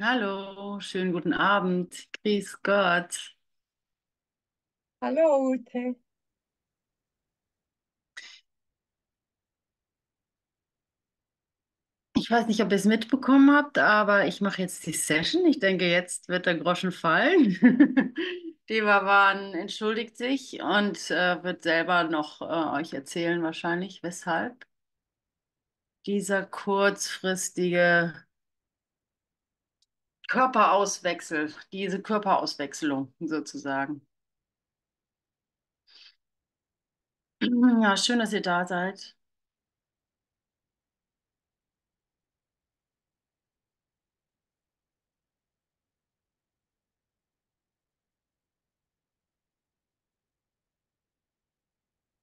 Hallo, 0.00 0.78
schönen 0.80 1.12
guten 1.12 1.32
Abend. 1.32 2.08
Grüß 2.22 2.62
Gott. 2.62 3.36
Hallo 5.00 5.50
Ute. 5.50 5.96
Ich 12.16 12.30
weiß 12.30 12.46
nicht, 12.46 12.60
ob 12.62 12.70
ihr 12.70 12.76
es 12.76 12.84
mitbekommen 12.84 13.50
habt, 13.56 13.78
aber 13.78 14.26
ich 14.26 14.40
mache 14.40 14.62
jetzt 14.62 14.86
die 14.86 14.92
Session. 14.92 15.46
Ich 15.46 15.58
denke, 15.58 15.86
jetzt 15.90 16.28
wird 16.28 16.46
der 16.46 16.56
Groschen 16.58 16.92
fallen. 16.92 17.58
Devavan 18.68 19.54
entschuldigt 19.54 20.16
sich 20.16 20.60
und 20.62 21.10
äh, 21.10 21.42
wird 21.42 21.62
selber 21.64 22.04
noch 22.04 22.40
äh, 22.42 22.80
euch 22.80 22.92
erzählen, 22.92 23.42
wahrscheinlich, 23.42 24.02
weshalb 24.04 24.64
dieser 26.06 26.44
kurzfristige 26.44 28.14
Körperauswechsel, 30.28 31.52
diese 31.72 32.00
Körperauswechslung 32.00 33.12
sozusagen. 33.18 34.06
Ja, 37.82 37.96
schön, 37.96 38.18
dass 38.20 38.32
ihr 38.32 38.42
da 38.42 38.64
seid. 38.66 39.16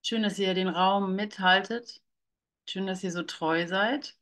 Schön, 0.02 0.23
dass 0.23 0.40
ihr 0.40 0.53
den 0.53 0.70
Raum 0.70 1.16
mithaltet. 1.17 2.02
Schön, 2.70 2.88
dass 2.88 3.03
ihr 3.03 3.12
so 3.12 3.23
treu 3.23 3.67
seid. 3.67 4.17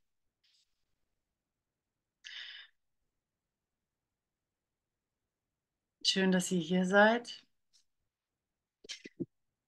Schön, 6.13 6.31
dass 6.31 6.51
ihr 6.51 6.59
hier 6.59 6.85
seid, 6.85 7.43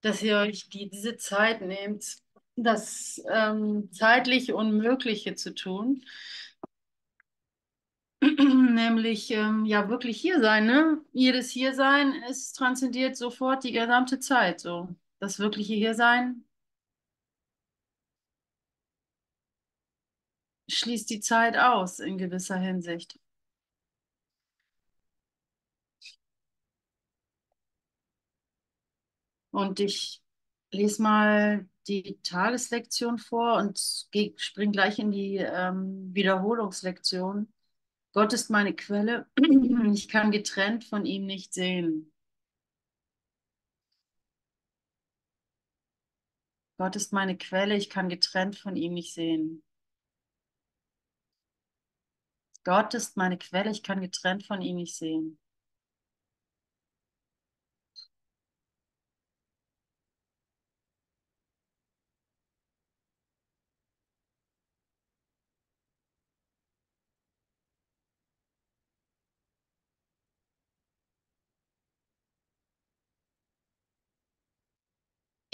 dass 0.02 0.22
ihr 0.22 0.38
euch 0.38 0.70
die, 0.70 0.88
diese 0.92 1.18
Zeit 1.18 1.62
nehmt, 1.62 2.18
das 2.56 3.20
ähm, 3.32 3.92
zeitlich 3.92 4.54
Unmögliche 4.54 5.34
zu 5.34 5.56
tun, 5.56 6.06
nämlich 8.22 9.32
ähm, 9.32 9.66
ja 9.66 9.90
wirklich 9.90 10.22
hier 10.22 10.40
sein, 10.40 10.68
ne? 10.68 11.02
Jedes 11.14 11.50
Hiersein 11.50 12.14
ist 12.30 12.54
transzendiert 12.56 13.18
sofort 13.18 13.64
die 13.64 13.72
gesamte 13.72 14.20
Zeit, 14.20 14.60
so. 14.60 14.90
Das 15.18 15.40
wirkliche 15.40 15.74
Hiersein 15.74 16.46
schließt 20.70 21.10
die 21.10 21.22
Zeit 21.22 21.58
aus 21.58 22.00
in 22.00 22.20
gewisser 22.20 22.58
Hinsicht. 22.58 23.18
Und 29.56 29.80
ich 29.80 30.22
lese 30.72 31.02
mal 31.02 31.70
die 31.88 32.20
Tageslektion 32.24 33.18
vor 33.18 33.56
und 33.56 33.80
springe 33.80 34.72
gleich 34.74 35.00
in 35.00 35.12
die 35.12 35.38
ähm, 35.38 36.14
Wiederholungslektion. 36.14 37.54
Gott 38.14 38.34
ist 38.34 38.50
meine 38.50 38.76
Quelle, 38.76 39.28
ich 39.94 40.10
kann 40.10 40.32
getrennt 40.32 40.84
von 40.84 41.06
ihm 41.06 41.26
nicht 41.26 41.54
sehen. 41.54 42.12
Gott 46.78 46.98
ist 46.98 47.14
meine 47.14 47.38
Quelle, 47.38 47.78
ich 47.78 47.90
kann 47.90 48.10
getrennt 48.10 48.58
von 48.58 48.76
ihm 48.76 48.94
nicht 48.94 49.14
sehen. 49.14 49.64
Gott 52.66 52.94
ist 52.94 53.16
meine 53.16 53.38
Quelle, 53.38 53.72
ich 53.72 53.84
kann 53.84 54.02
getrennt 54.02 54.46
von 54.46 54.62
ihm 54.62 54.76
nicht 54.76 54.98
sehen. 54.98 55.40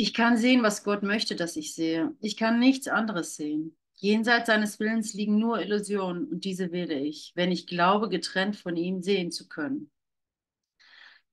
Ich 0.02 0.16
kann 0.16 0.36
sehen, 0.36 0.64
was 0.64 0.84
Gott 0.84 1.04
möchte, 1.04 1.36
dass 1.36 1.56
ich 1.56 1.76
sehe. 1.76 2.16
Ich 2.22 2.36
kann 2.36 2.58
nichts 2.58 2.88
anderes 2.88 3.36
sehen. 3.36 3.78
Jenseits 3.94 4.48
seines 4.48 4.80
Willens 4.80 5.14
liegen 5.14 5.38
nur 5.38 5.62
Illusionen 5.62 6.26
und 6.26 6.44
diese 6.44 6.72
wähle 6.72 6.96
ich, 6.96 7.34
wenn 7.36 7.52
ich 7.52 7.68
glaube, 7.68 8.10
getrennt 8.10 8.56
von 8.56 8.76
ihm 8.76 9.04
sehen 9.04 9.32
zu 9.32 9.48
können. 9.48 9.92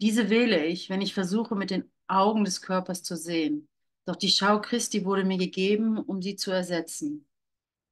Diese 0.02 0.28
wähle 0.28 0.66
ich, 0.66 0.90
wenn 0.90 1.00
ich 1.00 1.14
versuche, 1.14 1.56
mit 1.56 1.70
den 1.70 1.90
Augen 2.08 2.44
des 2.44 2.60
Körpers 2.60 3.02
zu 3.02 3.16
sehen. 3.16 3.70
Doch 4.04 4.16
die 4.16 4.28
Schau 4.28 4.60
Christi 4.60 5.06
wurde 5.06 5.24
mir 5.24 5.38
gegeben, 5.38 5.96
um 5.96 6.20
sie 6.20 6.36
zu 6.36 6.50
ersetzen. 6.50 7.26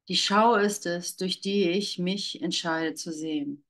Die 0.09 0.17
Schau 0.19 0.57
ist 0.57 0.85
es, 0.85 1.17
durch 1.17 1.41
die 1.41 1.71
ich 1.71 1.99
mich 1.99 2.43
entscheide 2.43 2.93
zu 2.93 3.15
sehen. 3.15 3.65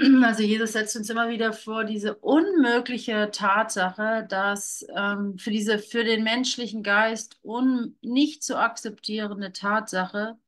Also 0.24 0.42
Jesus 0.42 0.72
setzt 0.72 0.96
uns 0.96 1.10
immer 1.10 1.28
wieder 1.28 1.52
vor 1.52 1.84
diese 1.84 2.14
unmögliche 2.16 3.30
Tatsache, 3.32 4.26
dass 4.28 4.86
ähm, 4.96 5.38
für 5.38 5.50
diese 5.50 5.78
für 5.78 6.04
den 6.04 6.24
menschlichen 6.24 6.82
Geist 6.82 7.38
un, 7.44 7.96
nicht 8.02 8.42
zu 8.42 8.58
akzeptierende 8.58 9.52
Tatsache, 9.52 10.38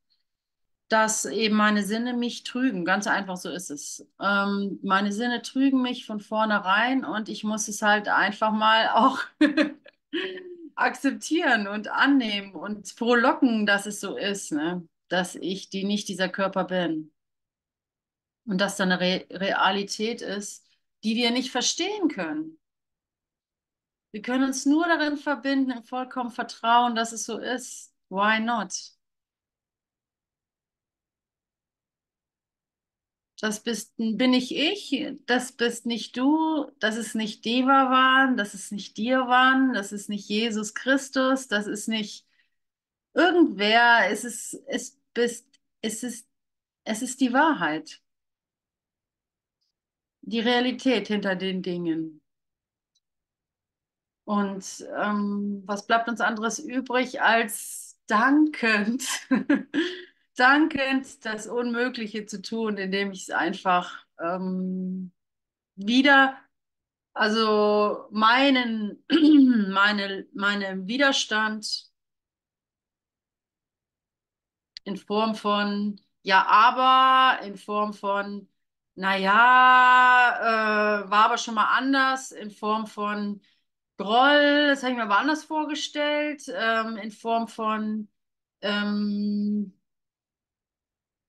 dass 0.89 1.25
eben 1.25 1.55
meine 1.55 1.83
Sinne 1.83 2.13
mich 2.13 2.43
trügen. 2.43 2.85
Ganz 2.85 3.07
einfach 3.07 3.37
so 3.37 3.49
ist 3.49 3.69
es. 3.71 4.07
Ähm, 4.21 4.79
meine 4.83 5.11
Sinne 5.11 5.41
trügen 5.41 5.81
mich 5.81 6.05
von 6.05 6.19
vornherein 6.19 7.05
und 7.05 7.29
ich 7.29 7.43
muss 7.43 7.67
es 7.67 7.81
halt 7.81 8.07
einfach 8.09 8.51
mal 8.51 8.89
auch 8.89 9.19
akzeptieren 10.75 11.67
und 11.67 11.89
annehmen 11.89 12.53
und 12.55 12.89
frohlocken, 12.89 13.65
dass 13.65 13.85
es 13.85 13.99
so 13.99 14.17
ist, 14.17 14.51
ne? 14.51 14.87
Dass 15.09 15.35
ich 15.35 15.69
die 15.69 15.83
nicht 15.83 16.07
dieser 16.09 16.29
Körper 16.29 16.65
bin. 16.65 17.11
Und 18.45 18.59
dass 18.59 18.75
da 18.75 18.83
eine 18.83 18.99
Re 18.99 19.25
Realität 19.29 20.21
ist, 20.21 20.65
die 21.03 21.15
wir 21.15 21.31
nicht 21.31 21.51
verstehen 21.51 22.09
können. 22.09 22.59
Wir 24.11 24.21
können 24.21 24.43
uns 24.43 24.65
nur 24.65 24.85
darin 24.85 25.17
verbinden, 25.17 25.71
im 25.71 25.83
vollkommen 25.83 26.31
Vertrauen, 26.31 26.95
dass 26.95 27.13
es 27.13 27.25
so 27.25 27.37
ist. 27.39 27.93
Why 28.09 28.39
not? 28.39 28.73
Das 33.41 33.61
bist, 33.61 33.93
bin 33.97 34.31
nicht 34.31 34.51
ich, 34.51 35.17
das 35.25 35.51
bist 35.51 35.85
nicht 35.85 36.15
du, 36.15 36.71
das 36.79 36.95
ist 36.95 37.15
nicht 37.15 37.43
Deva 37.43 37.89
waren, 37.89 38.37
das 38.37 38.53
ist 38.53 38.71
nicht 38.71 38.95
dir 38.95 39.27
waren, 39.27 39.73
das 39.73 39.91
ist 39.91 40.07
nicht 40.07 40.29
Jesus 40.29 40.73
Christus, 40.73 41.49
das 41.49 41.67
ist 41.67 41.89
nicht 41.89 42.25
irgendwer, 43.13 44.09
es 44.11 44.23
ist, 44.23 44.53
es 44.67 44.99
bist, 45.13 45.47
es 45.81 46.03
ist, 46.03 46.29
es 46.85 47.01
ist 47.01 47.19
die 47.19 47.33
Wahrheit, 47.33 48.02
die 50.23 50.39
Realität 50.39 51.07
hinter 51.07 51.35
den 51.35 51.61
Dingen. 51.61 52.21
Und 54.25 54.85
ähm, 54.95 55.63
was 55.65 55.85
bleibt 55.85 56.07
uns 56.07 56.21
anderes 56.21 56.59
übrig 56.59 57.21
als 57.21 57.99
dankend, 58.07 59.03
dankend 60.37 61.25
das 61.25 61.47
Unmögliche 61.47 62.25
zu 62.25 62.41
tun, 62.41 62.77
indem 62.77 63.11
ich 63.11 63.23
es 63.23 63.29
einfach 63.31 64.05
ähm, 64.19 65.11
wieder, 65.75 66.37
also 67.13 68.07
meinen, 68.11 69.03
meine, 69.73 70.25
meinen 70.33 70.87
Widerstand 70.87 71.91
in 74.85 74.95
Form 74.97 75.35
von 75.35 75.99
ja, 76.25 76.45
aber, 76.47 77.43
in 77.43 77.57
Form 77.57 77.93
von 77.93 78.47
naja, 78.95 80.39
äh, 81.05 81.09
war 81.09 81.25
aber 81.25 81.37
schon 81.37 81.55
mal 81.55 81.65
anders, 81.77 82.31
in 82.31 82.51
Form 82.51 82.87
von 82.87 83.41
Groll, 83.97 84.67
das 84.69 84.83
habe 84.83 84.91
ich 84.93 84.97
mir 84.97 85.03
aber 85.05 85.19
anders 85.19 85.43
vorgestellt, 85.45 86.43
ähm, 86.55 86.97
in 86.97 87.11
Form 87.11 87.47
von 87.47 88.09
ähm, 88.61 89.73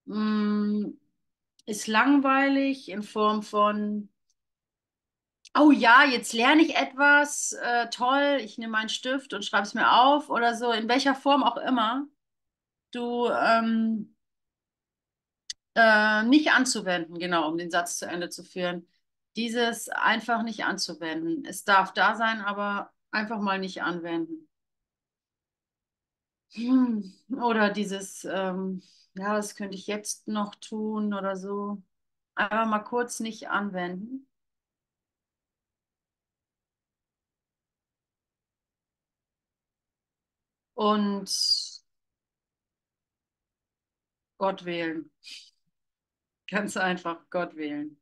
mh, 0.06 0.92
ist 1.66 1.86
langweilig, 1.88 2.88
in 2.90 3.02
Form 3.04 3.42
von 3.44 4.08
oh 5.56 5.70
ja, 5.70 6.04
jetzt 6.04 6.32
lerne 6.32 6.62
ich 6.62 6.74
etwas, 6.76 7.52
äh, 7.52 7.88
toll, 7.90 8.38
ich 8.40 8.58
nehme 8.58 8.72
meinen 8.72 8.88
Stift 8.88 9.32
und 9.34 9.44
schreibe 9.44 9.64
es 9.64 9.74
mir 9.74 9.92
auf 9.92 10.30
oder 10.30 10.54
so, 10.56 10.72
in 10.72 10.88
welcher 10.88 11.14
Form 11.14 11.42
auch 11.44 11.56
immer. 11.56 12.06
Du 12.92 13.28
ähm, 13.30 14.13
äh, 15.74 16.22
nicht 16.24 16.50
anzuwenden, 16.52 17.18
genau, 17.18 17.48
um 17.48 17.58
den 17.58 17.70
Satz 17.70 17.98
zu 17.98 18.06
Ende 18.06 18.28
zu 18.30 18.44
führen. 18.44 18.88
Dieses 19.36 19.88
einfach 19.88 20.42
nicht 20.42 20.64
anzuwenden. 20.64 21.44
Es 21.44 21.64
darf 21.64 21.92
da 21.92 22.14
sein, 22.16 22.40
aber 22.40 22.92
einfach 23.10 23.40
mal 23.40 23.58
nicht 23.58 23.82
anwenden. 23.82 24.48
Hm. 26.52 27.12
Oder 27.42 27.70
dieses, 27.70 28.24
ähm, 28.24 28.82
ja, 29.14 29.34
das 29.34 29.56
könnte 29.56 29.74
ich 29.76 29.86
jetzt 29.86 30.28
noch 30.28 30.54
tun 30.56 31.12
oder 31.14 31.36
so. 31.36 31.82
Einfach 32.34 32.66
mal 32.66 32.80
kurz 32.80 33.20
nicht 33.20 33.48
anwenden. 33.48 34.26
Und 40.74 41.28
Gott 44.38 44.64
wählen. 44.64 45.10
Ganz 46.48 46.76
einfach 46.78 47.28
Gott 47.30 47.54
wählen. 47.56 47.98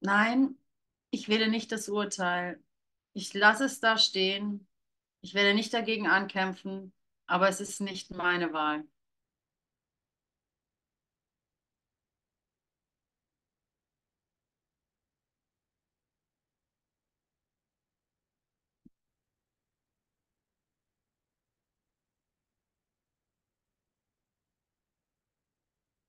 Nein, 0.00 0.56
ich 1.10 1.28
wähle 1.28 1.48
nicht 1.48 1.72
das 1.72 1.88
Urteil. 1.88 2.62
Ich 3.14 3.34
lasse 3.34 3.64
es 3.64 3.80
da 3.80 3.98
stehen. 3.98 4.68
Ich 5.22 5.34
werde 5.34 5.54
nicht 5.54 5.74
dagegen 5.74 6.06
ankämpfen, 6.08 6.92
aber 7.26 7.48
es 7.48 7.60
ist 7.60 7.80
nicht 7.80 8.10
meine 8.12 8.52
Wahl. 8.52 8.84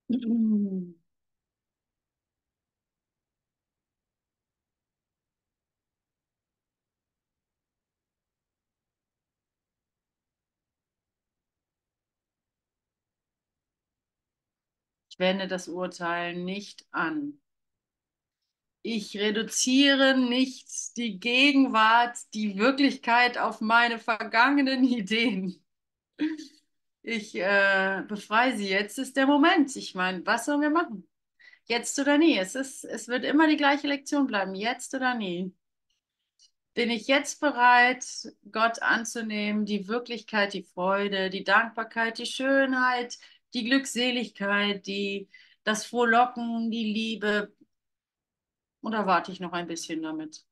Ich 0.10 0.96
wende 15.20 15.48
das 15.48 15.68
Urteil 15.68 16.36
nicht 16.36 16.88
an. 16.92 17.40
Ich 18.82 19.18
reduziere 19.18 20.18
nicht 20.18 20.98
die 20.98 21.20
Gegenwart, 21.20 22.18
die 22.34 22.58
Wirklichkeit 22.58 23.38
auf 23.38 23.62
meine 23.62 24.00
vergangenen 24.00 24.84
Ideen. 24.84 25.62
Ich 27.12 27.34
äh, 27.34 28.04
befreie 28.08 28.56
sie. 28.56 28.70
Jetzt 28.70 29.00
ist 29.00 29.18
der 29.18 29.26
Moment. 29.26 29.76
Ich 29.76 29.96
meine, 29.96 30.24
was 30.28 30.46
sollen 30.46 30.62
wir 30.62 30.70
machen? 30.70 31.10
Jetzt 31.66 31.98
oder 31.98 32.20
nie. 32.20 32.38
Es 32.38 32.54
ist, 32.54 32.84
es 32.86 33.08
wird 33.08 33.26
immer 33.26 33.48
die 33.48 33.58
gleiche 33.58 33.88
Lektion 33.88 34.28
bleiben. 34.28 34.54
Jetzt 34.54 34.94
oder 34.94 35.16
nie. 35.16 35.52
Bin 36.76 36.92
ich 36.92 37.08
jetzt 37.08 37.42
bereit, 37.42 38.06
Gott 38.52 38.84
anzunehmen, 38.84 39.66
die 39.66 39.88
Wirklichkeit, 39.88 40.54
die 40.54 40.62
Freude, 40.62 41.32
die 41.32 41.44
Dankbarkeit, 41.44 42.20
die 42.20 42.28
Schönheit, 42.28 43.18
die 43.56 43.64
Glückseligkeit, 43.66 44.86
die, 44.86 45.30
das 45.64 45.88
Frohlocken, 45.88 46.70
die 46.70 46.94
Liebe? 46.94 47.56
Oder 48.82 49.08
warte 49.08 49.32
ich 49.32 49.40
noch 49.40 49.54
ein 49.54 49.68
bisschen 49.68 50.04
damit? 50.04 50.46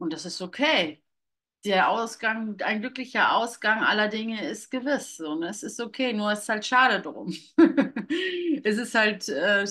Und 0.00 0.12
das 0.14 0.24
ist 0.24 0.40
okay. 0.40 1.02
Der 1.64 1.90
Ausgang, 1.90 2.58
ein 2.62 2.80
glücklicher 2.80 3.36
Ausgang 3.36 3.84
aller 3.84 4.08
Dinge 4.08 4.48
ist 4.48 4.70
gewiss. 4.70 5.18
So, 5.18 5.34
ne? 5.34 5.48
Es 5.48 5.62
ist 5.62 5.78
okay, 5.80 6.14
nur 6.14 6.32
es 6.32 6.40
ist 6.40 6.48
halt 6.48 6.64
schade 6.66 7.02
drum. 7.02 7.34
es 8.64 8.78
ist 8.78 8.94
halt, 8.94 9.28
äh, 9.28 9.66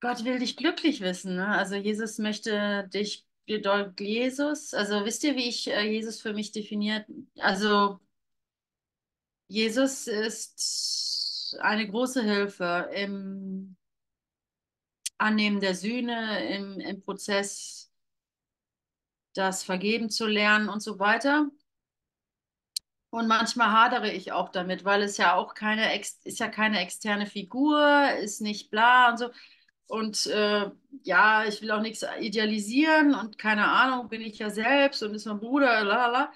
Gott 0.00 0.24
will 0.24 0.40
dich 0.40 0.56
glücklich 0.56 1.00
wissen. 1.00 1.36
Ne? 1.36 1.46
Also 1.46 1.76
Jesus 1.76 2.18
möchte 2.18 2.88
dich, 2.92 3.24
Jesus, 3.46 4.74
also 4.74 5.04
wisst 5.04 5.22
ihr, 5.24 5.36
wie 5.36 5.48
ich 5.48 5.68
äh, 5.68 5.82
Jesus 5.82 6.20
für 6.20 6.32
mich 6.32 6.50
definiert? 6.50 7.06
Also 7.38 8.00
Jesus 9.46 10.08
ist 10.08 11.56
eine 11.60 11.88
große 11.88 12.22
Hilfe 12.22 12.90
im 12.94 13.76
Annehmen 15.22 15.60
der 15.60 15.74
Sühne, 15.74 16.46
im, 16.54 16.80
im 16.80 17.00
Prozess, 17.02 17.90
das 19.34 19.62
Vergeben 19.64 20.10
zu 20.10 20.26
lernen 20.26 20.68
und 20.68 20.80
so 20.82 20.98
weiter. 20.98 21.48
Und 23.10 23.28
manchmal 23.28 23.70
hadere 23.72 24.10
ich 24.10 24.32
auch 24.32 24.48
damit, 24.48 24.84
weil 24.84 25.02
es 25.02 25.18
ja 25.18 25.34
auch 25.34 25.54
keine, 25.54 25.94
ist 25.98 26.38
ja 26.38 26.48
keine 26.48 26.80
externe 26.80 27.26
Figur, 27.26 28.08
ist 28.22 28.40
nicht 28.40 28.70
bla 28.70 29.10
und 29.10 29.18
so. 29.18 29.30
Und 29.86 30.26
äh, 30.28 30.70
ja, 31.02 31.44
ich 31.44 31.60
will 31.60 31.70
auch 31.72 31.82
nichts 31.82 32.04
idealisieren 32.20 33.14
und 33.14 33.36
keine 33.38 33.68
Ahnung, 33.70 34.08
bin 34.08 34.22
ich 34.22 34.38
ja 34.38 34.48
selbst 34.50 35.02
und 35.02 35.14
ist 35.14 35.26
mein 35.26 35.40
Bruder, 35.40 35.84
lalala. 35.84 36.32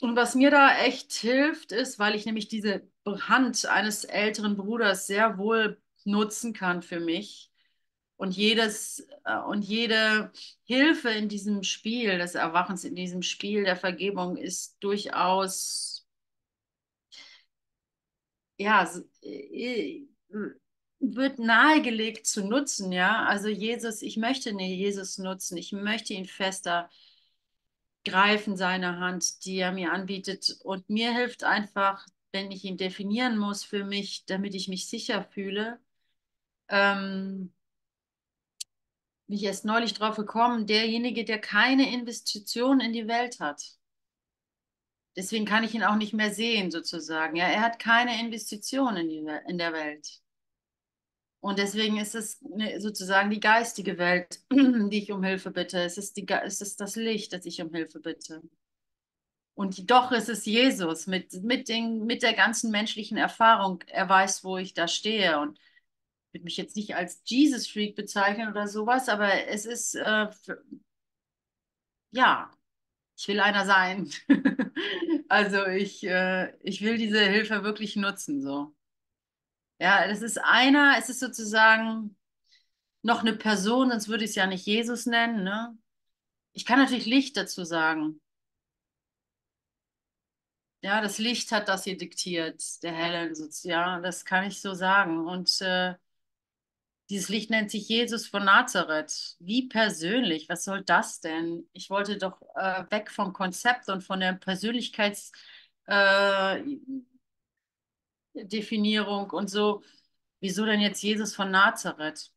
Und 0.00 0.16
was 0.16 0.34
mir 0.34 0.50
da 0.50 0.78
echt 0.78 1.12
hilft, 1.12 1.72
ist, 1.72 1.98
weil 1.98 2.14
ich 2.14 2.24
nämlich 2.26 2.48
diese 2.48 2.88
Hand 3.06 3.66
eines 3.66 4.04
älteren 4.04 4.56
Bruders 4.56 5.06
sehr 5.06 5.36
wohl 5.38 5.80
nutzen 6.04 6.52
kann 6.52 6.82
für 6.82 7.00
mich. 7.00 7.49
Und 8.20 8.36
jedes 8.36 9.08
äh, 9.24 9.38
und 9.38 9.62
jede 9.62 10.30
Hilfe 10.64 11.08
in 11.08 11.30
diesem 11.30 11.62
Spiel 11.62 12.18
des 12.18 12.34
Erwachens, 12.34 12.84
in 12.84 12.94
diesem 12.94 13.22
Spiel 13.22 13.64
der 13.64 13.76
Vergebung 13.76 14.36
ist 14.36 14.76
durchaus 14.80 16.06
ja 18.58 18.86
äh, 19.22 20.06
wird 20.98 21.38
nahegelegt 21.38 22.26
zu 22.26 22.44
nutzen, 22.44 22.92
ja. 22.92 23.24
Also 23.24 23.48
Jesus, 23.48 24.02
ich 24.02 24.18
möchte 24.18 24.50
Jesus 24.50 25.16
nutzen, 25.16 25.56
ich 25.56 25.72
möchte 25.72 26.12
ihn 26.12 26.26
fester 26.26 26.90
greifen, 28.04 28.54
seine 28.54 28.98
Hand, 28.98 29.46
die 29.46 29.56
er 29.56 29.72
mir 29.72 29.92
anbietet. 29.92 30.58
Und 30.62 30.90
mir 30.90 31.14
hilft 31.14 31.42
einfach, 31.42 32.06
wenn 32.32 32.50
ich 32.50 32.64
ihn 32.64 32.76
definieren 32.76 33.38
muss 33.38 33.64
für 33.64 33.82
mich, 33.82 34.26
damit 34.26 34.54
ich 34.54 34.68
mich 34.68 34.90
sicher 34.90 35.24
fühle. 35.24 35.80
Ähm, 36.68 37.54
bin 39.30 39.38
ich 39.38 39.44
erst 39.44 39.64
neulich 39.64 39.94
drauf 39.94 40.16
gekommen, 40.16 40.66
derjenige, 40.66 41.24
der 41.24 41.40
keine 41.40 41.94
Investition 41.94 42.80
in 42.80 42.92
die 42.92 43.06
Welt 43.06 43.38
hat. 43.38 43.62
Deswegen 45.16 45.44
kann 45.44 45.62
ich 45.62 45.72
ihn 45.72 45.84
auch 45.84 45.94
nicht 45.94 46.12
mehr 46.12 46.34
sehen, 46.34 46.72
sozusagen. 46.72 47.36
Ja, 47.36 47.46
er 47.46 47.60
hat 47.60 47.78
keine 47.78 48.20
Investition 48.20 48.96
in, 48.96 49.08
die, 49.08 49.24
in 49.46 49.56
der 49.56 49.72
Welt. 49.72 50.20
Und 51.38 51.60
deswegen 51.60 51.98
ist 51.98 52.16
es 52.16 52.40
sozusagen 52.78 53.30
die 53.30 53.38
geistige 53.38 53.98
Welt, 53.98 54.40
die 54.52 54.98
ich 54.98 55.12
um 55.12 55.22
Hilfe 55.22 55.52
bitte. 55.52 55.80
Es 55.80 55.96
ist, 55.96 56.16
die, 56.16 56.26
es 56.26 56.60
ist 56.60 56.80
das 56.80 56.96
Licht, 56.96 57.32
das 57.32 57.46
ich 57.46 57.62
um 57.62 57.72
Hilfe 57.72 58.00
bitte. 58.00 58.42
Und 59.54 59.92
doch 59.92 60.10
ist 60.10 60.28
es 60.28 60.44
Jesus 60.44 61.06
mit, 61.06 61.34
mit, 61.44 61.68
den, 61.68 62.04
mit 62.04 62.24
der 62.24 62.34
ganzen 62.34 62.72
menschlichen 62.72 63.16
Erfahrung. 63.16 63.84
Er 63.86 64.08
weiß, 64.08 64.42
wo 64.42 64.56
ich 64.56 64.74
da 64.74 64.88
stehe. 64.88 65.38
Und 65.38 65.56
würde 66.32 66.44
mich 66.44 66.56
jetzt 66.56 66.76
nicht 66.76 66.94
als 66.94 67.22
Jesus-Freak 67.24 67.96
bezeichnen 67.96 68.50
oder 68.50 68.68
sowas, 68.68 69.08
aber 69.08 69.48
es 69.48 69.66
ist, 69.66 69.94
äh, 69.94 70.30
für, 70.32 70.62
ja, 72.12 72.50
ich 73.16 73.28
will 73.28 73.40
einer 73.40 73.66
sein. 73.66 74.10
also 75.28 75.66
ich, 75.66 76.04
äh, 76.04 76.56
ich 76.60 76.82
will 76.82 76.96
diese 76.98 77.20
Hilfe 77.20 77.62
wirklich 77.64 77.96
nutzen, 77.96 78.42
so. 78.42 78.74
Ja, 79.78 80.06
das 80.06 80.22
ist 80.22 80.38
einer, 80.38 80.96
es 80.98 81.08
ist 81.08 81.20
sozusagen 81.20 82.16
noch 83.02 83.20
eine 83.20 83.34
Person, 83.34 83.90
sonst 83.90 84.08
würde 84.08 84.24
ich 84.24 84.30
es 84.30 84.36
ja 84.36 84.46
nicht 84.46 84.66
Jesus 84.66 85.06
nennen, 85.06 85.44
ne? 85.44 85.76
Ich 86.52 86.66
kann 86.66 86.78
natürlich 86.78 87.06
Licht 87.06 87.36
dazu 87.36 87.64
sagen. 87.64 88.20
Ja, 90.82 91.00
das 91.02 91.18
Licht 91.18 91.52
hat 91.52 91.68
das 91.68 91.84
hier 91.84 91.96
diktiert, 91.98 92.62
der 92.82 92.92
Helen, 92.92 93.34
ja, 93.64 94.00
das 94.00 94.24
kann 94.24 94.46
ich 94.46 94.60
so 94.60 94.72
sagen. 94.74 95.26
Und 95.26 95.60
äh, 95.60 95.94
dieses 97.10 97.28
Licht 97.28 97.50
nennt 97.50 97.70
sich 97.70 97.88
Jesus 97.88 98.26
von 98.28 98.44
Nazareth. 98.44 99.36
Wie 99.40 99.68
persönlich, 99.68 100.48
was 100.48 100.64
soll 100.64 100.82
das 100.82 101.20
denn? 101.20 101.68
Ich 101.72 101.90
wollte 101.90 102.16
doch 102.18 102.40
äh, 102.54 102.84
weg 102.90 103.10
vom 103.10 103.32
Konzept 103.32 103.88
und 103.88 104.02
von 104.02 104.20
der 104.20 104.34
Persönlichkeits... 104.34 105.32
Äh, 105.86 106.62
und 109.32 109.50
so. 109.50 109.82
Wieso 110.40 110.64
denn 110.64 110.80
jetzt 110.80 111.02
Jesus 111.02 111.34
von 111.34 111.50
Nazareth? 111.50 112.32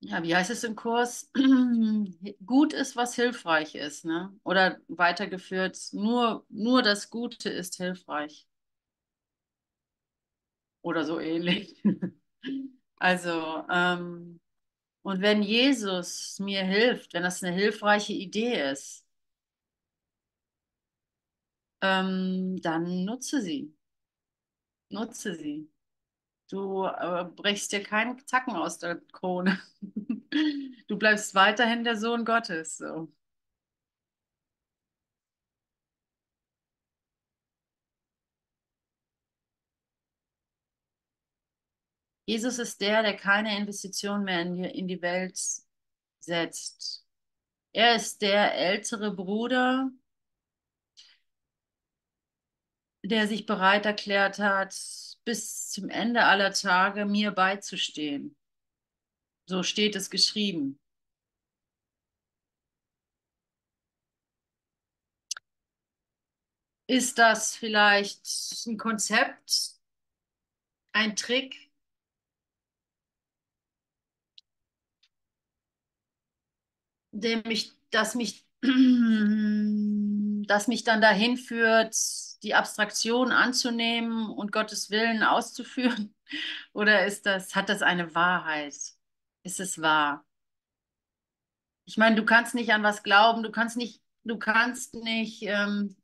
Ja, 0.00 0.22
wie 0.22 0.34
heißt 0.36 0.50
es 0.50 0.62
im 0.64 0.76
Kurs? 0.76 1.30
Gut 2.46 2.72
ist, 2.72 2.96
was 2.96 3.14
hilfreich 3.14 3.74
ist, 3.74 4.04
ne? 4.04 4.32
Oder 4.44 4.78
weitergeführt, 4.88 5.78
nur, 5.92 6.44
nur 6.48 6.82
das 6.82 7.10
Gute 7.10 7.50
ist 7.50 7.76
hilfreich. 7.76 8.46
Oder 10.86 11.04
so 11.04 11.20
ähnlich. 11.20 11.76
Also, 12.98 13.64
ähm, 13.70 14.40
Und 15.02 15.22
wenn 15.22 15.42
Jesus 15.42 16.38
mir 16.40 16.64
hilft, 16.64 17.14
wenn 17.14 17.22
das 17.24 17.42
eine 17.44 17.54
hilfreiche 17.56 18.12
Idee 18.14 18.70
ist, 18.72 19.04
ähm, 21.80 22.60
dann 22.62 23.04
nutze 23.06 23.40
sie. 23.40 23.74
Nutze 24.90 25.34
sie. 25.34 25.70
Du 26.50 26.84
äh, 26.86 27.24
brichst 27.36 27.72
dir 27.72 27.82
keinen 27.84 28.26
Zacken 28.26 28.56
aus 28.56 28.78
der 28.78 28.96
Krone. 29.12 29.60
Du 30.88 30.98
bleibst 30.98 31.34
weiterhin 31.34 31.84
der 31.84 31.96
Sohn 31.96 32.24
Gottes. 32.24 32.78
So. 32.78 33.12
Jesus 42.26 42.58
ist 42.58 42.80
der, 42.80 43.02
der 43.02 43.16
keine 43.16 43.56
Investition 43.56 44.24
mehr 44.24 44.42
in 44.42 44.54
die, 44.56 44.64
in 44.64 44.88
die 44.88 45.00
Welt 45.02 45.38
setzt. 46.20 47.04
Er 47.72 47.94
ist 47.96 48.22
der 48.22 48.54
ältere 48.54 49.14
Bruder, 49.14 49.90
der 53.04 53.28
sich 53.28 53.46
bereit 53.46 53.86
erklärt 53.86 54.38
hat, 54.38 54.74
bis 55.24 55.70
zum 55.70 55.88
Ende 55.88 56.24
aller 56.24 56.52
Tage 56.52 57.04
mir 57.04 57.30
beizustehen. 57.30 58.36
So 59.48 59.62
steht 59.62 59.94
es 59.96 60.10
geschrieben. 60.10 60.78
Ist 66.88 67.18
das 67.18 67.56
vielleicht 67.56 68.26
ein 68.66 68.76
Konzept, 68.78 69.74
ein 70.92 71.14
Trick? 71.14 71.65
Der 77.20 77.42
mich, 77.46 77.72
das 77.90 78.14
mich, 78.14 78.46
das 78.62 78.68
mich 80.68 80.84
dann 80.84 81.00
dahin 81.00 81.36
führt, 81.36 81.94
die 82.42 82.54
Abstraktion 82.54 83.32
anzunehmen 83.32 84.30
und 84.30 84.52
Gottes 84.52 84.90
Willen 84.90 85.22
auszuführen? 85.22 86.14
Oder 86.72 87.06
ist 87.06 87.26
das, 87.26 87.54
hat 87.54 87.68
das 87.68 87.82
eine 87.82 88.14
Wahrheit? 88.14 88.74
Ist 89.42 89.60
es 89.60 89.80
wahr? 89.80 90.24
Ich 91.84 91.96
meine, 91.96 92.16
du 92.16 92.24
kannst 92.24 92.54
nicht 92.54 92.72
an 92.72 92.82
was 92.82 93.02
glauben, 93.02 93.42
du 93.42 93.50
kannst 93.50 93.76
nicht, 93.76 94.02
du 94.24 94.38
kannst 94.38 94.94
nicht, 94.94 95.42
ähm, 95.42 95.96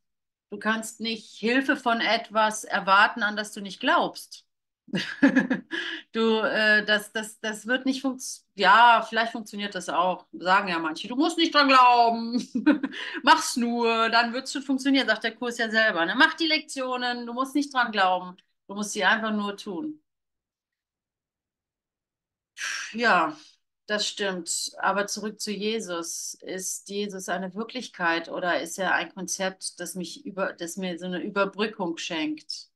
du 0.51 0.59
kannst 0.59 1.01
nicht 1.01 1.37
Hilfe 1.39 1.77
von 1.77 2.01
etwas 2.01 2.65
erwarten, 2.65 3.23
an 3.23 3.37
das 3.37 3.53
du 3.53 3.61
nicht 3.61 3.81
glaubst. 3.81 4.47
Du, 6.13 6.41
äh, 6.41 6.85
das, 6.85 7.13
das, 7.13 7.41
das 7.41 7.67
wird 7.67 7.87
nicht 7.87 8.03
funktionieren. 8.03 8.43
Ja, 8.55 9.07
vielleicht 9.09 9.33
funktioniert 9.33 9.75
das 9.75 9.89
auch. 9.89 10.27
Sagen 10.33 10.69
ja 10.69 10.79
manche. 10.79 11.09
Du 11.09 11.17
musst 11.17 11.39
nicht 11.39 11.55
dran 11.55 11.69
glauben. 11.69 12.47
Mach's 13.23 13.57
nur, 13.57 14.11
dann 14.11 14.33
wird 14.35 14.45
es 14.45 14.53
schon 14.53 14.63
funktionieren, 14.63 15.07
sagt 15.09 15.25
der 15.25 15.35
Kurs 15.35 15.57
ja 15.59 15.71
selber. 15.71 16.05
Ne? 16.05 16.15
Mach 16.17 16.35
die 16.35 16.47
Lektionen, 16.47 17.25
du 17.27 17.33
musst 17.33 17.55
nicht 17.55 17.73
dran 17.73 17.93
glauben. 17.93 18.37
Du 18.69 18.75
musst 18.75 18.93
sie 18.93 19.05
einfach 19.05 19.33
nur 19.33 19.57
tun. 19.57 20.03
Ja, 22.93 23.37
das 23.87 24.07
stimmt. 24.09 24.73
Aber 24.79 25.07
zurück 25.07 25.41
zu 25.41 25.51
Jesus. 25.51 26.35
Ist 26.43 26.89
Jesus 26.89 27.29
eine 27.29 27.55
Wirklichkeit 27.55 28.29
oder 28.29 28.61
ist 28.61 28.79
er 28.79 28.95
ein 28.95 29.13
Konzept, 29.15 29.81
das 29.81 29.95
mich 29.95 30.25
über, 30.27 30.53
das 30.53 30.77
mir 30.77 30.99
so 30.99 31.07
eine 31.07 31.23
Überbrückung 31.23 31.97
schenkt? 31.99 32.69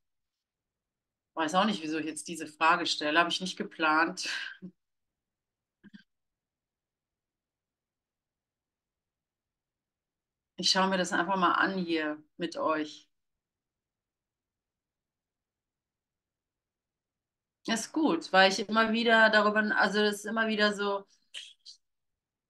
Weiß 1.36 1.54
auch 1.54 1.66
nicht, 1.66 1.82
wieso 1.82 1.98
ich 1.98 2.06
jetzt 2.06 2.26
diese 2.28 2.46
Frage 2.48 2.86
stelle. 2.86 3.18
Habe 3.18 3.30
ich 3.30 3.40
nicht 3.40 3.56
geplant. 3.56 4.28
Ich 10.56 10.68
schaue 10.70 10.88
mir 10.88 10.98
das 10.98 11.12
einfach 11.14 11.36
mal 11.36 11.52
an 11.52 11.78
hier 11.78 12.22
mit 12.36 12.56
euch. 12.58 13.08
Ist 17.68 17.92
gut, 17.92 18.32
weil 18.32 18.50
ich 18.52 18.58
immer 18.68 18.92
wieder 18.92 19.28
darüber, 19.30 19.60
also 19.78 20.00
das 20.00 20.16
ist 20.16 20.24
immer 20.26 20.46
wieder 20.48 20.72
so, 20.72 21.04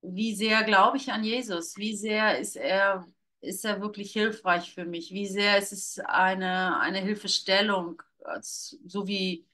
wie 0.02 0.34
sehr 0.34 0.62
glaube 0.64 0.96
ich 0.98 1.12
an 1.12 1.24
Jesus? 1.24 1.76
Wie 1.76 1.96
sehr 1.96 2.38
ist 2.38 2.56
er, 2.56 3.06
ist 3.40 3.64
er 3.64 3.80
wirklich 3.80 4.12
hilfreich 4.12 4.72
für 4.74 4.84
mich? 4.84 5.10
Wie 5.12 5.26
sehr 5.26 5.58
ist 5.58 5.72
es 5.72 5.98
eine, 6.00 6.78
eine 6.80 6.98
Hilfestellung, 7.00 8.02
so 8.40 9.06
wie, 9.06 9.46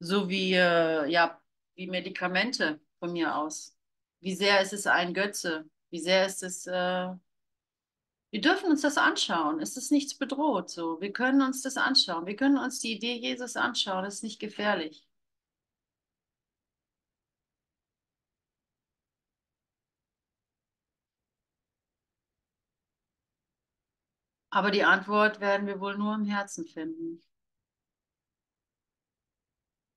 so 0.00 0.28
wie, 0.28 0.54
äh, 0.54 1.06
ja, 1.10 1.40
wie 1.74 1.86
Medikamente 1.88 2.80
von 2.98 3.12
mir 3.12 3.36
aus? 3.36 3.76
Wie 4.20 4.34
sehr 4.34 4.60
ist 4.62 4.72
es 4.72 4.86
ein 4.86 5.14
Götze? 5.14 5.68
Wie 5.90 6.00
sehr 6.00 6.26
ist 6.26 6.42
es, 6.42 6.66
äh, 6.66 7.08
wir 8.30 8.40
dürfen 8.40 8.70
uns 8.70 8.80
das 8.82 8.96
anschauen. 8.98 9.60
Es 9.60 9.76
ist 9.76 9.90
nichts 9.92 10.14
bedroht, 10.16 10.70
so. 10.70 10.98
Wir 11.00 11.12
können 11.12 11.42
uns 11.42 11.60
das 11.62 11.76
anschauen. 11.76 12.26
Wir 12.26 12.36
können 12.36 12.56
uns 12.58 12.80
die 12.80 12.92
Idee 12.92 13.14
Jesus 13.16 13.56
anschauen. 13.56 14.04
Das 14.04 14.14
ist 14.16 14.22
nicht 14.22 14.38
gefährlich. 14.40 15.06
Aber 24.50 24.70
die 24.70 24.84
Antwort 24.84 25.40
werden 25.40 25.66
wir 25.66 25.80
wohl 25.80 25.96
nur 25.96 26.14
im 26.14 26.24
Herzen 26.26 26.66
finden. 26.66 27.22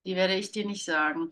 Die 0.06 0.16
werde 0.16 0.36
ich 0.36 0.52
dir 0.52 0.66
nicht 0.66 0.86
sagen. 0.86 1.32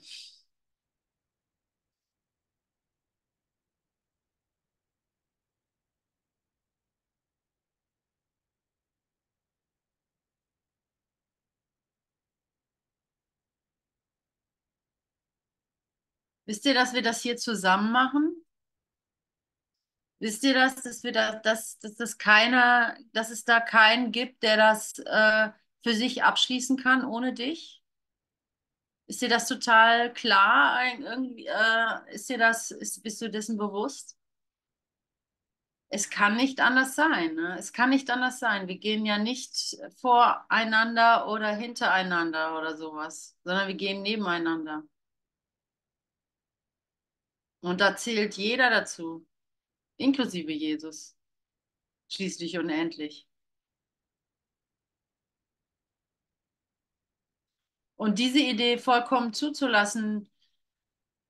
Wisst 16.45 16.65
ihr, 16.65 16.73
dass 16.73 16.93
wir 16.93 17.01
das 17.01 17.21
hier 17.21 17.37
zusammen 17.37 17.93
machen? 17.93 18.43
Wisst 20.19 20.43
ihr 20.43 20.53
das, 20.53 20.75
dass 20.83 21.03
wir 21.03 21.11
da, 21.13 21.35
dass, 21.35 21.79
dass 21.79 21.95
das 21.95 22.17
keiner, 22.17 22.97
dass 23.13 23.29
es 23.29 23.45
da 23.45 23.59
keinen 23.61 24.11
gibt, 24.11 24.43
der 24.43 24.57
das 24.57 24.99
äh, 24.99 25.49
für 25.83 25.93
sich 25.93 26.23
abschließen 26.23 26.77
kann 26.77 27.05
ohne 27.05 27.33
dich? 27.33 27.78
Ist 29.09 29.23
dir 29.23 29.29
das 29.29 29.47
total 29.47 30.13
klar? 30.13 30.83
Äh, 30.85 32.13
ist 32.13 32.29
dir 32.29 32.37
das, 32.37 32.69
ist, 32.69 33.01
bist 33.01 33.19
du 33.19 33.27
dessen 33.27 33.57
bewusst? 33.57 34.15
Es 35.91 36.11
kann 36.11 36.35
nicht 36.35 36.59
anders 36.59 36.93
sein. 36.93 37.33
Ne? 37.33 37.55
Es 37.57 37.73
kann 37.73 37.89
nicht 37.89 38.11
anders 38.11 38.37
sein. 38.37 38.67
Wir 38.67 38.77
gehen 38.77 39.07
ja 39.07 39.17
nicht 39.17 39.75
voreinander 39.99 41.27
oder 41.27 41.55
hintereinander 41.55 42.55
oder 42.59 42.77
sowas, 42.77 43.35
sondern 43.43 43.67
wir 43.67 43.73
gehen 43.73 44.03
nebeneinander. 44.03 44.83
Und 47.61 47.81
da 47.81 47.95
zählt 47.95 48.35
jeder 48.35 48.69
dazu, 48.69 49.27
inklusive 49.97 50.51
Jesus, 50.51 51.17
schließlich 52.09 52.59
und 52.59 52.69
Und 57.99 58.17
diese 58.17 58.39
Idee 58.39 58.77
vollkommen 58.77 59.33
zuzulassen, 59.33 60.29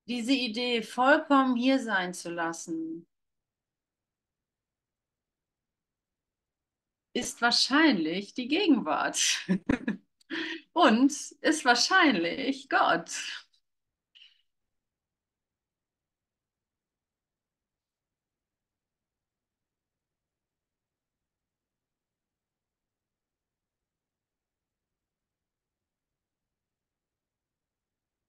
diese 0.06 0.32
Idee 0.32 0.82
vollkommen 0.82 1.56
hier 1.56 1.80
sein 1.80 2.14
zu 2.14 2.30
lassen, 2.30 3.08
ist 7.12 7.42
wahrscheinlich 7.42 8.34
die 8.34 8.46
Gegenwart. 8.46 9.46
Und 10.72 11.12
ist 11.40 11.64
wahrscheinlich 11.64 12.68
Gott. 12.68 13.10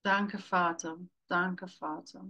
Danke, 0.03 0.37
Vater. 0.37 0.99
Danke, 1.27 1.67
Vater. 1.67 2.23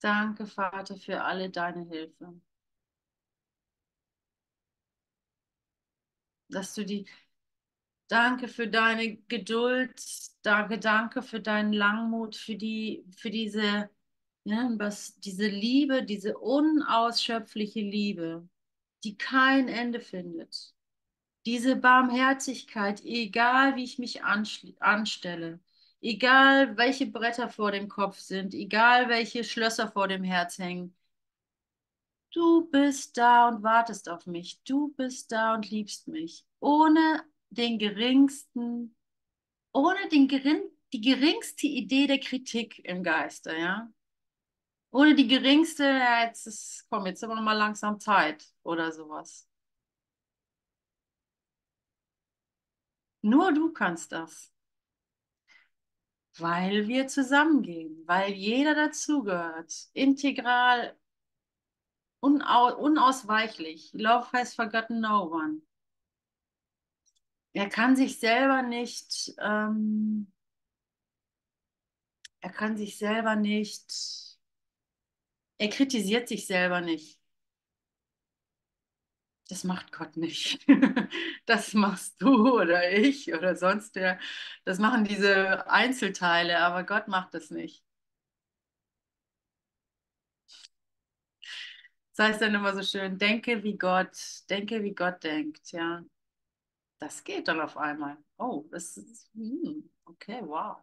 Danke, 0.00 0.46
Vater, 0.46 0.96
für 0.96 1.22
alle 1.22 1.50
deine 1.50 1.84
Hilfe. 1.84 2.34
Dass 6.48 6.74
du 6.74 6.84
die, 6.84 7.06
danke 8.08 8.48
für 8.48 8.68
deine 8.68 9.16
Geduld, 9.28 10.00
danke, 10.42 10.78
danke 10.78 11.22
für 11.22 11.40
deinen 11.40 11.72
Langmut, 11.72 12.36
für 12.36 12.56
die, 12.56 13.04
für 13.16 13.30
diese, 13.30 13.90
ja, 14.44 14.70
was, 14.78 15.18
diese 15.20 15.46
Liebe, 15.48 16.04
diese 16.04 16.38
unausschöpfliche 16.38 17.80
Liebe, 17.80 18.48
die 19.04 19.16
kein 19.18 19.68
Ende 19.68 20.00
findet. 20.00 20.74
Diese 21.46 21.74
Barmherzigkeit, 21.74 23.04
egal 23.04 23.74
wie 23.74 23.82
ich 23.84 23.98
mich 23.98 24.22
anstelle, 24.24 25.58
Egal, 26.00 26.76
welche 26.76 27.06
Bretter 27.06 27.48
vor 27.48 27.72
dem 27.72 27.88
Kopf 27.88 28.20
sind, 28.20 28.54
egal, 28.54 29.08
welche 29.08 29.42
Schlösser 29.42 29.90
vor 29.90 30.06
dem 30.06 30.22
Herz 30.22 30.56
hängen. 30.58 30.94
Du 32.32 32.68
bist 32.70 33.16
da 33.18 33.48
und 33.48 33.62
wartest 33.62 34.08
auf 34.08 34.26
mich. 34.26 34.62
Du 34.64 34.88
bist 34.96 35.32
da 35.32 35.54
und 35.54 35.70
liebst 35.70 36.08
mich. 36.08 36.44
Ohne 36.60 37.22
den 37.50 37.78
geringsten, 37.78 38.94
ohne 39.72 40.08
den 40.10 40.28
gering, 40.28 40.62
die 40.92 41.00
geringste 41.02 41.66
Idee 41.68 42.06
der 42.08 42.20
Kritik 42.20 42.80
im 42.84 43.02
Geiste, 43.04 43.56
ja. 43.56 43.90
Ohne 44.90 45.14
die 45.14 45.28
geringste, 45.28 45.84
ja, 45.84 46.24
jetzt 46.24 46.46
ist, 46.46 46.86
komm, 46.90 47.06
jetzt 47.06 47.24
aber 47.24 47.40
mal 47.40 47.54
langsam 47.54 48.00
Zeit 48.00 48.44
oder 48.62 48.92
sowas. 48.92 49.47
Nur 53.28 53.52
du 53.52 53.72
kannst 53.72 54.12
das. 54.12 54.50
Weil 56.38 56.88
wir 56.88 57.08
zusammengehen, 57.08 58.02
weil 58.06 58.32
jeder 58.32 58.74
dazugehört. 58.74 59.88
Integral, 59.92 60.96
unau 62.20 62.74
unausweichlich. 62.78 63.90
Love 63.92 64.32
has 64.32 64.54
forgotten 64.54 65.00
no 65.00 65.30
one. 65.30 65.60
Er 67.52 67.68
kann 67.68 67.96
sich 67.96 68.18
selber 68.18 68.62
nicht, 68.62 69.34
ähm, 69.38 70.32
er 72.40 72.50
kann 72.50 72.76
sich 72.76 72.96
selber 72.96 73.36
nicht, 73.36 74.38
er 75.58 75.68
kritisiert 75.68 76.28
sich 76.28 76.46
selber 76.46 76.80
nicht. 76.80 77.17
Das 79.48 79.64
macht 79.64 79.92
Gott 79.92 80.16
nicht. 80.16 80.66
Das 81.46 81.72
machst 81.72 82.20
du 82.20 82.52
oder 82.60 82.90
ich 82.92 83.32
oder 83.32 83.56
sonst 83.56 83.94
wer. 83.94 84.18
Das 84.66 84.78
machen 84.78 85.04
diese 85.04 85.66
Einzelteile, 85.70 86.58
aber 86.60 86.84
Gott 86.84 87.08
macht 87.08 87.32
das 87.32 87.50
nicht. 87.50 87.82
Das 92.16 92.28
heißt 92.28 92.42
dann 92.42 92.54
immer 92.54 92.74
so 92.74 92.82
schön, 92.82 93.18
denke 93.18 93.62
wie 93.62 93.78
Gott, 93.78 94.16
denke 94.50 94.82
wie 94.82 94.94
Gott 94.94 95.22
denkt, 95.22 95.70
ja. 95.72 96.02
Das 97.00 97.24
geht 97.24 97.48
dann 97.48 97.60
auf 97.60 97.76
einmal. 97.76 98.18
Oh, 98.38 98.66
das 98.70 98.96
ist, 98.98 99.30
hm, 99.34 99.90
okay, 100.06 100.42
wow. 100.44 100.78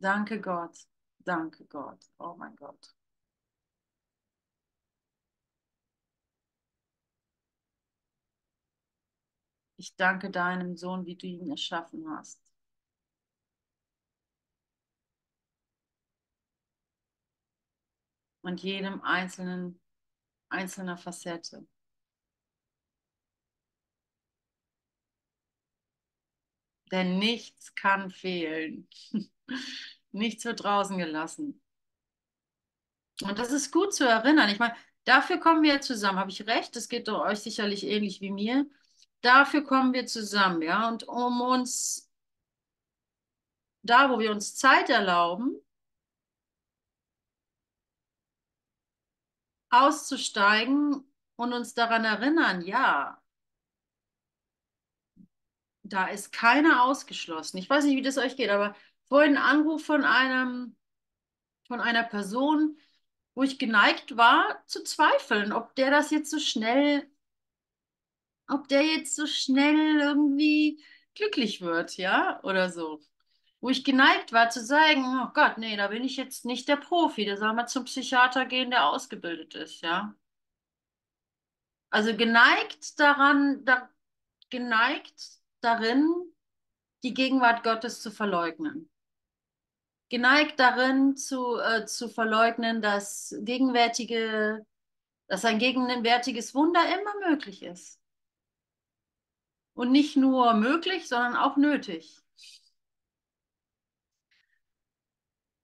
Danke 0.00 0.40
Gott, 0.40 0.86
danke 1.18 1.66
Gott, 1.66 2.02
oh 2.18 2.34
mein 2.38 2.56
Gott. 2.56 2.95
Ich 9.76 9.94
danke 9.96 10.30
deinem 10.30 10.76
Sohn, 10.76 11.06
wie 11.06 11.16
du 11.16 11.26
ihn 11.26 11.50
erschaffen 11.50 12.08
hast. 12.10 12.40
Und 18.42 18.62
jedem 18.62 19.02
einzelnen, 19.02 19.80
einzelner 20.48 20.96
Facette. 20.96 21.66
Denn 26.92 27.18
nichts 27.18 27.74
kann 27.74 28.10
fehlen. 28.10 28.88
nichts 30.12 30.44
wird 30.44 30.62
draußen 30.62 30.96
gelassen. 30.98 31.60
Und 33.22 33.38
das 33.38 33.50
ist 33.50 33.72
gut 33.72 33.94
zu 33.94 34.04
erinnern. 34.04 34.48
Ich 34.50 34.58
meine, 34.58 34.76
dafür 35.04 35.38
kommen 35.38 35.62
wir 35.62 35.80
zusammen. 35.80 36.18
Habe 36.18 36.30
ich 36.30 36.46
recht? 36.46 36.76
Das 36.76 36.88
geht 36.88 37.08
doch 37.08 37.22
euch 37.22 37.40
sicherlich 37.40 37.84
ähnlich 37.84 38.20
wie 38.20 38.30
mir. 38.30 38.66
Dafür 39.26 39.64
kommen 39.64 39.92
wir 39.92 40.06
zusammen, 40.06 40.62
ja. 40.62 40.88
Und 40.88 41.08
um 41.08 41.40
uns, 41.40 42.08
da 43.82 44.08
wo 44.08 44.20
wir 44.20 44.30
uns 44.30 44.54
Zeit 44.54 44.88
erlauben, 44.88 45.60
auszusteigen 49.70 51.12
und 51.34 51.52
uns 51.52 51.74
daran 51.74 52.04
erinnern, 52.04 52.62
ja, 52.62 53.20
da 55.82 56.06
ist 56.06 56.30
keiner 56.30 56.84
ausgeschlossen. 56.84 57.58
Ich 57.58 57.68
weiß 57.68 57.84
nicht, 57.84 57.96
wie 57.96 58.02
das 58.02 58.18
euch 58.18 58.36
geht, 58.36 58.50
aber 58.50 58.76
vorhin 59.08 59.36
ein 59.36 59.42
Anruf 59.42 59.84
von 59.84 60.04
einem, 60.04 60.76
von 61.66 61.80
einer 61.80 62.04
Person, 62.04 62.78
wo 63.34 63.42
ich 63.42 63.58
geneigt 63.58 64.16
war 64.16 64.62
zu 64.68 64.84
zweifeln, 64.84 65.52
ob 65.52 65.74
der 65.74 65.90
das 65.90 66.12
jetzt 66.12 66.30
so 66.30 66.38
schnell, 66.38 67.10
ob 68.48 68.68
der 68.68 68.82
jetzt 68.82 69.14
so 69.16 69.26
schnell 69.26 70.00
irgendwie 70.00 70.82
glücklich 71.14 71.60
wird, 71.60 71.96
ja, 71.96 72.40
oder 72.42 72.70
so. 72.70 73.00
Wo 73.60 73.70
ich 73.70 73.84
geneigt 73.84 74.32
war 74.32 74.50
zu 74.50 74.64
sagen, 74.64 75.02
oh 75.24 75.30
Gott, 75.34 75.58
nee, 75.58 75.76
da 75.76 75.88
bin 75.88 76.04
ich 76.04 76.16
jetzt 76.16 76.44
nicht 76.44 76.68
der 76.68 76.76
Profi, 76.76 77.24
da 77.24 77.36
soll 77.36 77.54
man 77.54 77.68
zum 77.68 77.84
Psychiater 77.84 78.46
gehen, 78.46 78.70
der 78.70 78.86
ausgebildet 78.88 79.54
ist, 79.54 79.82
ja. 79.82 80.14
Also 81.90 82.16
geneigt 82.16 83.00
daran, 83.00 83.64
da, 83.64 83.88
geneigt 84.50 85.40
darin, 85.60 86.08
die 87.02 87.14
Gegenwart 87.14 87.62
Gottes 87.62 88.02
zu 88.02 88.10
verleugnen. 88.10 88.90
Geneigt 90.08 90.60
darin 90.60 91.16
zu, 91.16 91.58
äh, 91.58 91.86
zu 91.86 92.08
verleugnen, 92.08 92.80
dass 92.82 93.34
gegenwärtige, 93.40 94.64
dass 95.26 95.44
ein 95.44 95.58
gegenwärtiges 95.58 96.54
Wunder 96.54 96.80
immer 96.94 97.30
möglich 97.30 97.62
ist. 97.62 98.00
Und 99.76 99.92
nicht 99.92 100.16
nur 100.16 100.54
möglich, 100.54 101.06
sondern 101.06 101.36
auch 101.36 101.58
nötig. 101.58 102.18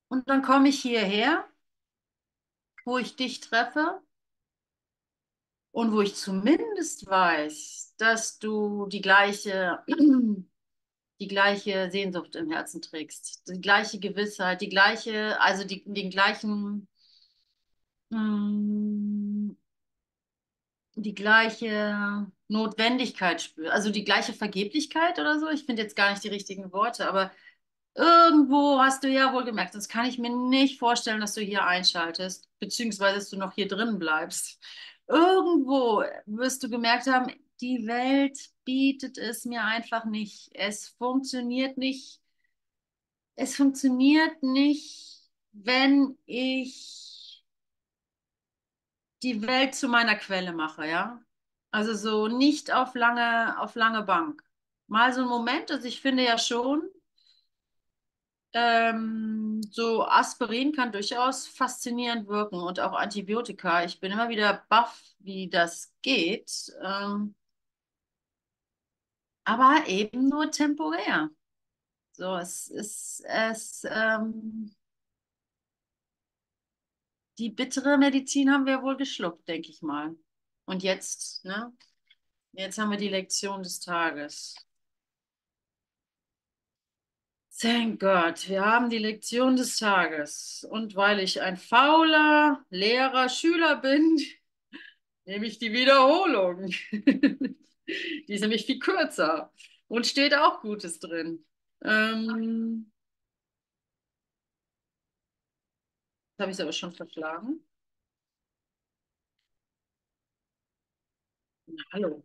Und 0.09 0.29
dann 0.29 0.43
komme 0.43 0.69
ich 0.69 0.83
hierher, 0.83 1.49
wo 2.85 2.99
ich 2.99 3.17
dich 3.17 3.41
treffe 3.41 4.03
und 5.71 5.93
wo 5.93 6.03
ich 6.03 6.15
zumindest 6.15 7.07
weiß, 7.07 7.95
dass 7.97 8.39
du 8.39 8.87
die 8.89 9.01
gleiche, 9.01 9.83
die 11.19 11.29
gleiche 11.29 11.91
Sehnsucht 11.91 12.37
im 12.37 12.51
Herzen 12.51 12.83
trägst, 12.83 13.49
die 13.49 13.63
gleiche 13.63 13.99
Gewissheit, 13.99 14.61
die 14.61 14.69
gleiche, 14.69 15.41
also 15.41 15.65
die, 15.65 15.83
den 15.87 16.11
gleichen, 16.11 16.87
mm, 18.11 19.32
die 20.95 21.15
gleiche 21.15 22.27
Notwendigkeit 22.49 23.43
spürst, 23.43 23.73
also 23.73 23.91
die 23.91 24.05
gleiche 24.05 24.33
Vergeblichkeit 24.33 25.19
oder 25.19 25.39
so. 25.41 25.49
Ich 25.49 25.65
finde 25.65 25.83
jetzt 25.83 25.97
gar 25.97 26.11
nicht 26.11 26.23
die 26.25 26.29
richtigen 26.29 26.73
Worte, 26.73 27.09
aber 27.09 27.33
irgendwo 27.95 28.79
hast 28.81 29.05
du 29.05 29.09
ja 29.09 29.33
wohl 29.33 29.45
gemerkt, 29.45 29.75
das 29.75 29.89
kann 29.89 30.07
ich 30.07 30.19
mir 30.19 30.31
nicht 30.31 30.79
vorstellen, 30.79 31.21
dass 31.21 31.35
du 31.35 31.41
hier 31.41 31.65
einschaltest, 31.65 32.49
beziehungsweise 32.59 33.17
dass 33.17 33.31
du 33.31 33.37
noch 33.39 33.55
hier 33.55 33.69
drin 33.69 33.99
bleibst. 33.99 34.61
Irgendwo 35.09 36.05
wirst 36.27 36.63
du 36.63 36.69
gemerkt 36.69 37.07
haben, 37.07 37.33
die 37.61 37.87
Welt 37.87 38.39
bietet 38.65 39.19
es 39.19 39.45
mir 39.45 39.65
einfach 39.65 40.05
nicht. 40.05 40.51
Es 40.53 40.89
funktioniert 40.89 41.79
nicht. 41.79 42.21
Es 43.35 43.57
funktioniert 43.57 44.43
nicht, 44.43 45.31
wenn 45.53 46.19
ich 46.27 47.12
die 49.23 49.43
Welt 49.47 49.75
zu 49.75 49.89
meiner 49.89 50.17
Quelle 50.17 50.53
mache, 50.53 50.87
ja. 50.87 51.21
Also 51.71 51.95
so 51.95 52.29
nicht 52.29 52.73
auf 52.73 52.95
lange, 52.95 53.59
auf 53.61 53.75
lange 53.75 54.03
Bank. 54.03 54.43
Mal 54.89 55.13
so 55.13 55.23
ein 55.23 55.29
Moment, 55.29 55.71
also 55.71 55.87
ich 55.87 56.01
finde 56.01 56.25
ja 56.25 56.37
schon, 56.39 56.83
ähm, 58.53 59.63
so 59.71 60.05
Aspirin 60.05 60.73
kann 60.73 60.93
durchaus 60.93 61.47
faszinierend 61.47 62.29
wirken 62.29 62.57
und 62.61 62.81
auch 62.81 62.93
Antibiotika. 62.93 63.85
Ich 63.85 64.01
bin 64.01 64.13
immer 64.13 64.29
wieder 64.29 64.65
baff, 64.69 65.01
wie 65.19 65.49
das 65.49 65.93
geht, 66.03 66.71
ähm, 66.83 67.35
aber 69.45 69.85
eben 69.87 70.29
nur 70.29 70.51
temporär. 70.51 71.31
So, 72.13 72.37
es 72.37 72.69
ist 72.69 73.23
es, 73.27 73.87
ähm, 73.91 74.75
die 77.39 77.51
bittere 77.51 77.99
Medizin 77.99 78.51
haben 78.51 78.67
wir 78.67 78.83
wohl 78.83 78.97
geschluckt, 78.97 79.49
denke 79.49 79.71
ich 79.71 79.83
mal. 79.83 80.17
Und 80.65 80.83
jetzt, 80.83 81.45
ne? 81.45 81.73
Jetzt 82.53 82.79
haben 82.79 82.91
wir 82.91 82.99
die 82.99 83.09
Lektion 83.09 83.63
des 83.63 83.81
Tages. 83.81 84.55
Thank 87.59 88.01
Gott, 88.01 88.49
wir 88.49 88.65
haben 88.65 88.91
die 88.91 88.99
Lektion 88.99 89.57
des 89.57 89.77
Tages. 89.77 90.67
Und 90.69 90.97
weil 90.97 91.21
ich 91.21 91.41
ein 91.41 91.57
fauler 91.57 92.65
Lehrer, 92.71 93.29
Schüler 93.29 93.77
bin, 93.77 94.19
nehme 95.25 95.47
ich 95.47 95.59
die 95.59 95.73
Wiederholung. 95.73 96.67
die 96.93 97.57
ist 98.27 98.41
nämlich 98.41 98.67
viel 98.67 98.79
kürzer 98.79 99.53
und 99.89 100.07
steht 100.07 100.35
auch 100.35 100.61
Gutes 100.61 100.99
drin. 100.99 101.45
Ähm, 101.83 102.92
habe 106.43 106.51
ich 106.53 106.57
es 106.59 106.61
aber 106.61 106.73
schon 106.73 106.93
verschlagen. 106.93 107.61
Na, 111.67 111.83
hallo. 111.93 112.23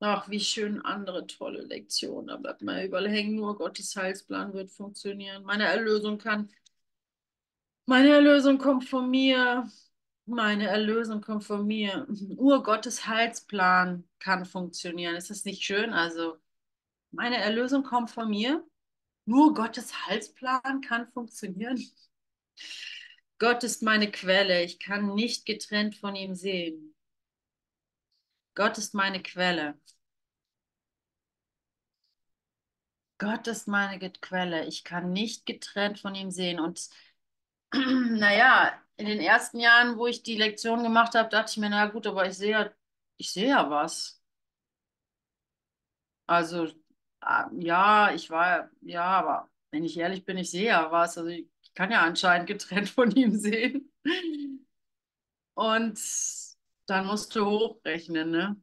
Ach, 0.00 0.28
wie 0.30 0.40
schön 0.40 0.80
andere 0.82 1.26
tolle 1.26 1.60
Lektionen. 1.62 2.28
Da 2.28 2.36
bleibt 2.36 2.62
man 2.62 2.82
überall 2.84 3.08
hängen. 3.10 3.34
Nur 3.36 3.56
Gottes 3.58 3.94
Heilsplan 3.96 4.52
wird 4.54 4.70
funktionieren. 4.70 5.42
Meine 5.44 5.64
Erlösung 5.64 6.16
kann. 6.18 6.48
Meine 7.86 8.10
Erlösung 8.10 8.58
kommt 8.58 8.84
von 8.88 9.10
mir. 9.10 9.70
Meine 10.26 10.66
Erlösung 10.68 11.20
kommt 11.20 11.44
von 11.44 11.66
mir. 11.66 12.06
Ur 12.36 12.62
Gottes 12.62 13.06
Heilsplan 13.06 14.04
kann 14.18 14.44
funktionieren. 14.44 15.14
Ist 15.16 15.30
das 15.30 15.44
nicht 15.44 15.62
schön? 15.62 15.92
Also, 15.92 16.36
meine 17.16 17.38
Erlösung 17.38 17.82
kommt 17.82 18.10
von 18.10 18.28
mir. 18.28 18.64
Nur 19.24 19.54
Gottes 19.54 20.06
Heilsplan 20.06 20.80
kann 20.82 21.08
funktionieren. 21.08 21.82
Gott 23.38 23.64
ist 23.64 23.82
meine 23.82 24.10
Quelle. 24.10 24.62
Ich 24.62 24.78
kann 24.78 25.14
nicht 25.14 25.46
getrennt 25.46 25.96
von 25.96 26.14
ihm 26.14 26.34
sehen. 26.34 26.94
Gott 28.54 28.78
ist 28.78 28.94
meine 28.94 29.22
Quelle. 29.22 29.78
Gott 33.18 33.46
ist 33.46 33.66
meine 33.66 33.98
Quelle. 33.98 34.66
Ich 34.66 34.84
kann 34.84 35.12
nicht 35.12 35.46
getrennt 35.46 35.98
von 35.98 36.14
ihm 36.14 36.30
sehen. 36.30 36.60
Und 36.60 36.88
naja, 37.72 38.72
in 38.96 39.06
den 39.06 39.20
ersten 39.20 39.58
Jahren, 39.58 39.98
wo 39.98 40.06
ich 40.06 40.22
die 40.22 40.36
Lektion 40.36 40.82
gemacht 40.82 41.14
habe, 41.14 41.28
dachte 41.30 41.52
ich 41.52 41.56
mir, 41.58 41.70
na 41.70 41.86
gut, 41.86 42.06
aber 42.06 42.26
ich 42.26 42.34
sehe 42.36 42.50
ja, 42.52 42.70
ich 43.16 43.32
sehe 43.32 43.48
ja 43.48 43.70
was. 43.70 44.22
Also, 46.26 46.68
ja, 47.58 48.14
ich 48.14 48.30
war, 48.30 48.70
ja, 48.82 49.04
aber 49.04 49.50
wenn 49.70 49.84
ich 49.84 49.96
ehrlich 49.98 50.24
bin, 50.24 50.38
ich 50.38 50.50
sehe 50.50 50.66
ja 50.66 50.90
was. 50.90 51.18
Also 51.18 51.30
ich 51.30 51.48
kann 51.74 51.90
ja 51.90 52.02
anscheinend 52.02 52.46
getrennt 52.46 52.88
von 52.90 53.10
ihm 53.10 53.36
sehen. 53.38 53.92
Und 55.54 55.98
dann 56.86 57.06
musst 57.06 57.34
du 57.34 57.44
hochrechnen, 57.46 58.30
ne? 58.30 58.56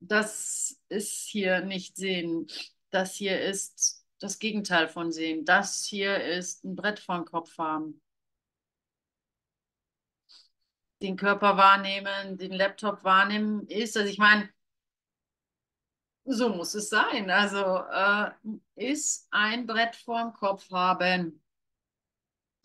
Das 0.00 0.80
ist 0.88 1.28
hier 1.28 1.60
nicht 1.62 1.96
sehen. 1.96 2.46
Das 2.90 3.14
hier 3.14 3.40
ist 3.40 4.04
das 4.20 4.38
Gegenteil 4.38 4.88
von 4.88 5.12
sehen. 5.12 5.44
Das 5.44 5.84
hier 5.84 6.22
ist 6.22 6.64
ein 6.64 6.76
Brett 6.76 6.98
den 6.98 7.24
Kopf 7.24 7.56
haben. 7.58 8.00
Den 11.02 11.16
Körper 11.16 11.56
wahrnehmen, 11.56 12.38
den 12.38 12.52
Laptop 12.52 13.04
wahrnehmen, 13.04 13.66
ist, 13.68 13.96
also 13.96 14.08
ich 14.08 14.18
meine, 14.18 14.48
so 16.24 16.48
muss 16.50 16.74
es 16.74 16.88
sein. 16.88 17.30
Also 17.30 17.58
äh, 17.58 18.30
ist 18.76 19.28
ein 19.30 19.66
Brett 19.66 19.96
vor 19.96 20.22
dem 20.22 20.32
Kopf 20.32 20.70
haben. 20.70 21.42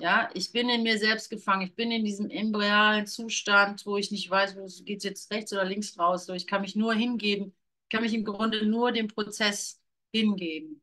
Ja, 0.02 0.30
ich 0.34 0.52
bin 0.54 0.70
in 0.70 0.84
mir 0.84 0.98
selbst 0.98 1.30
gefangen. 1.30 1.68
Ich 1.68 1.76
bin 1.76 1.92
in 1.92 2.06
diesem 2.06 2.30
embryalen 2.30 3.06
Zustand, 3.06 3.86
wo 3.86 3.98
ich 3.98 4.12
nicht 4.12 4.30
weiß, 4.30 4.56
wo 4.56 4.66
geht 4.86 5.00
es 5.00 5.04
jetzt 5.04 5.32
rechts 5.32 5.52
oder 5.52 5.66
links 5.66 6.00
raus. 6.00 6.26
So, 6.26 6.34
ich 6.34 6.48
kann 6.48 6.62
mich 6.62 6.76
nur 6.76 6.94
hingeben. 6.94 7.54
Ich 7.84 7.90
kann 7.90 8.04
mich 8.04 8.14
im 8.14 8.24
Grunde 8.24 8.66
nur 8.66 8.92
dem 8.94 9.08
Prozess 9.08 9.82
hingeben. 10.14 10.82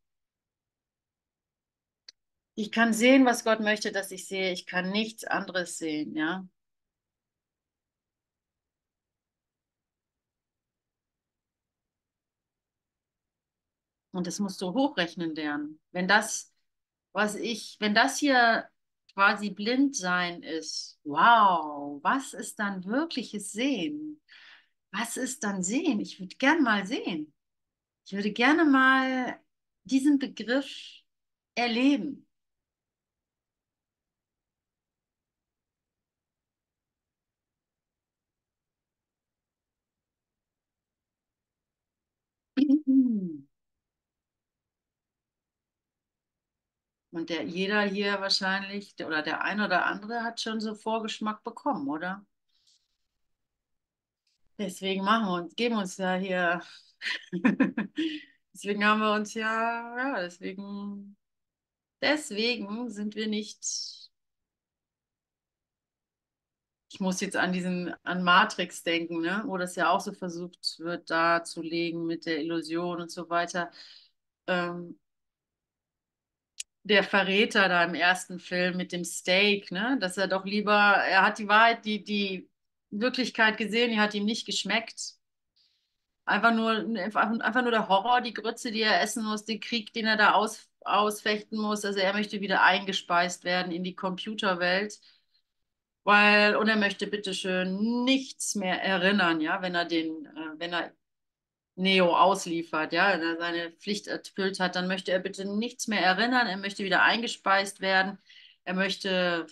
Ich 2.55 2.71
kann 2.71 2.93
sehen, 2.93 3.25
was 3.25 3.43
Gott 3.43 3.59
möchte, 3.59 3.91
dass 3.91 4.11
ich 4.11 4.27
sehe. 4.27 4.51
Ich 4.51 4.65
kann 4.67 4.91
nichts 4.91 5.23
anderes 5.23 5.77
sehen, 5.77 6.15
ja. 6.15 6.47
Und 14.17 14.25
das 14.25 14.39
musst 14.39 14.61
du 14.63 14.73
hochrechnen 14.73 15.35
lernen. 15.35 15.79
Wenn 15.91 16.07
das, 16.07 16.51
was 17.13 17.35
ich, 17.35 17.77
wenn 17.79 17.93
das 17.93 18.17
hier 18.17 18.67
quasi 19.13 19.51
blind 19.51 19.95
sein 19.95 20.41
ist, 20.41 20.99
wow, 21.03 21.99
was 22.03 22.33
ist 22.33 22.57
dann 22.59 22.83
wirkliches 22.85 23.51
Sehen? 23.51 24.19
Was 24.91 25.17
ist 25.17 25.43
dann 25.43 25.61
Sehen? 25.61 25.99
Ich 25.99 26.19
würde 26.19 26.35
gern 26.37 26.63
mal 26.63 26.87
sehen. 26.87 27.31
Ich 28.05 28.13
würde 28.13 28.31
gerne 28.33 28.65
mal 28.65 29.39
diesen 29.85 30.19
Begriff 30.19 30.67
erleben. 31.55 32.27
Und 47.11 47.29
der, 47.29 47.43
jeder 47.43 47.81
hier 47.81 48.19
wahrscheinlich, 48.21 48.95
der, 48.95 49.07
oder 49.07 49.21
der 49.21 49.41
eine 49.43 49.65
oder 49.65 49.85
andere 49.85 50.23
hat 50.23 50.41
schon 50.41 50.59
so 50.59 50.75
Vorgeschmack 50.75 51.43
bekommen, 51.43 51.87
oder? 51.87 52.25
Deswegen 54.59 55.03
machen 55.03 55.25
wir 55.27 55.33
uns, 55.43 55.55
geben 55.55 55.77
uns 55.77 55.97
ja 55.97 56.15
hier, 56.15 56.61
deswegen 58.53 58.83
haben 58.85 58.99
wir 59.01 59.13
uns 59.13 59.33
ja, 59.35 59.97
ja, 59.97 60.21
deswegen, 60.21 61.15
deswegen 62.01 62.89
sind 62.89 63.15
wir 63.15 63.27
nicht, 63.27 64.09
ich 66.91 66.99
muss 66.99 67.21
jetzt 67.21 67.35
an 67.35 67.53
diesen, 67.53 67.93
an 68.03 68.23
Matrix 68.23 68.83
denken, 68.83 69.21
ne? 69.21 69.43
Wo 69.45 69.57
das 69.57 69.75
ja 69.75 69.89
auch 69.91 69.99
so 70.01 70.13
versucht 70.13 70.79
wird, 70.79 71.09
darzulegen 71.09 72.05
mit 72.05 72.25
der 72.25 72.39
Illusion 72.41 73.01
und 73.01 73.11
so 73.11 73.29
weiter. 73.29 73.71
Ähm, 74.47 74.99
der 76.87 77.03
Verräter 77.03 77.69
da 77.69 77.83
im 77.83 77.95
ersten 77.95 78.39
Film 78.39 78.77
mit 78.77 78.91
dem 78.91 79.03
Steak, 79.03 79.71
ne? 79.71 79.97
Dass 79.99 80.17
er 80.17 80.27
doch 80.27 80.45
lieber, 80.45 80.73
er 80.73 81.23
hat 81.23 81.39
die 81.39 81.47
Wahrheit, 81.47 81.85
die, 81.85 82.03
die 82.03 82.49
Wirklichkeit 82.89 83.57
gesehen, 83.57 83.91
die 83.91 83.99
hat 83.99 84.13
ihm 84.13 84.25
nicht 84.25 84.45
geschmeckt. 84.45 85.15
Einfach 86.25 86.53
nur, 86.53 86.71
einfach 86.71 87.61
nur 87.61 87.71
der 87.71 87.87
Horror, 87.87 88.21
die 88.21 88.33
Grütze, 88.33 88.71
die 88.71 88.81
er 88.81 89.01
essen 89.01 89.23
muss, 89.23 89.45
den 89.45 89.59
Krieg, 89.61 89.93
den 89.93 90.05
er 90.05 90.17
da 90.17 90.33
aus, 90.33 90.69
ausfechten 90.81 91.57
muss. 91.57 91.85
Also 91.85 91.99
er 91.99 92.13
möchte 92.13 92.41
wieder 92.41 92.63
eingespeist 92.63 93.43
werden 93.43 93.71
in 93.71 93.83
die 93.83 93.95
Computerwelt. 93.95 94.99
Weil, 96.03 96.55
und 96.55 96.69
er 96.69 96.77
möchte 96.77 97.07
bitteschön 97.07 98.03
nichts 98.05 98.55
mehr 98.55 98.81
erinnern, 98.81 99.41
ja, 99.41 99.61
wenn 99.61 99.75
er 99.75 99.85
den, 99.85 100.25
äh, 100.25 100.59
wenn 100.59 100.73
er 100.73 100.93
Neo 101.77 102.15
ausliefert, 102.15 102.91
ja, 102.93 103.19
seine 103.37 103.71
Pflicht 103.71 104.07
erfüllt 104.07 104.59
hat, 104.59 104.75
dann 104.75 104.87
möchte 104.87 105.11
er 105.11 105.19
bitte 105.19 105.45
nichts 105.45 105.87
mehr 105.87 106.01
erinnern, 106.01 106.47
er 106.47 106.57
möchte 106.57 106.83
wieder 106.83 107.03
eingespeist 107.03 107.81
werden, 107.81 108.17
er 108.63 108.73
möchte 108.73 109.47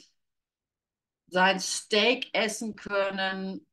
sein 1.27 1.59
Steak 1.59 2.29
essen 2.33 2.75
können, 2.75 3.65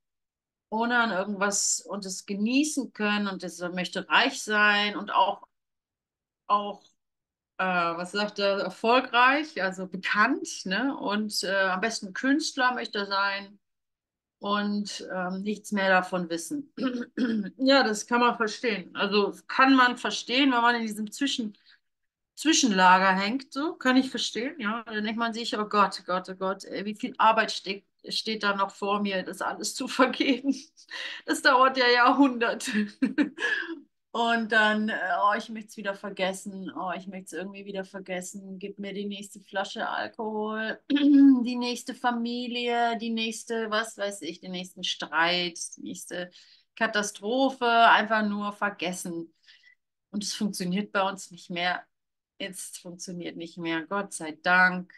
ohne 0.70 0.98
an 0.98 1.10
irgendwas 1.10 1.80
und 1.80 2.06
es 2.06 2.26
genießen 2.26 2.92
können. 2.92 3.28
Und 3.28 3.42
er 3.44 3.70
möchte 3.70 4.08
reich 4.08 4.42
sein 4.42 4.96
und 4.96 5.12
auch, 5.12 5.46
auch 6.46 6.82
äh, 7.58 7.64
was 7.64 8.12
sagt 8.12 8.38
er, 8.38 8.58
erfolgreich, 8.60 9.62
also 9.62 9.86
bekannt, 9.86 10.48
ne? 10.64 10.96
Und 10.96 11.42
äh, 11.44 11.54
am 11.54 11.80
besten 11.80 12.14
Künstler 12.14 12.74
möchte 12.74 12.98
er 12.98 13.06
sein 13.06 13.58
und 14.42 15.08
ähm, 15.14 15.42
nichts 15.42 15.70
mehr 15.70 15.88
davon 15.88 16.28
wissen. 16.28 16.72
ja, 17.58 17.84
das 17.84 18.08
kann 18.08 18.18
man 18.18 18.36
verstehen. 18.36 18.90
Also 18.96 19.36
kann 19.46 19.76
man 19.76 19.96
verstehen, 19.96 20.50
wenn 20.50 20.62
man 20.62 20.74
in 20.74 20.82
diesem 20.82 21.12
Zwischen 21.12 21.56
Zwischenlager 22.34 23.12
hängt, 23.12 23.52
so 23.52 23.74
kann 23.74 23.96
ich 23.96 24.10
verstehen. 24.10 24.56
Ja, 24.58 24.82
dann 24.84 25.04
denkt 25.04 25.18
man 25.18 25.32
sich, 25.32 25.56
oh 25.56 25.66
Gott, 25.66 26.02
Gott, 26.06 26.28
oh 26.28 26.34
Gott, 26.34 26.64
ey, 26.64 26.84
wie 26.84 26.96
viel 26.96 27.14
Arbeit 27.18 27.52
steht, 27.52 27.84
steht 28.08 28.42
da 28.42 28.56
noch 28.56 28.72
vor 28.72 29.00
mir, 29.00 29.22
das 29.22 29.42
alles 29.42 29.74
zu 29.76 29.86
vergeben. 29.86 30.54
Das 31.24 31.40
dauert 31.42 31.76
ja 31.76 31.86
Jahrhunderte. 31.86 32.88
Und 34.12 34.52
dann, 34.52 34.90
äh, 34.90 34.98
oh, 35.24 35.32
ich 35.38 35.48
möchte 35.48 35.68
es 35.68 35.76
wieder 35.78 35.94
vergessen. 35.94 36.70
Oh, 36.76 36.92
ich 36.94 37.06
möchte 37.06 37.24
es 37.24 37.32
irgendwie 37.32 37.64
wieder 37.64 37.84
vergessen. 37.84 38.58
Gib 38.58 38.78
mir 38.78 38.92
die 38.92 39.06
nächste 39.06 39.40
Flasche 39.40 39.88
Alkohol, 39.88 40.78
die 40.90 41.56
nächste 41.56 41.94
Familie, 41.94 42.98
die 42.98 43.08
nächste, 43.08 43.70
was 43.70 43.96
weiß 43.96 44.20
ich, 44.22 44.40
den 44.40 44.52
nächsten 44.52 44.84
Streit, 44.84 45.58
die 45.76 45.82
nächste 45.82 46.30
Katastrophe. 46.76 47.66
Einfach 47.66 48.26
nur 48.28 48.52
vergessen. 48.52 49.32
Und 50.10 50.22
es 50.22 50.34
funktioniert 50.34 50.92
bei 50.92 51.08
uns 51.08 51.30
nicht 51.30 51.48
mehr. 51.48 51.82
Jetzt 52.38 52.80
funktioniert 52.80 53.36
nicht 53.36 53.56
mehr. 53.56 53.86
Gott 53.86 54.12
sei 54.12 54.32
Dank. 54.42 54.92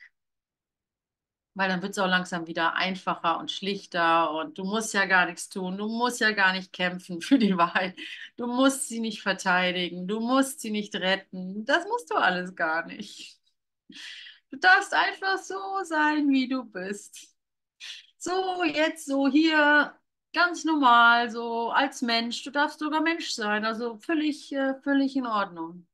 Weil 1.55 1.69
dann 1.69 1.83
wird 1.83 1.93
es 1.93 1.99
auch 1.99 2.09
langsam 2.09 2.47
wieder 2.49 2.75
einfacher 2.75 3.39
und 3.39 3.51
schlichter 3.51 4.33
und 4.33 4.59
du 4.59 4.65
musst 4.65 4.93
ja 4.95 5.07
gar 5.07 5.27
nichts 5.27 5.49
tun, 5.49 5.77
du 5.79 5.87
musst 5.89 6.21
ja 6.21 6.33
gar 6.33 6.53
nicht 6.53 6.73
kämpfen 6.73 7.21
für 7.23 7.39
die 7.39 7.57
Wahrheit, 7.57 7.97
du 8.37 8.47
musst 8.47 8.89
sie 8.89 9.01
nicht 9.01 9.23
verteidigen, 9.23 10.07
du 10.09 10.21
musst 10.21 10.61
sie 10.61 10.71
nicht 10.71 10.95
retten, 10.97 11.65
das 11.65 11.85
musst 11.87 12.11
du 12.11 12.17
alles 12.17 12.55
gar 12.57 12.87
nicht. 12.87 13.39
Du 14.51 14.59
darfst 14.59 14.95
einfach 14.95 15.39
so 15.39 15.55
sein, 15.85 16.29
wie 16.31 16.49
du 16.49 16.65
bist. 16.65 17.29
So, 18.19 18.65
jetzt 18.65 19.07
so 19.07 19.29
hier, 19.29 19.95
ganz 20.33 20.65
normal, 20.65 21.31
so 21.31 21.71
als 21.71 22.03
Mensch, 22.03 22.43
du 22.45 22.51
darfst 22.51 22.79
sogar 22.81 23.01
Mensch 23.03 23.31
sein, 23.33 23.65
also 23.65 23.99
völlig, 23.99 24.53
äh, 24.53 24.75
völlig 24.83 25.17
in 25.17 25.27
Ordnung. 25.27 25.87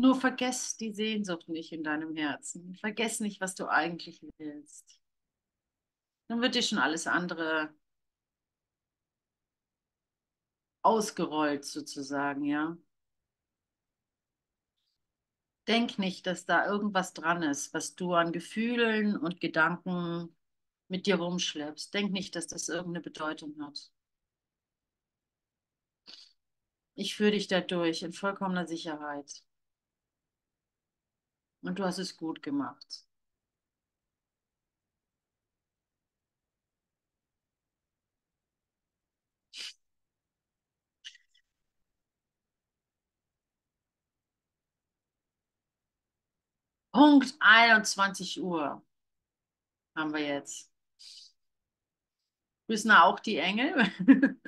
Nur 0.00 0.18
vergess 0.18 0.78
die 0.78 0.94
Sehnsucht 0.94 1.50
nicht 1.50 1.72
in 1.72 1.84
deinem 1.84 2.16
Herzen. 2.16 2.74
Vergess 2.76 3.20
nicht, 3.20 3.38
was 3.42 3.54
du 3.54 3.68
eigentlich 3.68 4.22
willst. 4.38 4.98
Dann 6.28 6.40
wird 6.40 6.54
dir 6.54 6.62
schon 6.62 6.78
alles 6.78 7.06
andere 7.06 7.68
ausgerollt 10.82 11.66
sozusagen, 11.66 12.44
ja. 12.44 12.78
Denk 15.68 15.98
nicht, 15.98 16.26
dass 16.26 16.46
da 16.46 16.66
irgendwas 16.66 17.12
dran 17.12 17.42
ist, 17.42 17.74
was 17.74 17.94
du 17.94 18.14
an 18.14 18.32
Gefühlen 18.32 19.18
und 19.18 19.38
Gedanken 19.38 20.34
mit 20.88 21.06
dir 21.06 21.16
rumschleppst. 21.16 21.92
Denk 21.92 22.10
nicht, 22.10 22.34
dass 22.36 22.46
das 22.46 22.70
irgendeine 22.70 23.02
Bedeutung 23.02 23.54
hat. 23.60 23.92
Ich 26.94 27.14
führe 27.16 27.32
dich 27.32 27.48
da 27.48 27.60
durch 27.60 28.02
in 28.02 28.14
vollkommener 28.14 28.66
Sicherheit. 28.66 29.44
Und 31.62 31.78
du 31.78 31.84
hast 31.86 31.96
es 31.98 32.18
gut 32.18 32.42
gemacht. 32.42 33.06
Punkt 46.92 47.34
21 47.40 48.40
Uhr 48.40 48.80
haben 49.94 50.12
wir 50.12 50.20
jetzt. 50.20 50.70
Grüßen 52.66 52.90
auch 52.92 53.20
die 53.20 53.36
Engel. 53.36 53.74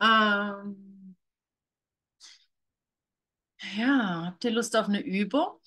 ähm, 0.00 1.16
ja, 3.76 4.26
habt 4.26 4.44
ihr 4.44 4.50
Lust 4.52 4.76
auf 4.76 4.88
eine 4.88 5.00
Übung? 5.00 5.58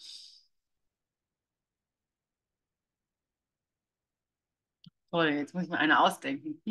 Toll, 5.15 5.29
jetzt 5.29 5.53
muss 5.53 5.63
ich 5.63 5.69
mir 5.69 5.77
eine 5.77 6.01
ausdenken. 6.01 6.61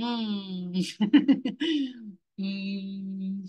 Hm. 2.36 3.48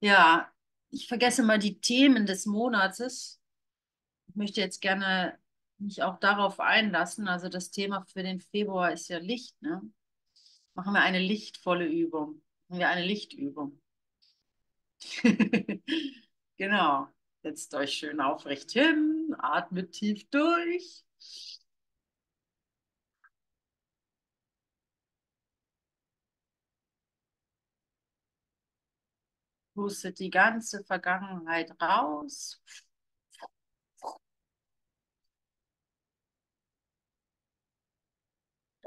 Ja, 0.00 0.50
ich 0.88 1.08
vergesse 1.08 1.42
mal 1.42 1.58
die 1.58 1.78
Themen 1.78 2.24
des 2.24 2.46
Monates. 2.46 3.38
Ich 4.28 4.34
möchte 4.34 4.62
jetzt 4.62 4.80
gerne 4.80 5.38
mich 5.76 6.02
auch 6.02 6.18
darauf 6.20 6.58
einlassen. 6.58 7.28
Also 7.28 7.50
das 7.50 7.70
Thema 7.70 8.02
für 8.06 8.22
den 8.22 8.40
Februar 8.40 8.90
ist 8.90 9.08
ja 9.08 9.18
Licht. 9.18 9.60
Ne? 9.60 9.82
Machen 10.72 10.94
wir 10.94 11.02
eine 11.02 11.18
lichtvolle 11.18 11.86
Übung. 11.86 12.40
Machen 12.68 12.78
wir 12.78 12.88
eine 12.88 13.04
Lichtübung. 13.04 13.78
genau. 16.56 17.08
Setzt 17.42 17.74
euch 17.74 17.92
schön 17.92 18.22
aufrecht 18.22 18.70
hin, 18.70 19.34
atmet 19.38 19.92
tief 19.92 20.28
durch. 20.30 21.04
Pustet 29.74 30.18
die 30.20 30.30
ganze 30.30 30.84
Vergangenheit 30.84 31.72
raus. 31.80 32.60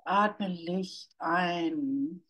Atme 0.05 0.47
Licht 0.47 1.13
ein. 1.19 2.23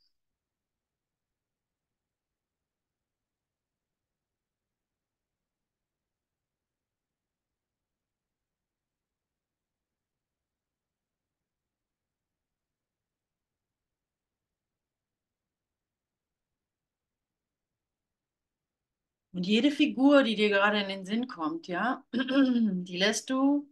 Und 19.33 19.47
jede 19.47 19.71
Figur, 19.71 20.23
die 20.23 20.35
dir 20.35 20.49
gerade 20.49 20.79
in 20.79 20.89
den 20.89 21.05
Sinn 21.05 21.27
kommt, 21.27 21.67
ja, 21.67 22.05
die 22.13 22.97
lässt 22.97 23.29
du 23.29 23.67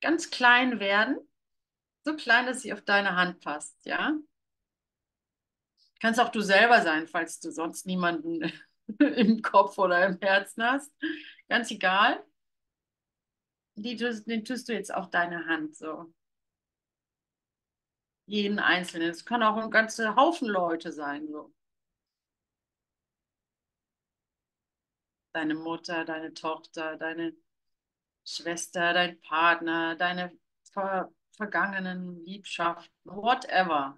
ganz 0.00 0.30
klein 0.30 0.80
werden. 0.80 1.18
So 2.04 2.16
klein, 2.16 2.46
dass 2.46 2.62
sie 2.62 2.72
auf 2.72 2.80
deine 2.82 3.14
Hand 3.14 3.40
passt, 3.40 3.76
ja. 3.84 4.16
Kannst 6.00 6.20
auch 6.20 6.30
du 6.30 6.40
selber 6.40 6.80
sein, 6.82 7.06
falls 7.06 7.40
du 7.40 7.50
sonst 7.50 7.86
niemanden 7.86 8.50
im 8.98 9.42
Kopf 9.42 9.76
oder 9.78 10.06
im 10.06 10.18
Herzen 10.20 10.62
hast. 10.62 10.92
Ganz 11.48 11.70
egal. 11.70 12.24
Die, 13.76 13.96
den 13.96 14.44
tust 14.44 14.68
du 14.68 14.72
jetzt 14.72 14.92
auf 14.92 15.10
deine 15.10 15.46
Hand 15.46 15.76
so. 15.76 16.12
Jeden 18.26 18.58
Einzelnen. 18.58 19.10
Es 19.10 19.24
kann 19.24 19.42
auch 19.42 19.56
ein 19.56 19.70
ganzer 19.70 20.16
Haufen 20.16 20.48
Leute 20.48 20.92
sein, 20.92 21.28
so. 21.28 21.52
Deine 25.32 25.54
Mutter, 25.54 26.04
deine 26.04 26.34
Tochter, 26.34 26.96
deine 26.96 27.34
Schwester, 28.24 28.92
dein 28.92 29.20
Partner, 29.20 29.96
deine 29.96 30.32
ver 30.72 31.10
vergangenen 31.36 32.24
Liebschaften, 32.24 32.92
whatever. 33.04 33.96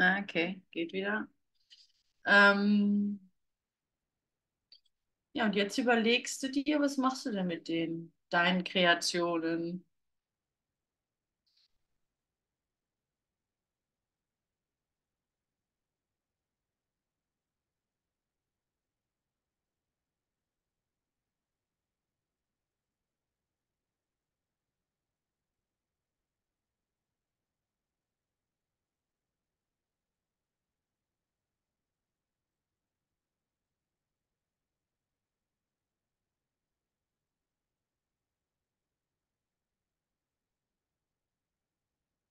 Okay, 0.00 0.60
geht 0.72 0.92
wieder. 0.92 1.28
Ähm, 2.26 3.20
ja, 5.32 5.44
und 5.46 5.54
jetzt 5.56 5.78
überlegst 5.78 6.42
du 6.42 6.50
dir, 6.50 6.80
was 6.80 6.96
machst 6.96 7.26
du 7.26 7.30
denn 7.32 7.46
mit 7.46 7.68
den, 7.68 8.12
deinen 8.30 8.64
Kreationen? 8.64 9.84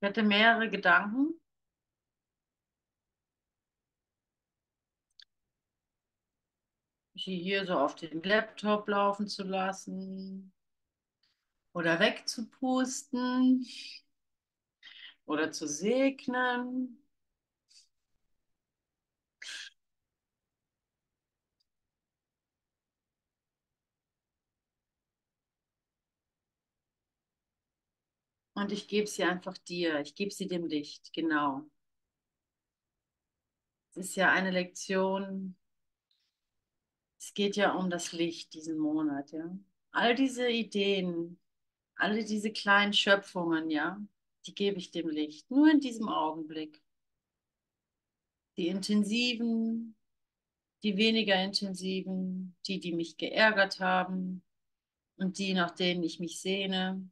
Ich 0.02 0.08
hatte 0.08 0.24
mehrere 0.24 0.70
Gedanken. 0.70 1.40
Sie 7.16 7.38
hier 7.38 7.66
so 7.66 7.74
auf 7.78 7.96
den 7.96 8.24
Laptop 8.24 8.88
laufen 8.88 9.28
zu 9.28 9.44
lassen 9.44 10.54
oder 11.74 12.00
wegzupusten 12.00 13.66
oder 15.26 15.52
zu 15.52 15.68
segnen. 15.68 16.98
Und 28.60 28.74
ich 28.74 28.90
gebe 28.90 29.08
sie 29.08 29.24
einfach 29.24 29.58
dir. 29.58 30.02
Ich 30.02 30.16
gebe 30.16 30.32
sie 30.32 30.46
dem 30.46 30.66
Licht, 30.66 31.14
genau. 31.14 31.64
Es 33.92 33.96
ist 33.96 34.16
ja 34.18 34.34
eine 34.34 34.52
Lektion. 34.52 35.56
Es 37.18 37.34
geht 37.34 37.56
ja 37.56 37.74
um 37.74 37.90
das 37.90 38.12
Licht 38.12 38.54
diesen 38.54 38.78
Monat, 38.78 39.32
ja. 39.32 39.58
All 39.92 40.14
diese 40.14 40.50
Ideen, 40.50 41.40
alle 41.96 42.26
diese 42.26 42.52
kleinen 42.52 42.92
Schöpfungen, 42.92 43.70
ja, 43.70 43.98
die 44.46 44.54
gebe 44.54 44.78
ich 44.78 44.92
dem 44.92 45.08
Licht. 45.08 45.50
Nur 45.50 45.72
in 45.72 45.80
diesem 45.80 46.10
Augenblick. 46.10 46.84
Die 48.58 48.68
intensiven, 48.68 49.96
die 50.84 50.98
weniger 50.98 51.42
intensiven, 51.42 52.58
die, 52.68 52.82
die 52.82 52.92
mich 52.92 53.16
geärgert 53.16 53.80
haben 53.80 54.44
und 55.16 55.38
die, 55.38 55.54
nach 55.54 55.72
denen 55.72 56.04
ich 56.04 56.20
mich 56.20 56.42
sehne. 56.42 57.10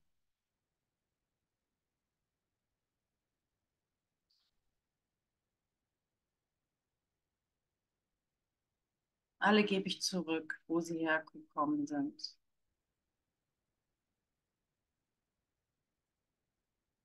Alle 9.47 9.63
gebe 9.63 9.87
ich 9.87 10.01
zurück, 10.01 10.59
wo 10.67 10.81
sie 10.81 10.97
hergekommen 10.97 11.87
sind. 11.87 12.35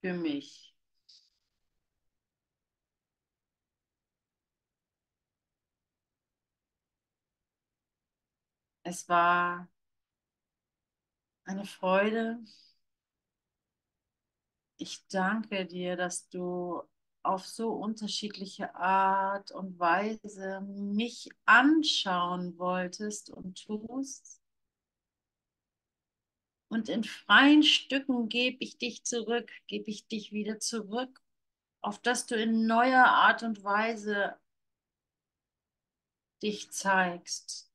Für 0.00 0.12
mich. 0.12 0.74
Es 8.84 9.08
war 9.08 9.68
eine 11.44 11.64
Freude. 11.66 12.38
Ich 14.76 15.06
danke 15.08 15.64
dir, 15.66 15.96
dass 15.96 16.28
du 16.28 16.82
auf 17.22 17.46
so 17.46 17.70
unterschiedliche 17.70 18.74
Art 18.74 19.52
und 19.52 19.78
Weise 19.78 20.60
mich 20.62 21.28
anschauen 21.44 22.58
wolltest 22.58 23.30
und 23.30 23.64
tust. 23.64 24.40
Und 26.68 26.88
in 26.88 27.04
freien 27.04 27.62
Stücken 27.62 28.28
gebe 28.28 28.56
ich 28.60 28.78
dich 28.78 29.04
zurück, 29.04 29.50
gebe 29.66 29.90
ich 29.90 30.06
dich 30.08 30.32
wieder 30.32 30.58
zurück, 30.58 31.20
auf 31.82 31.98
dass 32.00 32.26
du 32.26 32.34
in 32.34 32.66
neuer 32.66 33.04
Art 33.04 33.42
und 33.42 33.62
Weise 33.62 34.36
dich 36.42 36.70
zeigst 36.70 37.70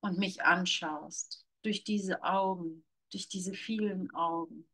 und 0.00 0.18
mich 0.18 0.42
anschaust, 0.42 1.46
durch 1.62 1.84
diese 1.84 2.22
Augen, 2.22 2.84
durch 3.10 3.28
diese 3.28 3.54
vielen 3.54 4.14
Augen. 4.14 4.68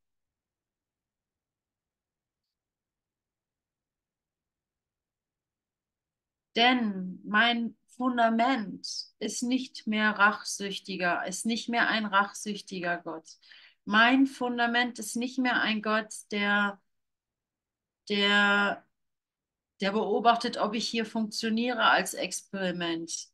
Denn 6.58 7.20
mein 7.24 7.76
Fundament 7.86 8.84
ist 9.20 9.44
nicht 9.44 9.86
mehr 9.86 10.10
rachsüchtiger, 10.10 11.24
ist 11.24 11.46
nicht 11.46 11.68
mehr 11.68 11.86
ein 11.86 12.04
rachsüchtiger 12.04 12.96
Gott. 12.96 13.28
Mein 13.84 14.26
Fundament 14.26 14.98
ist 14.98 15.14
nicht 15.14 15.38
mehr 15.38 15.60
ein 15.60 15.82
Gott, 15.82 16.12
der, 16.32 16.82
der, 18.08 18.84
der 19.80 19.92
beobachtet, 19.92 20.56
ob 20.56 20.74
ich 20.74 20.88
hier 20.88 21.06
funktioniere 21.06 21.84
als 21.84 22.14
Experiment. 22.14 23.28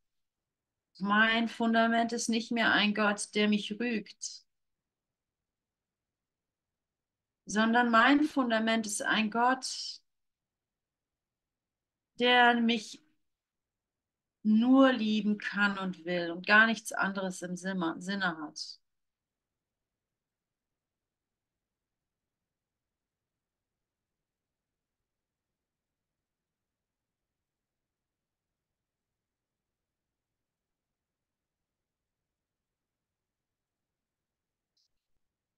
Mein 0.99 1.49
Fundament 1.49 2.13
ist 2.13 2.29
nicht 2.29 2.53
mehr 2.53 2.73
ein 2.73 2.93
Gott, 2.93 3.35
der 3.35 3.49
mich 3.49 3.81
rügt, 3.81 4.45
sondern 7.47 7.91
mein 7.91 8.25
Fundament 8.25 8.87
ist 8.87 9.01
ein 9.01 9.31
Gott, 9.31 9.65
der 12.19 12.61
mich 12.61 13.04
nur 14.45 14.93
lieben 14.93 15.39
kann 15.39 15.79
und 15.79 16.05
will 16.05 16.31
und 16.31 16.47
gar 16.47 16.67
nichts 16.67 16.93
anderes 16.93 17.43
im 17.43 17.57
Sinne 17.57 18.37
hat. 18.39 18.79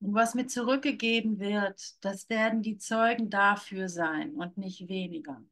Und 0.01 0.15
was 0.15 0.35
mir 0.35 0.47
zurückgegeben 0.47 1.39
wird, 1.39 2.03
das 2.03 2.31
werden 2.31 2.63
die 2.63 2.79
Zeugen 2.79 3.29
dafür 3.29 3.89
sein 3.91 4.35
und 4.35 4.57
nicht 4.57 4.89
weniger. 4.89 5.43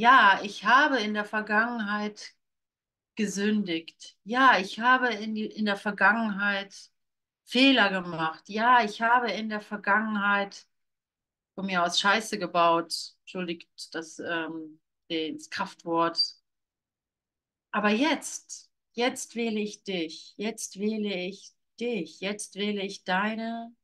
Ja, 0.00 0.40
ich 0.42 0.64
habe 0.64 0.98
in 0.98 1.12
der 1.12 1.26
Vergangenheit 1.26 2.34
gesündigt. 3.16 4.16
Ja, 4.24 4.58
ich 4.58 4.80
habe 4.80 5.08
in, 5.08 5.34
die, 5.34 5.44
in 5.44 5.66
der 5.66 5.76
Vergangenheit 5.76 6.74
Fehler 7.44 7.90
gemacht. 7.90 8.48
Ja, 8.48 8.82
ich 8.82 9.02
habe 9.02 9.30
in 9.30 9.50
der 9.50 9.60
Vergangenheit 9.60 10.66
von 11.54 11.66
mir 11.66 11.84
aus 11.84 12.00
Scheiße 12.00 12.38
gebaut. 12.38 13.14
Entschuldigt 13.20 13.70
das, 13.94 14.18
ähm, 14.20 14.80
das 15.10 15.50
Kraftwort. 15.50 16.18
Aber 17.70 17.90
jetzt, 17.90 18.70
jetzt 18.92 19.34
wähle 19.36 19.60
ich 19.60 19.82
dich. 19.84 20.32
Jetzt 20.38 20.78
wähle 20.78 21.12
ich 21.12 21.52
dich. 21.78 22.20
Jetzt 22.20 22.54
wähle 22.54 22.82
ich 22.82 23.04
deine, 23.04 23.76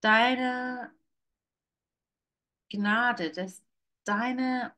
deine 0.00 0.92
Gnade, 2.68 3.32
das, 3.32 3.60
deine, 4.04 4.74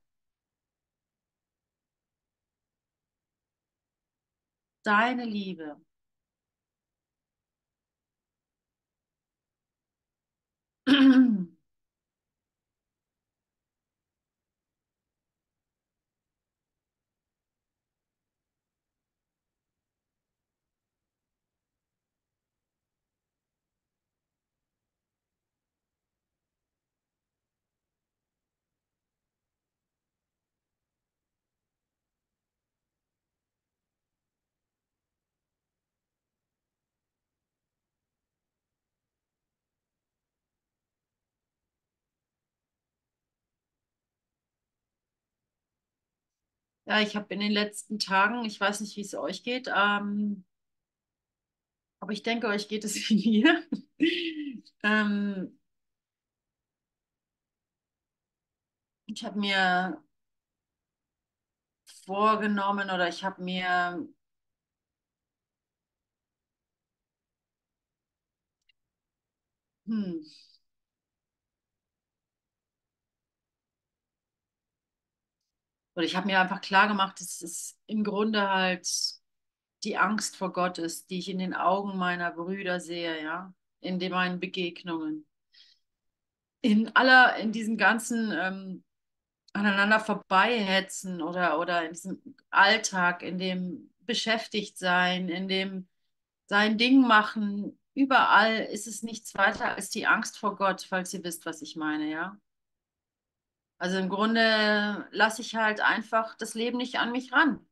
deine 4.85 5.25
Liebe. 5.25 5.77
Ja, 46.93 47.01
ich 47.01 47.17
habe 47.17 47.33
in 47.35 47.41
den 47.41 47.53
letzten 47.53 47.99
Tagen, 47.99 48.45
ich 48.45 48.61
weiß 48.61 48.81
nicht, 48.83 48.97
wie 48.97 49.01
es 49.01 49.15
euch 49.15 49.43
geht, 49.43 49.67
ähm, 49.75 50.45
aber 52.01 52.13
ich 52.13 52.23
denke, 52.23 52.49
euch 52.49 52.69
geht 52.69 52.85
es 52.85 52.97
wie 53.11 53.15
mir. 53.17 53.63
ähm, 54.83 55.59
ich 59.07 59.25
habe 59.25 59.39
mir 59.39 60.03
vorgenommen 62.05 62.91
oder 62.91 63.09
ich 63.09 63.23
habe 63.25 63.41
mir 63.43 64.07
hm, 69.87 70.23
oder 75.95 76.05
ich 76.05 76.17
habe 76.17 76.27
mir 76.27 76.41
einfach 76.41 76.61
klar 76.61 76.89
gemacht, 76.89 77.21
dass 77.21 77.43
es 77.43 77.79
im 77.87 78.05
Grunde 78.05 78.49
halt 78.49 78.89
die 79.85 79.97
Angst 79.99 80.37
vor 80.37 80.53
Gott 80.53 80.79
ist, 80.79 81.11
die 81.11 81.19
ich 81.19 81.29
in 81.29 81.39
den 81.39 81.55
Augen 81.55 81.97
meiner 81.99 82.31
Brüder 82.31 82.81
sehe, 82.81 83.23
ja, 83.23 83.53
in 83.81 83.99
den 83.99 84.13
meinen 84.13 84.41
Begegnungen. 84.41 85.27
In 86.61 86.95
aller, 86.95 87.37
in 87.37 87.53
diesen 87.53 87.77
ganzen 87.77 88.33
ähm, 88.33 88.85
aneinander 89.53 90.01
vorbeihetzen 90.01 91.21
oder, 91.21 91.59
oder 91.59 91.85
in 91.85 91.93
diesem 91.93 92.37
Alltag, 92.51 93.23
in 93.23 93.39
dem 93.39 93.91
beschäftigt 94.01 94.79
sein, 94.79 95.29
in 95.29 95.49
dem 95.49 95.89
sein 96.47 96.79
Ding 96.79 97.03
machen, 97.03 97.79
überall 97.95 98.61
ist 98.61 98.87
es 98.87 99.03
nichts 99.03 99.35
weiter 99.35 99.75
als 99.75 99.91
die 99.91 100.07
Angst 100.07 100.39
vor 100.39 100.57
Gott, 100.57 100.87
falls 100.89 101.13
ihr 101.15 101.25
wisst, 101.25 101.47
was 101.47 101.63
ich 101.63 101.77
meine, 101.77 102.11
ja. 102.11 102.37
Also 103.83 103.99
im 103.99 104.09
Grunde 104.09 105.09
lasse 105.11 105.43
ich 105.43 105.57
halt 105.57 105.81
einfach 105.81 106.37
das 106.37 106.55
Leben 106.55 106.79
nicht 106.79 107.01
an 107.01 107.11
mich 107.11 107.33
ran 107.33 107.67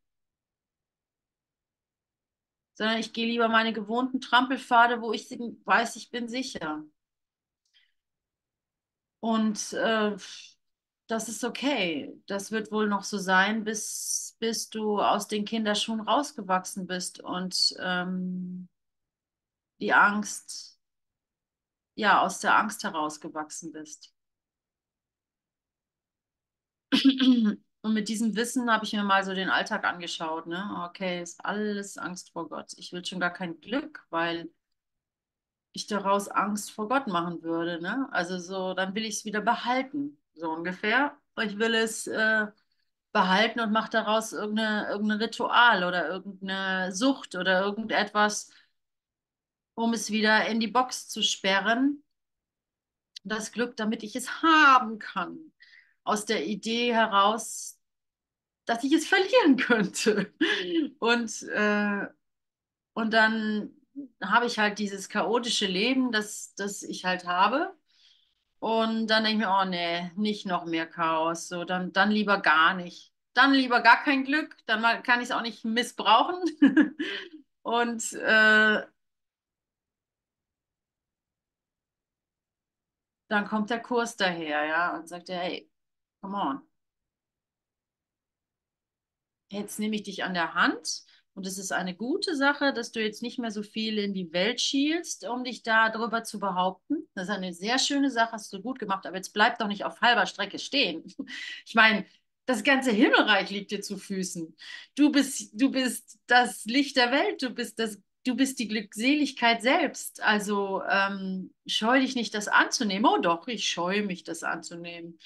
sondern 2.80 2.96
ich 2.98 3.12
gehe 3.12 3.26
lieber 3.26 3.48
meine 3.48 3.74
gewohnten 3.74 4.22
Trampelpfade, 4.22 5.02
wo 5.02 5.12
ich 5.12 5.28
weiß, 5.28 5.96
ich 5.96 6.10
bin 6.10 6.30
sicher. 6.30 6.82
Und 9.20 9.74
äh, 9.74 10.16
das 11.06 11.28
ist 11.28 11.44
okay. 11.44 12.10
Das 12.26 12.50
wird 12.52 12.72
wohl 12.72 12.88
noch 12.88 13.04
so 13.04 13.18
sein, 13.18 13.64
bis, 13.64 14.34
bis 14.40 14.70
du 14.70 14.98
aus 14.98 15.28
den 15.28 15.44
Kinderschuhen 15.44 16.00
rausgewachsen 16.00 16.86
bist 16.86 17.20
und 17.20 17.76
ähm, 17.80 18.66
die 19.78 19.92
Angst, 19.92 20.80
ja, 21.96 22.22
aus 22.22 22.40
der 22.40 22.56
Angst 22.56 22.82
herausgewachsen 22.82 23.72
bist. 23.72 24.14
Und 27.82 27.94
mit 27.94 28.08
diesem 28.08 28.36
Wissen 28.36 28.70
habe 28.70 28.84
ich 28.84 28.92
mir 28.92 29.02
mal 29.04 29.24
so 29.24 29.34
den 29.34 29.48
Alltag 29.48 29.84
angeschaut, 29.84 30.46
ne? 30.46 30.84
Okay, 30.88 31.22
ist 31.22 31.42
alles 31.44 31.96
Angst 31.96 32.30
vor 32.32 32.48
Gott. 32.48 32.72
Ich 32.76 32.92
will 32.92 33.04
schon 33.04 33.20
gar 33.20 33.32
kein 33.32 33.60
Glück, 33.60 34.06
weil 34.10 34.50
ich 35.72 35.86
daraus 35.86 36.28
Angst 36.28 36.70
vor 36.72 36.88
Gott 36.88 37.06
machen 37.06 37.42
würde, 37.42 37.80
ne? 37.80 38.08
Also 38.12 38.38
so, 38.38 38.74
dann 38.74 38.94
will 38.94 39.04
ich 39.04 39.16
es 39.16 39.24
wieder 39.24 39.40
behalten, 39.40 40.18
so 40.34 40.50
ungefähr. 40.50 41.16
Ich 41.42 41.58
will 41.58 41.74
es 41.74 42.06
äh, 42.06 42.46
behalten 43.12 43.60
und 43.60 43.72
mache 43.72 43.90
daraus 43.90 44.32
irgendeine, 44.32 44.88
irgendein 44.90 45.18
Ritual 45.22 45.84
oder 45.84 46.08
irgendeine 46.08 46.92
Sucht 46.92 47.34
oder 47.36 47.62
irgendetwas, 47.62 48.50
um 49.74 49.92
es 49.94 50.10
wieder 50.10 50.46
in 50.46 50.60
die 50.60 50.68
Box 50.68 51.08
zu 51.08 51.22
sperren. 51.22 52.04
Das 53.24 53.52
Glück, 53.52 53.76
damit 53.76 54.02
ich 54.02 54.14
es 54.16 54.42
haben 54.42 54.98
kann. 54.98 55.49
Aus 56.10 56.24
der 56.26 56.46
Idee 56.46 56.94
heraus, 56.94 57.78
dass 58.66 58.84
ich 58.84 58.92
es 58.92 59.06
verlieren 59.08 59.56
könnte. 59.56 60.32
Und, 61.00 61.42
äh, 61.44 62.06
und 62.94 63.12
dann 63.14 63.70
habe 64.22 64.46
ich 64.46 64.58
halt 64.58 64.78
dieses 64.78 65.08
chaotische 65.08 65.66
Leben, 65.66 66.12
das, 66.12 66.54
das 66.56 66.82
ich 66.82 67.04
halt 67.04 67.26
habe. 67.26 67.74
Und 68.60 69.08
dann 69.08 69.24
denke 69.24 69.42
ich 69.42 69.48
mir, 69.48 69.56
oh 69.62 69.64
nee, 69.66 70.10
nicht 70.16 70.46
noch 70.46 70.66
mehr 70.66 70.86
Chaos. 70.86 71.48
So, 71.48 71.64
dann, 71.64 71.92
dann 71.92 72.10
lieber 72.10 72.38
gar 72.40 72.74
nicht. 72.74 73.12
Dann 73.34 73.52
lieber 73.54 73.80
gar 73.82 74.02
kein 74.04 74.24
Glück, 74.24 74.56
dann 74.66 74.80
mal- 74.82 75.02
kann 75.02 75.20
ich 75.20 75.26
es 75.26 75.32
auch 75.32 75.42
nicht 75.42 75.64
missbrauchen. 75.64 76.42
Und 77.62 78.12
äh, 78.14 78.82
dann 83.28 83.46
kommt 83.46 83.70
der 83.70 83.80
Kurs 83.80 84.16
daher, 84.16 84.64
ja, 84.66 84.94
und 84.96 85.08
sagt, 85.08 85.28
hey, 85.30 85.69
come 86.22 86.34
on. 86.34 86.62
Jetzt 89.48 89.78
nehme 89.80 89.96
ich 89.96 90.04
dich 90.04 90.22
an 90.22 90.34
der 90.34 90.54
Hand 90.54 91.02
und 91.34 91.46
es 91.46 91.58
ist 91.58 91.72
eine 91.72 91.94
gute 91.94 92.36
Sache, 92.36 92.72
dass 92.72 92.92
du 92.92 93.00
jetzt 93.02 93.22
nicht 93.22 93.38
mehr 93.38 93.50
so 93.50 93.62
viel 93.62 93.98
in 93.98 94.14
die 94.14 94.32
Welt 94.32 94.60
schielst, 94.60 95.26
um 95.26 95.42
dich 95.44 95.62
da 95.62 95.90
drüber 95.90 96.22
zu 96.22 96.38
behaupten. 96.38 97.08
Das 97.14 97.24
ist 97.24 97.34
eine 97.34 97.52
sehr 97.52 97.78
schöne 97.78 98.10
Sache, 98.10 98.32
hast 98.32 98.52
du 98.52 98.60
gut 98.62 98.78
gemacht, 98.78 99.06
aber 99.06 99.16
jetzt 99.16 99.32
bleib 99.32 99.58
doch 99.58 99.66
nicht 99.66 99.84
auf 99.84 100.00
halber 100.00 100.26
Strecke 100.26 100.58
stehen. 100.58 101.04
Ich 101.66 101.74
meine, 101.74 102.04
das 102.46 102.64
ganze 102.64 102.90
Himmelreich 102.90 103.50
liegt 103.50 103.70
dir 103.70 103.80
zu 103.80 103.96
Füßen. 103.96 104.56
Du 104.96 105.10
bist, 105.12 105.52
du 105.54 105.70
bist 105.70 106.18
das 106.26 106.64
Licht 106.64 106.96
der 106.96 107.12
Welt, 107.12 107.42
du 107.42 107.50
bist 107.50 107.78
das, 107.78 108.00
du 108.24 108.34
bist 108.34 108.58
die 108.58 108.68
Glückseligkeit 108.68 109.62
selbst. 109.62 110.22
Also 110.22 110.82
ähm, 110.88 111.54
scheu 111.66 112.00
dich 112.00 112.16
nicht, 112.16 112.34
das 112.34 112.48
anzunehmen. 112.48 113.06
Oh 113.06 113.18
doch, 113.18 113.46
ich 113.48 113.68
scheue 113.68 114.02
mich, 114.02 114.24
das 114.24 114.42
anzunehmen. 114.42 115.18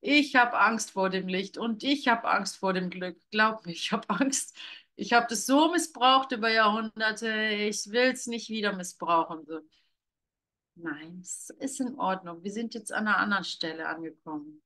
Ich 0.00 0.36
habe 0.36 0.58
Angst 0.58 0.92
vor 0.92 1.10
dem 1.10 1.28
Licht 1.28 1.58
und 1.58 1.82
ich 1.82 2.08
habe 2.08 2.28
Angst 2.28 2.56
vor 2.56 2.72
dem 2.72 2.90
Glück. 2.90 3.18
Glaub 3.30 3.66
mir, 3.66 3.72
ich 3.72 3.92
habe 3.92 4.08
Angst. 4.10 4.56
Ich 4.96 5.12
habe 5.12 5.26
das 5.28 5.46
so 5.46 5.70
missbraucht 5.70 6.32
über 6.32 6.50
Jahrhunderte. 6.50 7.28
Ich 7.28 7.90
will 7.90 8.10
es 8.12 8.26
nicht 8.26 8.48
wieder 8.48 8.72
missbrauchen. 8.72 9.44
So. 9.46 9.60
Nein, 10.76 11.18
es 11.20 11.50
ist 11.58 11.80
in 11.80 11.98
Ordnung. 11.98 12.42
Wir 12.44 12.52
sind 12.52 12.74
jetzt 12.74 12.92
an 12.92 13.08
einer 13.08 13.18
anderen 13.18 13.44
Stelle 13.44 13.88
angekommen. 13.88 14.62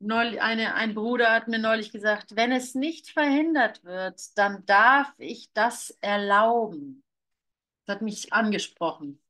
Neulich, 0.00 0.42
eine, 0.42 0.74
ein 0.74 0.94
Bruder 0.94 1.30
hat 1.32 1.46
mir 1.46 1.60
neulich 1.60 1.92
gesagt, 1.92 2.34
wenn 2.34 2.50
es 2.50 2.74
nicht 2.74 3.10
verhindert 3.10 3.84
wird, 3.84 4.36
dann 4.36 4.66
darf 4.66 5.12
ich 5.18 5.52
das 5.52 5.90
erlauben. 6.00 7.04
Das 7.86 7.96
hat 7.96 8.02
mich 8.02 8.32
angesprochen. 8.32 9.21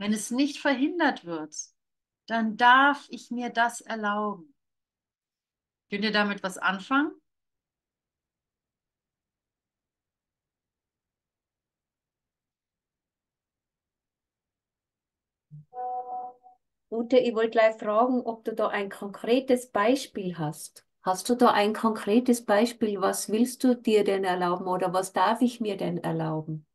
Wenn 0.00 0.12
es 0.12 0.32
nicht 0.32 0.58
verhindert 0.58 1.24
wird, 1.24 1.54
dann 2.26 2.56
darf 2.56 3.06
ich 3.10 3.30
mir 3.30 3.50
das 3.50 3.80
erlauben. 3.80 4.52
Könnt 5.90 6.04
ihr 6.04 6.10
damit 6.12 6.42
was 6.42 6.56
anfangen? 6.58 7.12
Ute, 16.88 17.18
ich 17.18 17.34
wollte 17.34 17.50
gleich 17.50 17.74
fragen, 17.78 18.20
ob 18.20 18.44
du 18.44 18.54
da 18.54 18.68
ein 18.68 18.90
konkretes 18.90 19.72
Beispiel 19.72 20.38
hast. 20.38 20.86
Hast 21.02 21.28
du 21.28 21.34
da 21.34 21.50
ein 21.50 21.72
konkretes 21.72 22.44
Beispiel? 22.44 23.00
Was 23.00 23.28
willst 23.30 23.64
du 23.64 23.74
dir 23.74 24.04
denn 24.04 24.22
erlauben 24.22 24.68
oder 24.68 24.92
was 24.92 25.12
darf 25.12 25.40
ich 25.42 25.60
mir 25.60 25.76
denn 25.76 25.98
erlauben? 25.98 26.66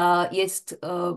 Äh, 0.00 0.34
jetzt 0.34 0.82
äh, 0.82 1.12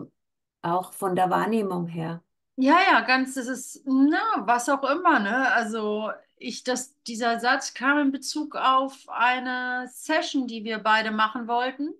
auch 0.61 0.93
von 0.93 1.15
der 1.15 1.29
Wahrnehmung 1.29 1.87
her. 1.87 2.21
Ja, 2.57 2.77
ja, 2.91 3.01
ganz, 3.01 3.35
das 3.35 3.47
ist, 3.47 3.81
na, 3.85 4.21
was 4.45 4.67
auch 4.69 4.83
immer, 4.83 5.19
ne? 5.19 5.51
Also 5.53 6.11
ich, 6.37 6.63
das, 6.63 6.93
dieser 7.03 7.39
Satz 7.39 7.73
kam 7.73 7.97
in 7.99 8.11
Bezug 8.11 8.55
auf 8.55 9.07
eine 9.07 9.87
Session, 9.87 10.47
die 10.47 10.63
wir 10.63 10.79
beide 10.79 11.11
machen 11.11 11.47
wollten. 11.47 11.93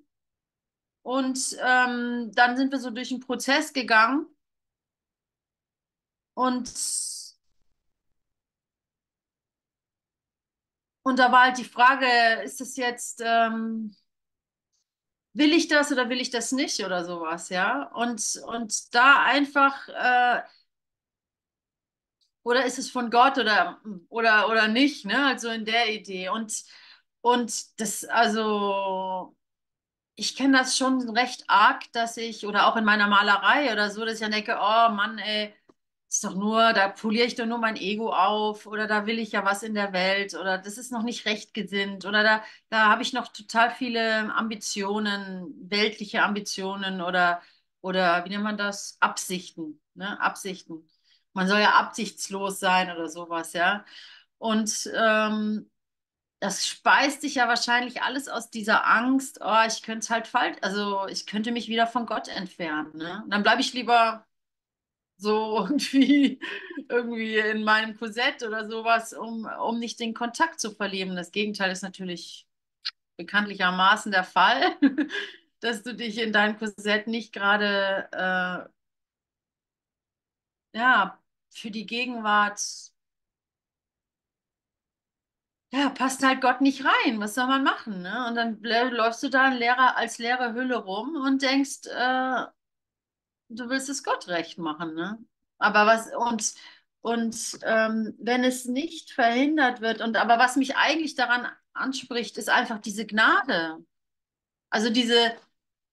Und 1.02 1.58
ähm, 1.62 2.32
dann 2.34 2.56
sind 2.58 2.72
wir 2.72 2.80
so 2.80 2.90
durch 2.90 3.10
den 3.10 3.20
Prozess 3.20 3.74
gegangen 3.74 4.26
und, 6.36 6.72
und 11.04 11.20
da 11.20 11.32
war 11.32 11.44
halt 11.44 11.58
die 11.58 11.64
Frage, 11.66 12.06
ist 12.44 12.62
das 12.62 12.78
jetzt, 12.78 13.22
ähm, 13.24 13.96
will 15.34 15.54
ich 15.54 15.68
das 15.68 15.92
oder 15.92 16.10
will 16.10 16.22
ich 16.22 16.30
das 16.32 16.52
nicht 16.52 16.84
oder 16.84 17.06
sowas, 17.06 17.50
ja? 17.50 17.84
Und, 17.94 18.42
und 18.48 18.94
da 18.96 19.24
einfach, 19.24 19.88
äh, 19.90 20.42
oder 22.44 22.66
ist 22.66 22.80
es 22.80 22.90
von 22.92 23.10
Gott 23.10 23.38
oder, 23.38 23.80
oder, 24.10 24.50
oder 24.50 24.68
nicht, 24.68 25.06
ne? 25.06 25.26
Also 25.28 25.50
in 25.50 25.66
der 25.66 25.94
Idee. 25.94 26.30
Und, 26.30 26.54
und 27.22 27.80
das, 27.80 28.04
also. 28.06 29.36
ich 30.16 30.36
kenne 30.38 30.58
das 30.60 30.78
schon 30.78 31.10
recht 31.18 31.44
arg, 31.50 31.92
dass 31.94 32.18
ich, 32.18 32.46
oder 32.48 32.68
auch 32.68 32.78
in 32.78 32.86
meiner 32.86 33.08
Malerei 33.08 33.72
oder 33.74 33.92
so, 33.92 34.06
dass 34.06 34.16
ich 34.16 34.22
dann 34.22 34.32
denke, 34.32 34.58
oh 34.60 34.90
Mann, 34.92 35.18
ey, 35.20 35.56
ist 36.14 36.24
doch 36.24 36.36
nur, 36.36 36.74
da 36.74 36.90
poliere 36.90 37.26
ich 37.26 37.34
doch 37.34 37.48
nur 37.48 37.58
mein 37.58 37.76
Ego 37.76 38.14
auf 38.14 38.68
oder 38.68 38.86
da 38.86 39.08
will 39.08 39.18
ich 39.18 39.32
ja 39.32 39.46
was 39.46 39.64
in 39.64 39.74
der 39.74 39.94
Welt 39.94 40.36
oder 40.36 40.60
das 40.60 40.78
ist 40.78 40.92
noch 40.92 41.02
nicht 41.02 41.26
recht 41.26 41.56
gesinnt 41.56 42.06
oder 42.06 42.22
da, 42.24 42.44
da 42.70 42.90
habe 42.90 43.02
ich 43.02 43.14
noch 43.14 43.30
total 43.30 43.72
viele 43.72 44.32
Ambitionen, 44.36 45.52
weltliche 45.72 46.22
Ambitionen 46.22 47.02
oder, 47.02 47.42
oder 47.82 48.24
wie 48.26 48.30
nennt 48.30 48.44
man 48.44 48.58
das? 48.58 48.98
Absichten, 49.00 49.82
ne? 49.96 50.20
Absichten. 50.22 50.88
Man 51.34 51.48
soll 51.48 51.62
ja 51.62 51.72
absichtslos 51.80 52.60
sein 52.60 52.92
oder 52.96 53.10
sowas, 53.10 53.54
ja. 53.54 53.84
Und 54.38 54.92
ähm, 54.96 55.72
das 56.40 56.68
speist 56.68 57.22
sich 57.22 57.36
ja 57.36 57.48
wahrscheinlich 57.48 58.04
alles 58.04 58.28
aus 58.28 58.52
dieser 58.52 58.86
Angst, 58.88 59.40
oh, 59.42 59.64
ich 59.68 59.82
könnte 59.82 60.10
halt 60.10 60.28
falsch, 60.28 60.58
also 60.62 61.08
ich 61.08 61.26
könnte 61.26 61.52
mich 61.52 61.70
wieder 61.70 61.88
von 61.88 62.06
Gott 62.06 62.28
entfernen, 62.28 62.98
ne? 62.98 63.22
Und 63.24 63.32
dann 63.32 63.44
bleibe 63.44 63.62
ich 63.62 63.74
lieber 63.74 64.28
so 65.24 65.60
irgendwie, 65.70 66.40
irgendwie 66.90 67.38
in 67.40 67.64
meinem 67.66 67.98
Korsett 67.98 68.44
oder 68.44 68.70
sowas, 68.70 69.14
um, 69.14 69.46
um 69.66 69.80
nicht 69.80 70.00
den 70.02 70.14
Kontakt 70.16 70.62
zu 70.62 70.72
verlieren. 70.74 71.16
Das 71.18 71.32
Gegenteil 71.34 71.72
ist 71.72 71.84
natürlich 71.84 72.48
bekanntlichermaßen 73.18 74.12
der 74.12 74.24
Fall, 74.26 74.78
dass 75.62 75.84
du 75.84 75.96
dich 75.96 76.20
in 76.20 76.34
deinem 76.34 76.58
Korsett 76.58 77.08
nicht 77.08 77.34
gerade 77.34 78.10
äh, 78.14 78.70
ja, 80.80 81.20
für 81.50 81.72
die 81.72 81.86
Gegenwart 81.86 82.60
ja, 85.72 85.90
passt 85.90 86.24
halt 86.24 86.42
Gott 86.42 86.62
nicht 86.62 86.84
rein. 86.86 87.20
Was 87.20 87.36
soll 87.36 87.48
man 87.48 87.64
machen, 87.64 88.02
ne? 88.02 88.28
Und 88.28 88.36
dann 88.36 88.62
blä- 88.62 88.90
läufst 88.90 89.24
du 89.24 89.30
da 89.30 89.50
als 89.96 90.18
leere 90.20 90.54
Hülle 90.54 90.78
rum 90.78 91.16
und 91.16 91.42
denkst, 91.42 91.88
äh, 91.88 92.46
du 93.50 93.70
willst 93.70 93.90
es 93.90 94.04
Gott 94.04 94.28
recht 94.28 94.58
machen, 94.58 94.96
ne? 94.96 95.18
Aber 95.58 95.86
was, 95.86 96.10
und, 96.16 96.54
und 97.02 97.60
ähm, 97.64 98.16
wenn 98.20 98.44
es 98.44 98.66
nicht 98.66 99.12
verhindert 99.12 99.82
wird, 99.82 100.02
und 100.02 100.18
aber 100.18 100.40
was 100.40 100.56
mich 100.56 100.76
eigentlich 100.76 101.16
daran 101.16 101.48
anspricht, 101.74 102.38
ist 102.38 102.50
einfach 102.50 102.80
diese 102.80 103.06
Gnade. 103.06 103.78
Also 104.70 104.90
diese, 104.90 105.36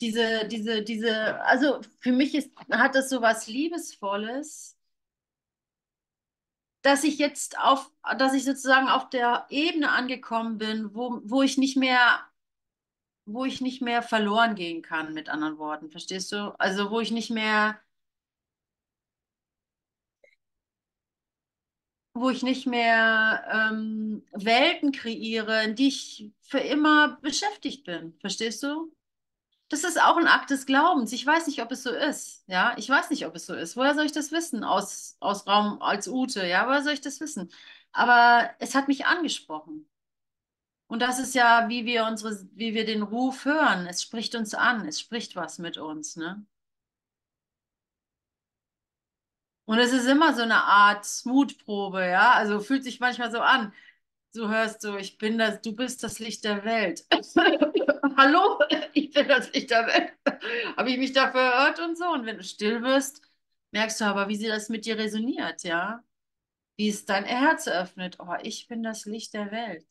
diese, 0.01 0.47
diese, 0.49 0.83
diese, 0.83 1.41
also 1.45 1.81
für 2.01 2.13
mich 2.13 2.35
ist, 2.35 2.51
hat 2.71 2.95
das 2.95 3.11
so 3.11 3.23
was 3.23 3.47
Liebesvolles 3.47 4.77
dass 6.83 7.05
ich 7.05 7.19
jetzt 7.19 7.59
auf, 7.59 7.91
dass 8.19 8.33
ich 8.35 8.45
sozusagen 8.45 8.89
auf 8.89 9.11
der 9.11 9.47
Ebene 9.51 9.91
angekommen 9.91 10.59
bin, 10.59 10.95
wo, 10.95 11.21
wo 11.25 11.43
ich 11.43 11.59
nicht 11.59 11.77
mehr, 11.77 12.21
wo 13.33 13.45
ich 13.45 13.61
nicht 13.61 13.83
mehr 13.83 14.03
verloren 14.03 14.55
gehen 14.55 14.83
kann, 14.83 15.15
mit 15.15 15.29
anderen 15.29 15.59
Worten. 15.59 15.91
Verstehst 15.91 16.33
du? 16.33 16.55
Also 16.59 16.91
wo 16.91 17.01
ich 17.01 17.11
nicht 17.13 17.31
mehr, 17.31 17.79
wo 22.15 22.31
ich 22.31 22.43
nicht 22.43 22.67
mehr 22.67 23.45
ähm, 23.73 24.25
Welten 24.33 24.93
kreiere, 24.93 25.65
in 25.65 25.75
die 25.77 25.89
ich 25.89 26.31
für 26.43 26.59
immer 26.59 27.19
beschäftigt 27.23 27.85
bin. 27.85 28.15
Verstehst 28.21 28.63
du? 28.63 28.93
Das 29.71 29.85
ist 29.85 30.01
auch 30.03 30.19
ein 30.19 30.29
Akt 30.29 30.51
des 30.51 30.67
Glaubens. 30.67 31.13
Ich 31.13 31.27
weiß 31.27 31.49
nicht, 31.49 31.63
ob 31.63 31.73
es 31.73 31.85
so 31.85 31.91
ist. 31.93 32.45
Ja, 32.49 32.75
ich 32.79 32.89
weiß 32.91 33.11
nicht, 33.11 33.27
ob 33.27 33.37
es 33.37 33.47
so 33.47 33.55
ist. 33.55 33.77
Woher 33.77 33.97
soll 33.97 34.07
ich 34.07 34.13
das 34.13 34.33
wissen? 34.33 34.65
Aus, 34.65 35.19
aus 35.21 35.47
Raum 35.49 35.83
als 35.83 36.09
Ute. 36.09 36.47
Ja, 36.47 36.69
woher 36.69 36.85
soll 36.85 36.95
ich 36.95 37.03
das 37.03 37.21
wissen? 37.21 37.51
Aber 37.93 38.51
es 38.61 38.77
hat 38.77 38.89
mich 38.89 39.07
angesprochen. 39.07 39.90
Und 40.91 41.01
das 41.03 41.21
ist 41.21 41.37
ja, 41.37 41.69
wie 41.69 41.87
wir 41.87 42.05
unsere, 42.05 42.37
wie 42.55 42.75
wir 42.75 42.85
den 42.85 43.03
Ruf 43.03 43.45
hören. 43.45 43.87
Es 43.87 44.03
spricht 44.03 44.35
uns 44.35 44.55
an. 44.55 44.89
Es 44.89 44.99
spricht 44.99 45.37
was 45.37 45.61
mit 45.61 45.79
uns, 45.79 46.17
ne? 46.17 46.45
Und 49.67 49.79
es 49.79 49.93
ist 49.93 50.07
immer 50.09 50.35
so 50.35 50.43
eine 50.43 50.65
Art 50.65 51.07
Mutprobe, 51.25 52.05
ja. 52.05 52.33
Also 52.33 52.59
fühlt 52.59 52.83
sich 52.83 52.99
manchmal 52.99 53.31
so 53.31 53.39
an. 53.41 53.73
Du 54.35 54.49
hörst 54.49 54.83
so, 54.83 54.97
ich 54.97 55.17
bin 55.17 55.39
das, 55.39 55.61
du 55.63 55.77
bist 55.77 56.03
das 56.03 56.19
Licht 56.19 56.43
der 56.45 56.65
Welt. 56.65 57.05
Hallo, 58.17 58.59
ich 58.93 59.13
bin 59.13 59.29
das 59.29 59.53
Licht 59.53 59.71
der 59.71 59.87
Welt. 59.87 60.13
Habe 60.77 60.91
ich 60.91 60.99
mich 60.99 61.13
da 61.13 61.31
verirrt 61.31 61.79
und 61.79 61.97
so. 61.99 62.07
Und 62.11 62.27
wenn 62.27 62.39
du 62.39 62.45
still 62.45 62.83
wirst, 62.83 63.23
merkst 63.71 64.01
du 64.01 64.07
aber, 64.07 64.29
wie 64.29 64.37
sie 64.37 64.49
das 64.49 64.69
mit 64.71 64.87
dir 64.87 64.99
resoniert, 64.99 65.63
ja. 65.63 66.03
Wie 66.77 66.89
es 66.89 67.05
dein 67.05 67.25
Herz 67.25 67.69
öffnet. 67.69 68.17
Oh, 68.19 68.35
ich 68.43 68.67
bin 68.67 68.83
das 68.83 69.05
Licht 69.05 69.35
der 69.35 69.53
Welt. 69.53 69.87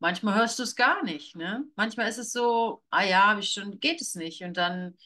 Manchmal 0.00 0.36
hörst 0.36 0.58
du 0.58 0.62
es 0.62 0.76
gar 0.76 1.02
nicht, 1.02 1.34
ne? 1.34 1.64
Manchmal 1.74 2.08
ist 2.08 2.18
es 2.18 2.32
so, 2.32 2.82
ah 2.90 3.04
ja, 3.04 3.26
habe 3.28 3.40
ich 3.40 3.52
schon, 3.52 3.80
geht 3.80 4.00
es 4.00 4.14
nicht. 4.14 4.42
Und 4.42 4.56
dann, 4.56 4.96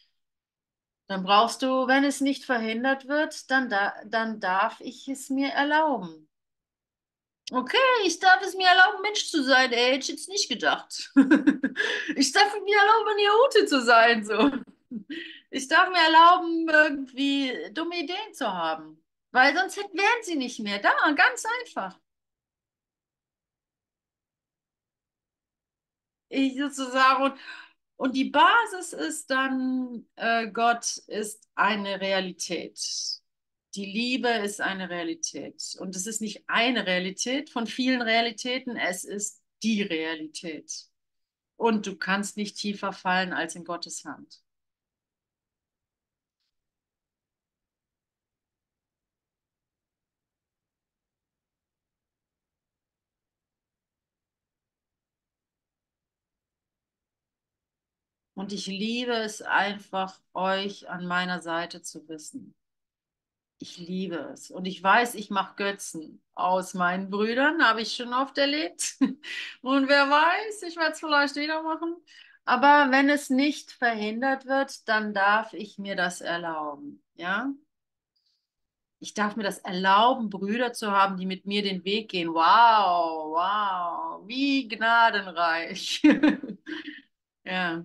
dann 1.06 1.22
brauchst 1.24 1.62
du, 1.62 1.86
wenn 1.86 2.04
es 2.04 2.20
nicht 2.20 2.44
verhindert 2.44 3.08
wird, 3.08 3.50
dann, 3.50 3.70
da, 3.70 3.94
dann 4.04 4.40
darf 4.40 4.80
ich 4.80 5.08
es 5.08 5.30
mir 5.30 5.48
erlauben. 5.48 6.28
Okay, 7.50 7.76
ich 8.04 8.18
darf 8.18 8.40
es 8.42 8.54
mir 8.54 8.66
erlauben, 8.66 9.02
Mensch 9.02 9.28
zu 9.28 9.42
sein. 9.42 9.72
Ey, 9.72 9.92
hätte 9.92 9.98
ich 9.98 10.08
jetzt 10.08 10.28
nicht 10.28 10.48
gedacht. 10.48 11.12
Ich 12.16 12.32
darf 12.32 12.52
mir 12.54 12.76
erlauben, 12.76 13.10
eine 13.10 13.46
Ute 13.46 13.66
zu 13.66 13.80
sein, 13.82 14.24
so. 14.24 14.50
Ich 15.50 15.68
darf 15.68 15.88
mir 15.88 15.98
erlauben, 15.98 16.68
irgendwie 16.68 17.72
dumme 17.72 17.98
Ideen 17.98 18.34
zu 18.34 18.46
haben. 18.46 19.02
Weil 19.30 19.56
sonst 19.56 19.76
wären 19.78 20.22
sie 20.22 20.36
nicht 20.36 20.60
mehr 20.60 20.78
da. 20.78 20.92
Ganz 21.12 21.44
einfach. 21.60 21.98
Ich 26.32 26.56
sozusagen. 26.56 27.24
Und, 27.24 27.34
und 27.96 28.16
die 28.16 28.30
Basis 28.30 28.94
ist 28.94 29.30
dann, 29.30 30.06
äh, 30.16 30.48
Gott 30.48 30.96
ist 31.06 31.46
eine 31.54 32.00
Realität. 32.00 32.80
Die 33.74 33.84
Liebe 33.84 34.28
ist 34.28 34.60
eine 34.60 34.88
Realität. 34.88 35.76
Und 35.78 35.94
es 35.94 36.06
ist 36.06 36.22
nicht 36.22 36.44
eine 36.46 36.86
Realität 36.86 37.50
von 37.50 37.66
vielen 37.66 38.00
Realitäten, 38.00 38.76
es 38.76 39.04
ist 39.04 39.42
die 39.62 39.82
Realität. 39.82 40.72
Und 41.56 41.86
du 41.86 41.96
kannst 41.96 42.36
nicht 42.38 42.56
tiefer 42.56 42.92
fallen 42.92 43.34
als 43.34 43.54
in 43.54 43.64
Gottes 43.64 44.04
Hand. 44.04 44.42
Und 58.34 58.52
ich 58.52 58.66
liebe 58.66 59.12
es 59.12 59.42
einfach, 59.42 60.18
euch 60.32 60.88
an 60.88 61.06
meiner 61.06 61.40
Seite 61.40 61.82
zu 61.82 62.08
wissen. 62.08 62.54
Ich 63.58 63.78
liebe 63.78 64.16
es. 64.32 64.50
Und 64.50 64.64
ich 64.64 64.82
weiß, 64.82 65.14
ich 65.14 65.30
mache 65.30 65.54
Götzen 65.56 66.20
aus 66.34 66.74
meinen 66.74 67.10
Brüdern, 67.10 67.64
habe 67.64 67.82
ich 67.82 67.94
schon 67.94 68.12
oft 68.12 68.36
erlebt. 68.38 68.96
Und 69.62 69.88
wer 69.88 70.10
weiß, 70.10 70.62
ich 70.62 70.76
werde 70.76 70.92
es 70.92 71.00
vielleicht 71.00 71.36
wieder 71.36 71.62
machen. 71.62 71.94
Aber 72.44 72.90
wenn 72.90 73.08
es 73.08 73.30
nicht 73.30 73.70
verhindert 73.70 74.46
wird, 74.46 74.88
dann 74.88 75.14
darf 75.14 75.52
ich 75.52 75.78
mir 75.78 75.94
das 75.94 76.20
erlauben. 76.20 77.02
Ja? 77.14 77.52
Ich 78.98 79.14
darf 79.14 79.36
mir 79.36 79.44
das 79.44 79.58
erlauben, 79.58 80.30
Brüder 80.30 80.72
zu 80.72 80.90
haben, 80.90 81.16
die 81.16 81.26
mit 81.26 81.46
mir 81.46 81.62
den 81.62 81.84
Weg 81.84 82.10
gehen. 82.10 82.34
Wow, 82.34 83.32
wow, 83.34 84.26
wie 84.26 84.68
gnadenreich. 84.68 86.02
Ja. 87.44 87.84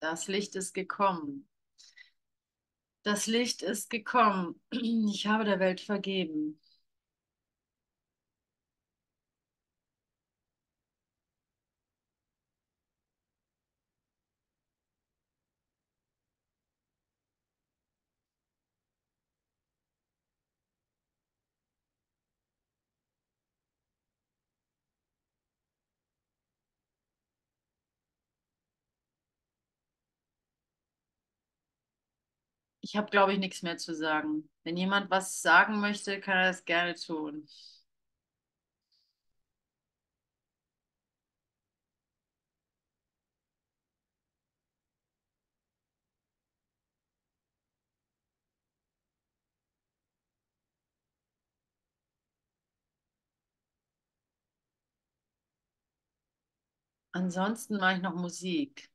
Das 0.00 0.26
Licht 0.28 0.56
ist 0.56 0.74
gekommen. 0.74 1.48
Das 3.02 3.26
Licht 3.26 3.60
ist 3.62 3.90
gekommen. 3.90 4.60
Ich 4.70 5.26
habe 5.26 5.44
der 5.44 5.60
Welt 5.60 5.80
vergeben. 5.80 6.58
Ich 32.90 32.96
habe, 32.96 33.08
glaube 33.08 33.32
ich, 33.32 33.38
nichts 33.38 33.62
mehr 33.62 33.76
zu 33.78 33.94
sagen. 33.94 34.50
Wenn 34.64 34.76
jemand 34.76 35.10
was 35.10 35.42
sagen 35.42 35.78
möchte, 35.80 36.18
kann 36.20 36.38
er 36.38 36.48
das 36.48 36.64
gerne 36.64 36.96
tun. 36.96 37.46
Ansonsten 57.12 57.76
mache 57.76 57.94
ich 57.98 58.02
noch 58.02 58.14
Musik. 58.16 58.90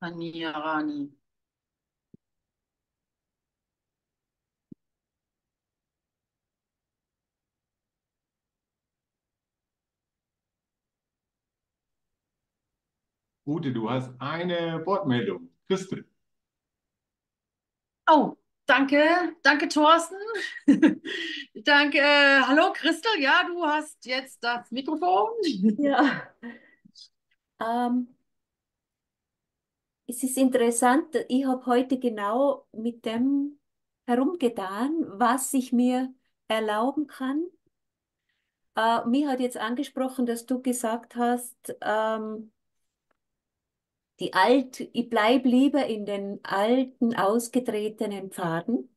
Ania 0.00 0.52
Rani. 0.64 1.10
Ute, 13.46 13.72
du 13.72 13.88
hast 13.88 14.10
eine 14.20 14.84
Wortmeldung. 14.84 15.48
Christel. 15.68 16.04
Oh, 18.08 18.36
danke, 18.66 19.34
danke, 19.42 19.68
Thorsten. 19.68 20.16
Danke. 21.54 21.98
Äh, 21.98 22.42
hallo, 22.46 22.72
Christel. 22.72 23.10
Ja, 23.20 23.42
du 23.46 23.64
hast 23.64 24.04
jetzt 24.06 24.42
das 24.44 24.70
Mikrofon. 24.70 25.28
Ja. 25.78 26.22
Ähm, 27.60 28.15
es 30.06 30.22
ist 30.22 30.36
interessant, 30.38 31.14
ich 31.28 31.44
habe 31.46 31.66
heute 31.66 31.98
genau 31.98 32.66
mit 32.72 33.04
dem 33.04 33.58
herumgetan, 34.06 35.04
was 35.08 35.52
ich 35.52 35.72
mir 35.72 36.14
erlauben 36.48 37.06
kann. 37.08 37.44
Äh, 38.76 39.04
mir 39.06 39.28
hat 39.28 39.40
jetzt 39.40 39.56
angesprochen, 39.56 40.26
dass 40.26 40.46
du 40.46 40.62
gesagt 40.62 41.16
hast, 41.16 41.76
ähm, 41.80 42.52
die 44.20 44.32
alt, 44.32 44.80
ich 44.80 45.10
bleibe 45.10 45.48
lieber 45.48 45.86
in 45.86 46.06
den 46.06 46.40
alten, 46.44 47.14
ausgetretenen 47.16 48.30
Pfaden. 48.30 48.94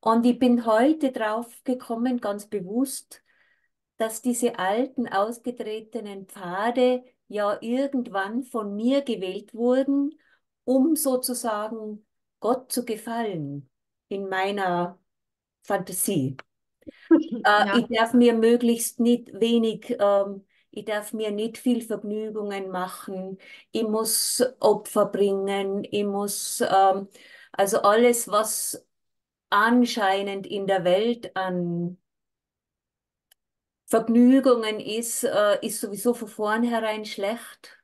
Und 0.00 0.26
ich 0.26 0.38
bin 0.38 0.66
heute 0.66 1.12
drauf 1.12 1.62
gekommen, 1.64 2.20
ganz 2.20 2.46
bewusst, 2.46 3.22
dass 3.98 4.22
diese 4.22 4.58
alten, 4.58 5.06
ausgetretenen 5.08 6.26
Pfade 6.26 7.04
ja 7.30 7.58
irgendwann 7.62 8.44
von 8.44 8.76
mir 8.76 9.02
gewählt 9.02 9.54
wurden, 9.54 10.14
um 10.64 10.96
sozusagen 10.96 12.06
Gott 12.40 12.72
zu 12.72 12.84
gefallen 12.86 13.70
in 14.10 14.28
meiner 14.30 15.00
Fantasie. 15.64 16.36
Äh, 17.44 17.64
Ja. 17.64 17.80
ich 17.80 17.86
darf 17.88 18.12
mir 18.14 18.34
möglichst 18.34 19.00
nicht 19.00 19.32
wenig, 19.40 19.96
ähm, 19.98 20.44
ich 20.70 20.84
darf 20.84 21.12
mir 21.12 21.30
nicht 21.30 21.58
viel 21.58 21.82
Vergnügungen 21.82 22.70
machen, 22.70 23.38
ich 23.72 23.82
muss 23.84 24.42
Opfer 24.60 25.06
bringen, 25.06 25.84
ich 25.90 26.04
muss, 26.04 26.60
ähm, 26.62 27.08
Also 27.52 27.82
alles, 27.82 28.28
was 28.28 28.86
anscheinend 29.50 30.46
in 30.46 30.66
der 30.66 30.84
Welt 30.84 31.36
an 31.36 31.98
Vergnügungen 33.90 34.78
ist, 34.78 35.24
äh, 35.24 35.58
ist 35.66 35.80
sowieso 35.80 36.14
von 36.14 36.28
vornherein 36.28 37.04
schlecht. 37.04 37.76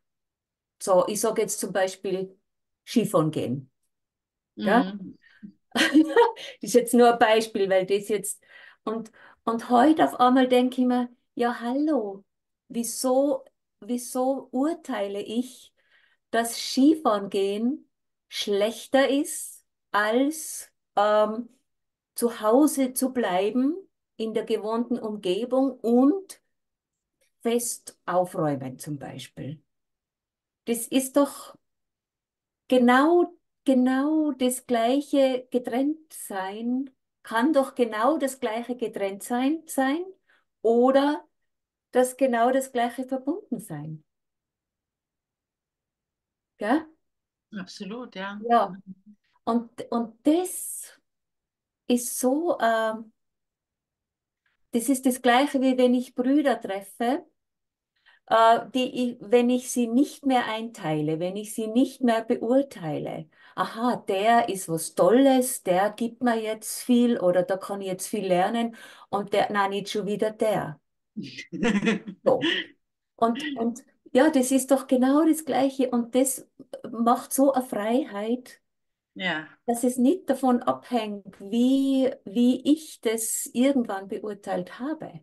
So, 0.80 1.04
ich 1.09 1.20
sage 1.20 1.42
jetzt 1.42 1.59
zum 1.59 1.72
Beispiel 1.72 2.38
Skifahren 2.86 3.32
gehen. 3.32 3.70
Ja? 4.54 4.94
Mhm. 4.94 5.18
Das 5.74 5.92
ist 6.62 6.74
jetzt 6.74 6.94
nur 6.94 7.12
ein 7.12 7.18
Beispiel, 7.18 7.68
weil 7.68 7.84
das 7.84 8.09
jetzt. 8.09 8.42
Und, 8.84 9.11
und 9.44 9.68
heute 9.68 10.04
auf 10.04 10.18
einmal 10.18 10.48
denke 10.48 10.80
ich 10.80 10.86
mir, 10.86 11.11
ja, 11.34 11.61
hallo, 11.61 12.24
wieso, 12.68 13.44
wieso 13.80 14.48
urteile 14.52 15.20
ich, 15.20 15.74
dass 16.30 16.57
Skifahren 16.57 17.28
gehen 17.28 17.90
schlechter 18.28 19.09
ist, 19.11 19.64
als 19.90 20.70
ähm, 20.94 21.50
zu 22.14 22.40
Hause 22.40 22.94
zu 22.94 23.12
bleiben 23.12 23.76
in 24.16 24.34
der 24.34 24.44
gewohnten 24.44 24.98
Umgebung 24.98 25.78
und 25.80 26.40
fest 27.42 27.98
aufräumen 28.06 28.78
zum 28.78 28.98
Beispiel. 28.98 29.62
Das 30.64 30.88
ist 30.88 31.16
doch 31.16 31.56
genau, 32.68 33.36
genau 33.64 34.32
das 34.32 34.66
gleiche 34.66 35.46
getrennt 35.50 36.12
sein, 36.12 36.90
kann 37.22 37.52
doch 37.52 37.74
genau 37.74 38.18
das 38.18 38.40
gleiche 38.40 38.76
getrennt 38.76 39.22
sein, 39.22 39.62
sein 39.66 40.04
oder 40.62 41.24
das 41.92 42.16
genau 42.16 42.50
das 42.50 42.72
gleiche 42.72 43.04
verbunden 43.06 43.60
sein. 43.60 44.04
Ja? 46.58 46.86
Absolut, 47.52 48.14
ja. 48.16 48.40
Ja. 48.48 48.74
Und, 49.44 49.90
und 49.90 50.26
das 50.26 51.00
ist 51.86 52.18
so, 52.18 52.58
äh, 52.58 52.94
das 54.76 54.88
ist 54.90 55.06
das 55.06 55.22
Gleiche, 55.22 55.60
wie 55.62 55.78
wenn 55.78 55.94
ich 55.94 56.14
Brüder 56.14 56.60
treffe, 56.60 57.24
äh, 58.26 58.60
die 58.74 59.12
ich, 59.12 59.16
wenn 59.20 59.48
ich 59.50 59.70
sie 59.70 59.86
nicht 59.86 60.26
mehr 60.26 60.46
einteile, 60.46 61.18
wenn 61.18 61.36
ich 61.36 61.54
sie 61.54 61.66
nicht 61.68 62.02
mehr 62.02 62.22
beurteile. 62.24 63.28
Aha, 63.54 63.96
der 64.08 64.48
ist 64.50 64.68
was 64.68 64.94
Tolles, 64.94 65.62
der 65.62 65.90
gibt 65.90 66.22
mir 66.22 66.36
jetzt 66.40 66.82
viel 66.82 67.18
oder 67.18 67.42
da 67.42 67.56
kann 67.56 67.80
ich 67.80 67.86
jetzt 67.86 68.06
viel 68.08 68.26
lernen 68.26 68.76
und 69.08 69.32
der, 69.32 69.50
nein, 69.50 69.70
nicht 69.70 69.88
schon 69.90 70.06
wieder 70.06 70.30
der. 70.30 70.80
So. 72.24 72.40
Und, 73.16 73.42
und 73.54 73.84
ja, 74.12 74.30
das 74.30 74.50
ist 74.50 74.70
doch 74.70 74.86
genau 74.86 75.24
das 75.26 75.44
Gleiche 75.44 75.90
und 75.90 76.14
das 76.14 76.46
macht 76.90 77.32
so 77.32 77.52
eine 77.52 77.64
Freiheit, 77.64 78.60
Ja, 79.16 79.48
dass 79.66 79.82
es 79.82 79.98
nicht 79.98 80.30
davon 80.30 80.62
abhängt, 80.62 81.40
wie, 81.40 82.10
wie 82.24 82.72
ich 82.72 83.00
das 83.00 83.50
irgendwann 83.52 84.08
beurteilt 84.08 84.78
habe. 84.78 85.20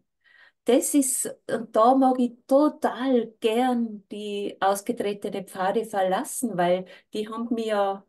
Das 0.65 0.93
ist, 0.93 1.33
und 1.49 1.75
da 1.75 1.95
mag 1.95 2.19
ich 2.19 2.33
total 2.47 3.27
gern 3.39 4.05
die 4.11 4.57
ausgetretene 4.61 5.43
Pfade 5.43 5.85
verlassen, 5.85 6.57
weil 6.57 6.85
die 7.13 7.27
haben 7.29 7.53
mich 7.53 7.67
ja 7.67 8.05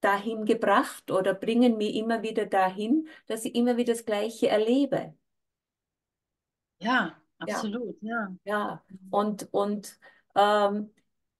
dahin 0.00 0.44
gebracht 0.44 1.10
oder 1.10 1.34
bringen 1.34 1.76
mich 1.76 1.94
immer 1.96 2.22
wieder 2.22 2.46
dahin, 2.46 3.08
dass 3.26 3.44
ich 3.44 3.54
immer 3.54 3.76
wieder 3.76 3.94
das 3.94 4.04
Gleiche 4.04 4.48
erlebe. 4.48 5.14
ja, 6.78 6.78
Ja, 6.78 7.16
absolut, 7.38 7.96
ja. 8.00 8.34
ja. 8.44 8.84
Und, 9.10 9.48
und 9.52 9.98
ähm, 10.34 10.92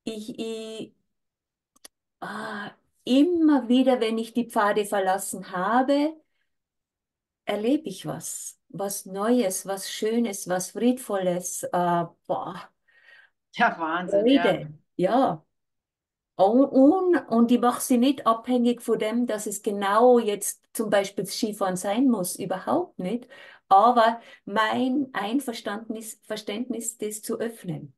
ich, 0.04 0.38
ich 0.38 0.92
ah, 2.20 2.70
immer 3.08 3.68
wieder, 3.68 4.00
wenn 4.00 4.18
ich 4.18 4.34
die 4.34 4.48
Pfade 4.50 4.84
verlassen 4.86 5.50
habe, 5.52 6.14
erlebe 7.44 7.88
ich 7.88 8.06
was. 8.06 8.60
Was 8.68 9.06
Neues, 9.06 9.66
was 9.66 9.90
Schönes, 9.90 10.48
was 10.48 10.70
Friedvolles. 10.72 11.62
Äh, 11.64 12.04
boah, 12.26 12.70
Ja, 13.54 13.78
Wahnsinn, 13.78 14.26
ja. 14.26 14.42
Freude. 14.42 14.74
Ja. 14.96 15.44
Und, 16.36 17.26
und, 17.28 17.50
ich 17.50 17.60
mache 17.60 17.80
sie 17.80 17.98
nicht 17.98 18.26
abhängig 18.26 18.80
von 18.82 18.98
dem, 18.98 19.26
dass 19.26 19.46
es 19.46 19.62
genau 19.62 20.18
jetzt 20.20 20.62
zum 20.72 20.88
Beispiel 20.90 21.26
Skifahren 21.26 21.76
sein 21.76 22.08
muss. 22.08 22.36
Überhaupt 22.36 22.98
nicht. 23.00 23.28
Aber 23.68 24.20
mein 24.44 25.08
Einverständnis, 25.12 26.20
Verständnis, 26.24 26.96
das 26.98 27.22
zu 27.22 27.38
öffnen. 27.40 27.94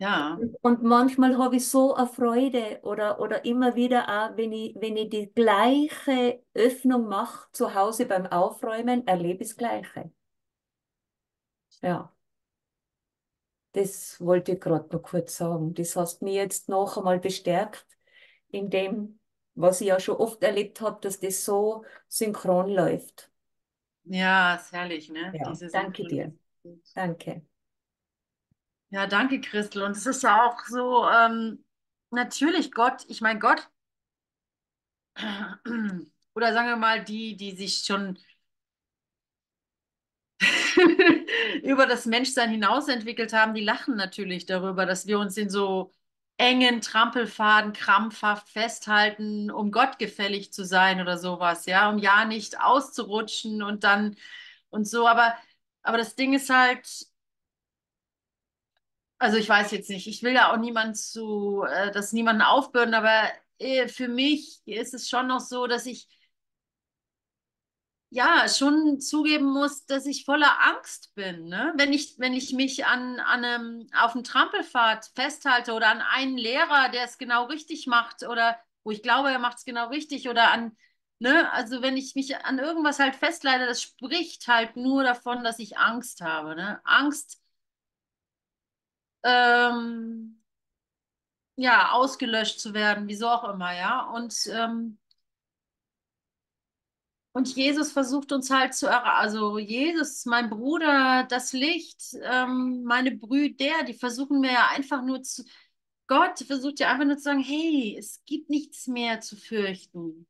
Ja, 0.00 0.44
Und 0.62 0.82
manchmal 0.82 1.36
habe 1.38 1.56
ich 1.56 1.68
so 1.68 1.94
eine 1.94 2.06
Freude 2.06 2.80
oder, 2.82 3.20
oder 3.20 3.44
immer 3.44 3.74
wieder 3.76 4.08
auch, 4.30 4.36
wenn 4.36 4.52
ich, 4.52 4.74
wenn 4.80 4.96
ich 4.96 5.10
die 5.10 5.32
gleiche 5.34 6.42
Öffnung 6.54 7.08
mache 7.08 7.48
zu 7.52 7.74
Hause 7.74 8.06
beim 8.06 8.26
Aufräumen, 8.26 9.06
erlebe 9.06 9.42
ich 9.44 9.50
das 9.50 9.56
Gleiche. 9.58 10.10
Ja, 11.82 12.12
das 13.72 14.20
wollte 14.20 14.52
ich 14.52 14.60
gerade 14.60 14.88
noch 14.96 15.02
kurz 15.02 15.36
sagen. 15.36 15.74
Das 15.74 15.96
hast 15.96 16.22
mir 16.22 16.34
jetzt 16.34 16.68
noch 16.68 16.96
einmal 16.98 17.18
bestärkt 17.20 17.86
in 18.50 18.70
dem, 18.70 19.20
was 19.54 19.80
ich 19.80 19.88
ja 19.88 20.00
schon 20.00 20.16
oft 20.16 20.42
erlebt 20.42 20.80
habe, 20.80 21.00
dass 21.02 21.20
das 21.20 21.44
so 21.44 21.84
synchron 22.08 22.70
läuft. 22.70 23.30
ja, 24.04 24.56
ist 24.56 24.72
herrlich, 24.72 25.08
ne? 25.10 25.38
Ja, 25.38 25.40
Diese 25.44 25.70
danke 25.70 26.04
dir. 26.06 26.32
Danke. 26.94 27.42
Ja, 28.90 29.06
danke, 29.06 29.40
Christel. 29.40 29.82
Und 29.82 29.92
es 29.96 30.06
ist 30.06 30.22
ja 30.22 30.44
auch 30.46 30.64
so, 30.66 31.08
ähm, 31.08 31.64
natürlich 32.10 32.72
Gott, 32.72 33.04
ich 33.08 33.20
meine 33.20 33.38
Gott, 33.40 33.68
oder 36.34 36.52
sagen 36.52 36.68
wir 36.68 36.76
mal 36.76 37.04
die, 37.04 37.36
die 37.36 37.52
sich 37.56 37.84
schon 37.84 38.18
über 41.62 41.86
das 41.86 42.06
Menschsein 42.06 42.50
hinaus 42.50 42.88
entwickelt 42.88 43.32
haben, 43.32 43.54
die 43.54 43.62
lachen 43.64 43.96
natürlich 43.96 44.46
darüber, 44.46 44.86
dass 44.86 45.06
wir 45.06 45.18
uns 45.18 45.36
in 45.36 45.50
so 45.50 45.92
engen 46.36 46.80
Trampelfaden 46.80 47.72
krampfhaft 47.72 48.48
festhalten, 48.48 49.50
um 49.50 49.70
Gott 49.72 49.98
gefällig 49.98 50.52
zu 50.52 50.64
sein 50.64 51.00
oder 51.00 51.18
sowas, 51.18 51.66
ja, 51.66 51.90
um 51.90 51.98
ja 51.98 52.24
nicht 52.24 52.60
auszurutschen 52.60 53.62
und 53.62 53.84
dann 53.84 54.16
und 54.70 54.88
so. 54.88 55.06
Aber, 55.06 55.34
aber 55.82 55.98
das 55.98 56.14
Ding 56.16 56.32
ist 56.34 56.48
halt, 56.50 56.88
also 59.20 59.36
ich 59.38 59.48
weiß 59.48 59.70
jetzt 59.72 59.90
nicht, 59.90 60.08
ich 60.08 60.22
will 60.24 60.32
ja 60.34 60.52
auch 60.52 60.56
niemand 60.58 60.96
zu, 60.98 61.64
äh, 61.68 61.92
das 61.92 62.12
niemanden 62.12 62.42
aufbürden, 62.42 62.94
aber 62.94 63.22
äh, 63.58 63.88
für 63.88 64.08
mich 64.08 64.62
ist 64.66 64.94
es 64.94 65.08
schon 65.08 65.28
noch 65.28 65.40
so, 65.40 65.66
dass 65.68 65.86
ich 65.86 66.08
ja, 68.12 68.48
schon 68.48 69.00
zugeben 69.00 69.46
muss, 69.52 69.86
dass 69.86 70.04
ich 70.06 70.24
voller 70.24 70.58
Angst 70.62 71.14
bin, 71.14 71.46
ne? 71.48 71.72
Wenn 71.76 71.92
ich, 71.92 72.18
wenn 72.18 72.32
ich 72.34 72.52
mich 72.52 72.84
an, 72.86 73.20
an 73.20 73.44
einem, 73.44 73.86
auf 73.96 74.14
einem 74.14 74.24
Trampelpfad 74.24 75.10
festhalte 75.14 75.72
oder 75.74 75.88
an 75.90 76.00
einen 76.00 76.36
Lehrer, 76.36 76.88
der 76.90 77.04
es 77.04 77.18
genau 77.18 77.44
richtig 77.44 77.86
macht 77.86 78.24
oder 78.24 78.58
wo 78.82 78.90
ich 78.90 79.02
glaube, 79.02 79.30
er 79.30 79.38
macht 79.38 79.58
es 79.58 79.64
genau 79.64 79.88
richtig 79.88 80.28
oder 80.28 80.50
an, 80.50 80.76
ne? 81.20 81.50
Also 81.52 81.82
wenn 81.82 81.96
ich 81.96 82.14
mich 82.16 82.36
an 82.44 82.58
irgendwas 82.58 82.98
halt 82.98 83.14
festleite, 83.14 83.66
das 83.66 83.80
spricht 83.82 84.48
halt 84.48 84.74
nur 84.76 85.04
davon, 85.04 85.44
dass 85.44 85.58
ich 85.60 85.78
Angst 85.78 86.20
habe, 86.20 86.56
ne? 86.56 86.80
Angst, 86.84 87.39
ähm, 89.24 90.40
ja, 91.56 91.92
ausgelöscht 91.92 92.58
zu 92.60 92.74
werden, 92.74 93.06
wieso 93.08 93.28
auch 93.28 93.44
immer, 93.52 93.74
ja? 93.76 94.02
Und 94.10 94.34
ähm, 94.52 94.98
Und 97.32 97.54
Jesus 97.56 97.92
versucht 97.92 98.32
uns 98.32 98.50
halt 98.50 98.74
zu 98.74 98.86
erreichen, 98.86 99.06
also 99.16 99.58
Jesus, 99.58 100.24
mein 100.26 100.50
Bruder, 100.50 101.24
das 101.28 101.52
Licht, 101.52 102.02
ähm, 102.24 102.82
meine 102.84 103.12
Brüder, 103.12 103.84
die 103.86 103.94
versuchen 103.94 104.40
mir 104.40 104.52
ja 104.52 104.68
einfach 104.68 105.02
nur 105.02 105.22
zu, 105.22 105.44
Gott 106.08 106.40
versucht 106.40 106.80
ja 106.80 106.90
einfach 106.90 107.04
nur 107.04 107.16
zu 107.18 107.22
sagen, 107.24 107.40
hey, 107.40 107.96
es 107.98 108.20
gibt 108.26 108.50
nichts 108.50 108.88
mehr 108.88 109.20
zu 109.20 109.36
fürchten. 109.36 110.26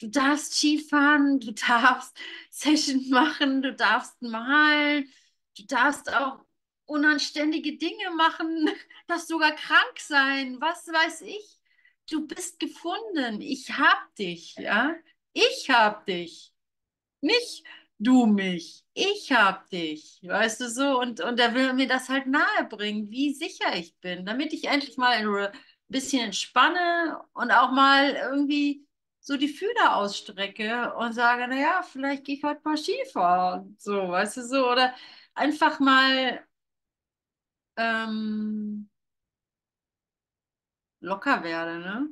Du 0.00 0.08
darfst 0.08 0.54
Skifahren, 0.54 1.38
du 1.40 1.52
darfst 1.52 2.16
Session 2.50 3.08
machen, 3.10 3.62
du 3.62 3.72
darfst 3.74 4.20
malen, 4.22 5.08
du 5.56 5.64
darfst 5.66 6.12
auch 6.12 6.40
unanständige 6.90 7.76
Dinge 7.78 8.10
machen, 8.16 8.68
darfst 9.06 9.28
sogar 9.28 9.52
krank 9.52 9.98
sein, 9.98 10.60
was 10.60 10.86
weiß 10.88 11.22
ich. 11.22 11.58
Du 12.10 12.26
bist 12.26 12.58
gefunden, 12.58 13.40
ich 13.40 13.70
hab 13.70 14.14
dich, 14.16 14.56
ja. 14.56 14.94
Ich 15.32 15.70
hab 15.70 16.06
dich. 16.06 16.52
Nicht 17.20 17.64
du 17.98 18.26
mich. 18.26 18.84
Ich 18.94 19.32
hab 19.32 19.68
dich. 19.70 20.20
Weißt 20.22 20.60
du 20.60 20.68
so? 20.68 20.98
Und, 20.98 21.20
und 21.20 21.38
er 21.38 21.54
will 21.54 21.72
mir 21.74 21.86
das 21.86 22.08
halt 22.08 22.26
nahe 22.26 22.64
bringen, 22.68 23.10
wie 23.10 23.34
sicher 23.34 23.76
ich 23.76 23.96
bin, 24.00 24.26
damit 24.26 24.52
ich 24.52 24.64
endlich 24.64 24.96
mal 24.96 25.16
ein 25.18 25.52
bisschen 25.88 26.24
entspanne 26.24 27.20
und 27.34 27.50
auch 27.52 27.70
mal 27.72 28.14
irgendwie 28.14 28.86
so 29.20 29.36
die 29.36 29.48
Fühler 29.48 29.96
ausstrecke 29.96 30.94
und 30.94 31.12
sage, 31.12 31.46
naja, 31.46 31.82
vielleicht 31.82 32.24
gehe 32.24 32.36
ich 32.36 32.42
heute 32.42 32.62
mal 32.64 32.76
Skifahren. 32.76 33.76
So, 33.78 33.92
weißt 34.08 34.38
du 34.38 34.42
so? 34.42 34.70
Oder 34.70 34.94
einfach 35.34 35.78
mal 35.78 36.42
ähm, 37.80 38.88
locker 41.00 41.42
werde, 41.42 41.78
ne? 41.78 42.08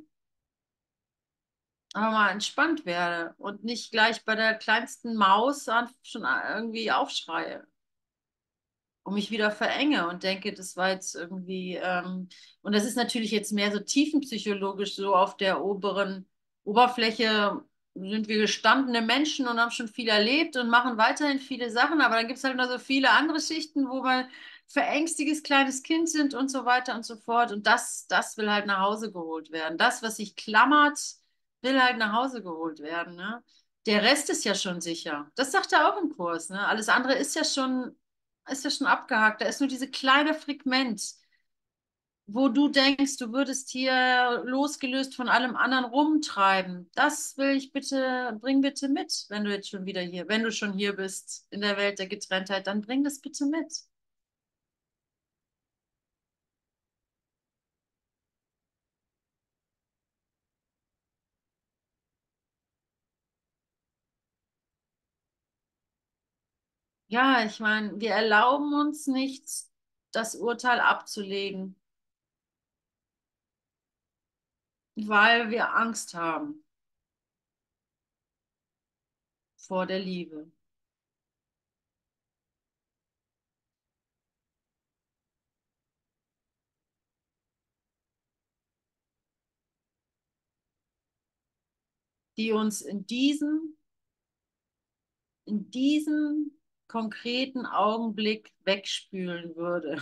aber 1.93 2.11
mal 2.11 2.29
entspannt 2.31 2.85
werde 2.85 3.33
und 3.37 3.63
nicht 3.63 3.91
gleich 3.91 4.23
bei 4.23 4.35
der 4.35 4.55
kleinsten 4.55 5.15
Maus 5.15 5.67
schon 6.03 6.23
irgendwie 6.23 6.91
aufschreie 6.91 7.65
und 9.03 9.15
mich 9.15 9.31
wieder 9.31 9.51
verenge 9.51 10.07
und 10.07 10.23
denke, 10.23 10.53
das 10.53 10.77
war 10.77 10.89
jetzt 10.89 11.15
irgendwie, 11.15 11.75
ähm, 11.75 12.29
und 12.61 12.75
das 12.75 12.85
ist 12.85 12.95
natürlich 12.95 13.31
jetzt 13.31 13.51
mehr 13.51 13.71
so 13.71 13.79
tiefenpsychologisch, 13.79 14.95
so 14.95 15.15
auf 15.15 15.37
der 15.37 15.63
oberen 15.63 16.27
Oberfläche 16.63 17.61
sind 17.95 18.27
wir 18.27 18.37
gestandene 18.37 19.01
Menschen 19.01 19.47
und 19.47 19.59
haben 19.59 19.71
schon 19.71 19.87
viel 19.87 20.07
erlebt 20.09 20.55
und 20.57 20.69
machen 20.69 20.97
weiterhin 20.97 21.39
viele 21.39 21.71
Sachen, 21.71 22.01
aber 22.01 22.15
dann 22.15 22.27
gibt 22.27 22.37
es 22.37 22.43
halt 22.43 22.55
noch 22.55 22.69
so 22.69 22.77
viele 22.77 23.09
andere 23.09 23.41
Schichten, 23.41 23.89
wo 23.89 24.03
wir 24.03 24.27
verängstiges 24.69 25.43
kleines 25.43 25.83
Kind 25.83 26.09
sind 26.09 26.33
und 26.33 26.49
so 26.49 26.63
weiter 26.65 26.95
und 26.95 27.05
so 27.05 27.17
fort. 27.17 27.51
Und 27.51 27.65
das, 27.67 28.05
das 28.07 28.37
will 28.37 28.51
halt 28.51 28.67
nach 28.67 28.81
Hause 28.81 29.11
geholt 29.11 29.51
werden. 29.51 29.77
Das, 29.77 30.03
was 30.03 30.17
sich 30.17 30.35
klammert, 30.35 30.99
will 31.61 31.81
halt 31.81 31.97
nach 31.97 32.13
Hause 32.13 32.41
geholt 32.43 32.79
werden. 32.79 33.15
Ne? 33.15 33.43
Der 33.87 34.03
Rest 34.03 34.29
ist 34.29 34.45
ja 34.45 34.55
schon 34.55 34.79
sicher. 34.81 35.31
Das 35.35 35.51
sagt 35.51 35.73
er 35.73 35.89
auch 35.89 36.01
im 36.01 36.09
Kurs. 36.15 36.49
Ne? 36.49 36.65
Alles 36.67 36.89
andere 36.89 37.15
ist 37.15 37.35
ja 37.35 37.43
schon, 37.43 37.97
ist 38.47 38.63
ja 38.63 38.69
schon 38.69 38.87
abgehakt. 38.87 39.41
Da 39.41 39.45
ist 39.47 39.59
nur 39.59 39.69
diese 39.69 39.89
kleine 39.89 40.35
Fragment, 40.35 41.01
wo 42.27 42.47
du 42.47 42.69
denkst, 42.69 43.17
du 43.17 43.33
würdest 43.33 43.71
hier 43.71 44.43
losgelöst 44.45 45.15
von 45.15 45.29
allem 45.29 45.55
anderen 45.55 45.85
rumtreiben. 45.85 46.89
Das 46.93 47.37
will 47.37 47.55
ich 47.57 47.71
bitte, 47.71 48.37
bring 48.39 48.61
bitte 48.61 48.87
mit, 48.87 49.25
wenn 49.29 49.43
du 49.45 49.51
jetzt 49.51 49.69
schon 49.69 49.85
wieder 49.85 50.01
hier, 50.01 50.27
wenn 50.27 50.43
du 50.43 50.51
schon 50.51 50.73
hier 50.73 50.95
bist 50.95 51.47
in 51.49 51.61
der 51.61 51.75
Welt 51.77 51.97
der 51.97 52.07
Getrenntheit, 52.07 52.67
dann 52.67 52.81
bring 52.81 53.03
das 53.03 53.19
bitte 53.19 53.47
mit. 53.47 53.88
Ja, 67.09 67.43
ich 67.45 67.59
meine, 67.59 67.99
wir 67.99 68.11
erlauben 68.11 68.73
uns 68.73 69.05
nicht, 69.07 69.43
das 70.11 70.35
Urteil 70.35 70.79
abzulegen, 70.79 71.75
weil 74.95 75.49
wir 75.49 75.73
Angst 75.75 76.13
haben 76.13 76.63
vor 79.57 79.85
der 79.85 79.99
Liebe. 79.99 80.51
die 92.37 92.53
uns 92.53 92.81
in 92.81 93.05
diesem, 93.05 93.75
in 95.43 95.69
diesem 95.71 96.58
konkreten 96.89 97.65
Augenblick 97.67 98.53
wegspülen 98.65 99.55
würde. 99.55 100.01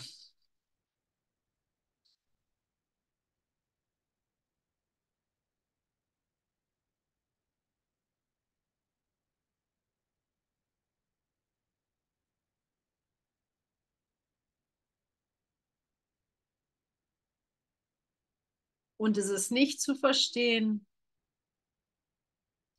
Und 18.97 19.17
es 19.17 19.29
ist 19.29 19.51
nicht 19.51 19.81
zu 19.81 19.95
verstehen, 19.95 20.86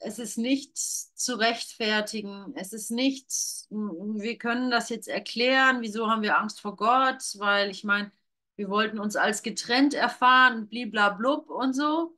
es 0.00 0.18
ist 0.18 0.38
nicht 0.38 0.76
zu 0.76 1.38
rechtfertigen. 1.38 2.52
Es 2.56 2.72
ist 2.72 2.90
nicht, 2.90 3.30
wir 3.70 4.38
können 4.38 4.70
das 4.70 4.88
jetzt 4.88 5.08
erklären, 5.08 5.80
wieso 5.80 6.08
haben 6.08 6.22
wir 6.22 6.38
Angst 6.38 6.60
vor 6.60 6.76
Gott, 6.76 7.22
weil 7.38 7.70
ich 7.70 7.84
meine, 7.84 8.12
wir 8.56 8.70
wollten 8.70 8.98
uns 8.98 9.16
als 9.16 9.42
getrennt 9.42 9.94
erfahren, 9.94 10.68
bliblablub 10.68 11.48
und 11.50 11.74
so. 11.74 12.16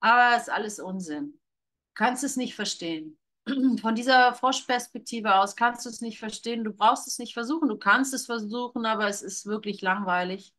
Aber 0.00 0.36
es 0.36 0.44
ist 0.44 0.50
alles 0.50 0.78
Unsinn. 0.80 1.40
Kannst 1.94 2.24
es 2.24 2.36
nicht 2.36 2.54
verstehen. 2.54 3.18
Von 3.80 3.94
dieser 3.94 4.34
Froschperspektive 4.34 5.36
aus 5.36 5.56
kannst 5.56 5.86
du 5.86 5.90
es 5.90 6.00
nicht 6.00 6.18
verstehen. 6.18 6.64
Du 6.64 6.72
brauchst 6.72 7.06
es 7.06 7.18
nicht 7.18 7.34
versuchen. 7.34 7.68
Du 7.68 7.78
kannst 7.78 8.14
es 8.14 8.26
versuchen, 8.26 8.86
aber 8.86 9.08
es 9.08 9.22
ist 9.22 9.46
wirklich 9.46 9.80
langweilig 9.82 10.54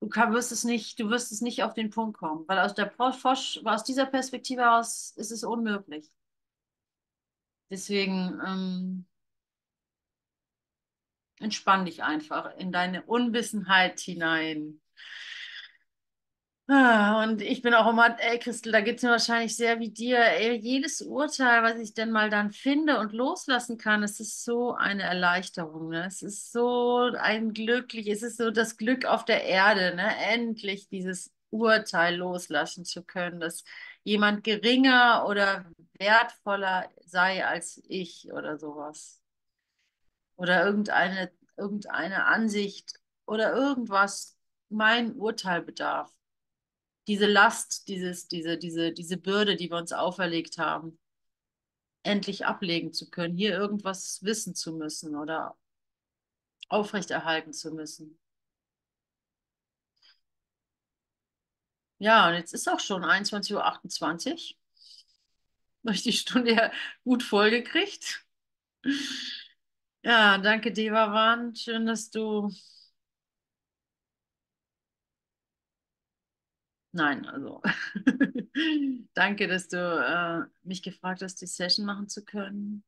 du 0.00 0.08
wirst 0.08 0.52
es 0.52 0.64
nicht, 0.64 0.98
du 0.98 1.10
wirst 1.10 1.30
es 1.32 1.40
nicht 1.40 1.62
auf 1.62 1.74
den 1.74 1.90
Punkt 1.90 2.18
kommen, 2.18 2.46
weil 2.48 2.58
aus 2.58 2.74
der 2.74 2.90
Forsch, 2.90 3.60
aus 3.64 3.84
dieser 3.84 4.06
Perspektive 4.06 4.70
aus 4.70 5.12
ist 5.16 5.30
es 5.30 5.44
unmöglich. 5.44 6.10
Deswegen 7.70 8.40
ähm, 8.44 9.06
entspann 11.38 11.84
dich 11.84 12.02
einfach 12.02 12.56
in 12.56 12.72
deine 12.72 13.02
Unwissenheit 13.02 14.00
hinein. 14.00 14.80
Ah, 16.72 17.24
und 17.24 17.42
ich 17.42 17.62
bin 17.62 17.74
auch 17.74 17.88
immer, 17.90 18.16
ey 18.20 18.38
Christel, 18.38 18.70
da 18.70 18.80
geht 18.80 18.98
es 18.98 19.02
mir 19.02 19.10
wahrscheinlich 19.10 19.56
sehr 19.56 19.80
wie 19.80 19.90
dir. 19.90 20.20
Ey, 20.20 20.54
jedes 20.54 21.02
Urteil, 21.02 21.64
was 21.64 21.80
ich 21.80 21.94
denn 21.94 22.12
mal 22.12 22.30
dann 22.30 22.52
finde 22.52 23.00
und 23.00 23.12
loslassen 23.12 23.76
kann, 23.76 24.04
es 24.04 24.20
ist 24.20 24.44
so 24.44 24.74
eine 24.74 25.02
Erleichterung. 25.02 25.88
Ne? 25.88 26.06
Es 26.06 26.22
ist 26.22 26.52
so 26.52 27.10
ein 27.18 27.52
glücklich, 27.54 28.06
es 28.06 28.22
ist 28.22 28.36
so 28.36 28.52
das 28.52 28.76
Glück 28.76 29.04
auf 29.04 29.24
der 29.24 29.42
Erde, 29.46 29.96
ne? 29.96 30.14
endlich 30.28 30.88
dieses 30.88 31.32
Urteil 31.50 32.14
loslassen 32.14 32.84
zu 32.84 33.02
können, 33.02 33.40
dass 33.40 33.64
jemand 34.04 34.44
geringer 34.44 35.26
oder 35.28 35.64
wertvoller 35.98 36.88
sei 37.04 37.44
als 37.44 37.82
ich 37.88 38.32
oder 38.32 38.58
sowas. 38.58 39.20
Oder 40.36 40.64
irgendeine, 40.64 41.32
irgendeine 41.56 42.26
Ansicht 42.26 42.92
oder 43.26 43.52
irgendwas 43.54 44.36
mein 44.68 45.16
Urteil 45.16 45.62
bedarf 45.62 46.14
diese 47.10 47.26
Last, 47.26 47.88
dieses, 47.88 48.28
diese, 48.28 48.56
diese, 48.56 48.92
diese 48.92 49.16
Bürde, 49.16 49.56
die 49.56 49.68
wir 49.68 49.78
uns 49.78 49.92
auferlegt 49.92 50.58
haben, 50.58 50.96
endlich 52.04 52.46
ablegen 52.46 52.92
zu 52.92 53.10
können, 53.10 53.36
hier 53.36 53.50
irgendwas 53.50 54.22
wissen 54.22 54.54
zu 54.54 54.72
müssen 54.74 55.16
oder 55.16 55.58
aufrechterhalten 56.68 57.52
zu 57.52 57.72
müssen. 57.72 58.16
Ja, 61.98 62.28
und 62.28 62.34
jetzt 62.34 62.54
ist 62.54 62.68
auch 62.68 62.78
schon 62.78 63.02
21.28 63.02 63.54
Uhr. 63.54 64.56
Habe 65.84 65.94
ich 65.96 66.04
die 66.04 66.12
Stunde 66.12 66.52
ja 66.54 66.70
gut 67.02 67.24
vollgekriegt. 67.24 68.24
Ja, 70.04 70.38
danke, 70.38 70.70
Devavan. 70.72 71.56
Schön, 71.56 71.86
dass 71.86 72.10
du 72.10 72.52
Nein, 76.92 77.24
also 77.26 77.62
danke, 79.14 79.46
dass 79.46 79.68
du 79.68 79.76
äh, 79.76 80.48
mich 80.66 80.82
gefragt 80.82 81.22
hast, 81.22 81.40
die 81.40 81.46
Session 81.46 81.86
machen 81.86 82.08
zu 82.08 82.24
können, 82.24 82.82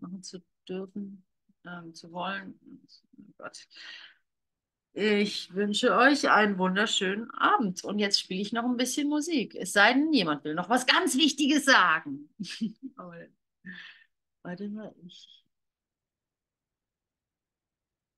machen 0.00 0.22
zu 0.22 0.42
dürfen, 0.68 1.24
ähm, 1.64 1.94
zu 1.94 2.10
wollen. 2.10 2.58
Oh 3.16 3.32
Gott. 3.38 3.66
Ich 4.94 5.54
wünsche 5.54 5.96
euch 5.96 6.28
einen 6.28 6.58
wunderschönen 6.58 7.30
Abend. 7.30 7.82
Und 7.82 7.98
jetzt 7.98 8.20
spiele 8.20 8.42
ich 8.42 8.52
noch 8.52 8.64
ein 8.64 8.76
bisschen 8.76 9.08
Musik. 9.08 9.54
Es 9.54 9.72
sei 9.72 9.94
denn, 9.94 10.12
jemand 10.12 10.44
will 10.44 10.54
noch 10.54 10.68
was 10.68 10.84
ganz 10.86 11.16
Wichtiges 11.16 11.64
sagen. 11.64 12.28
warte 14.42 14.68
mal, 14.68 14.94
ich 15.06 15.44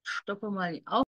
stoppe 0.03 0.51
mal 0.51 0.73
die 0.73 0.87
Auf 0.87 1.03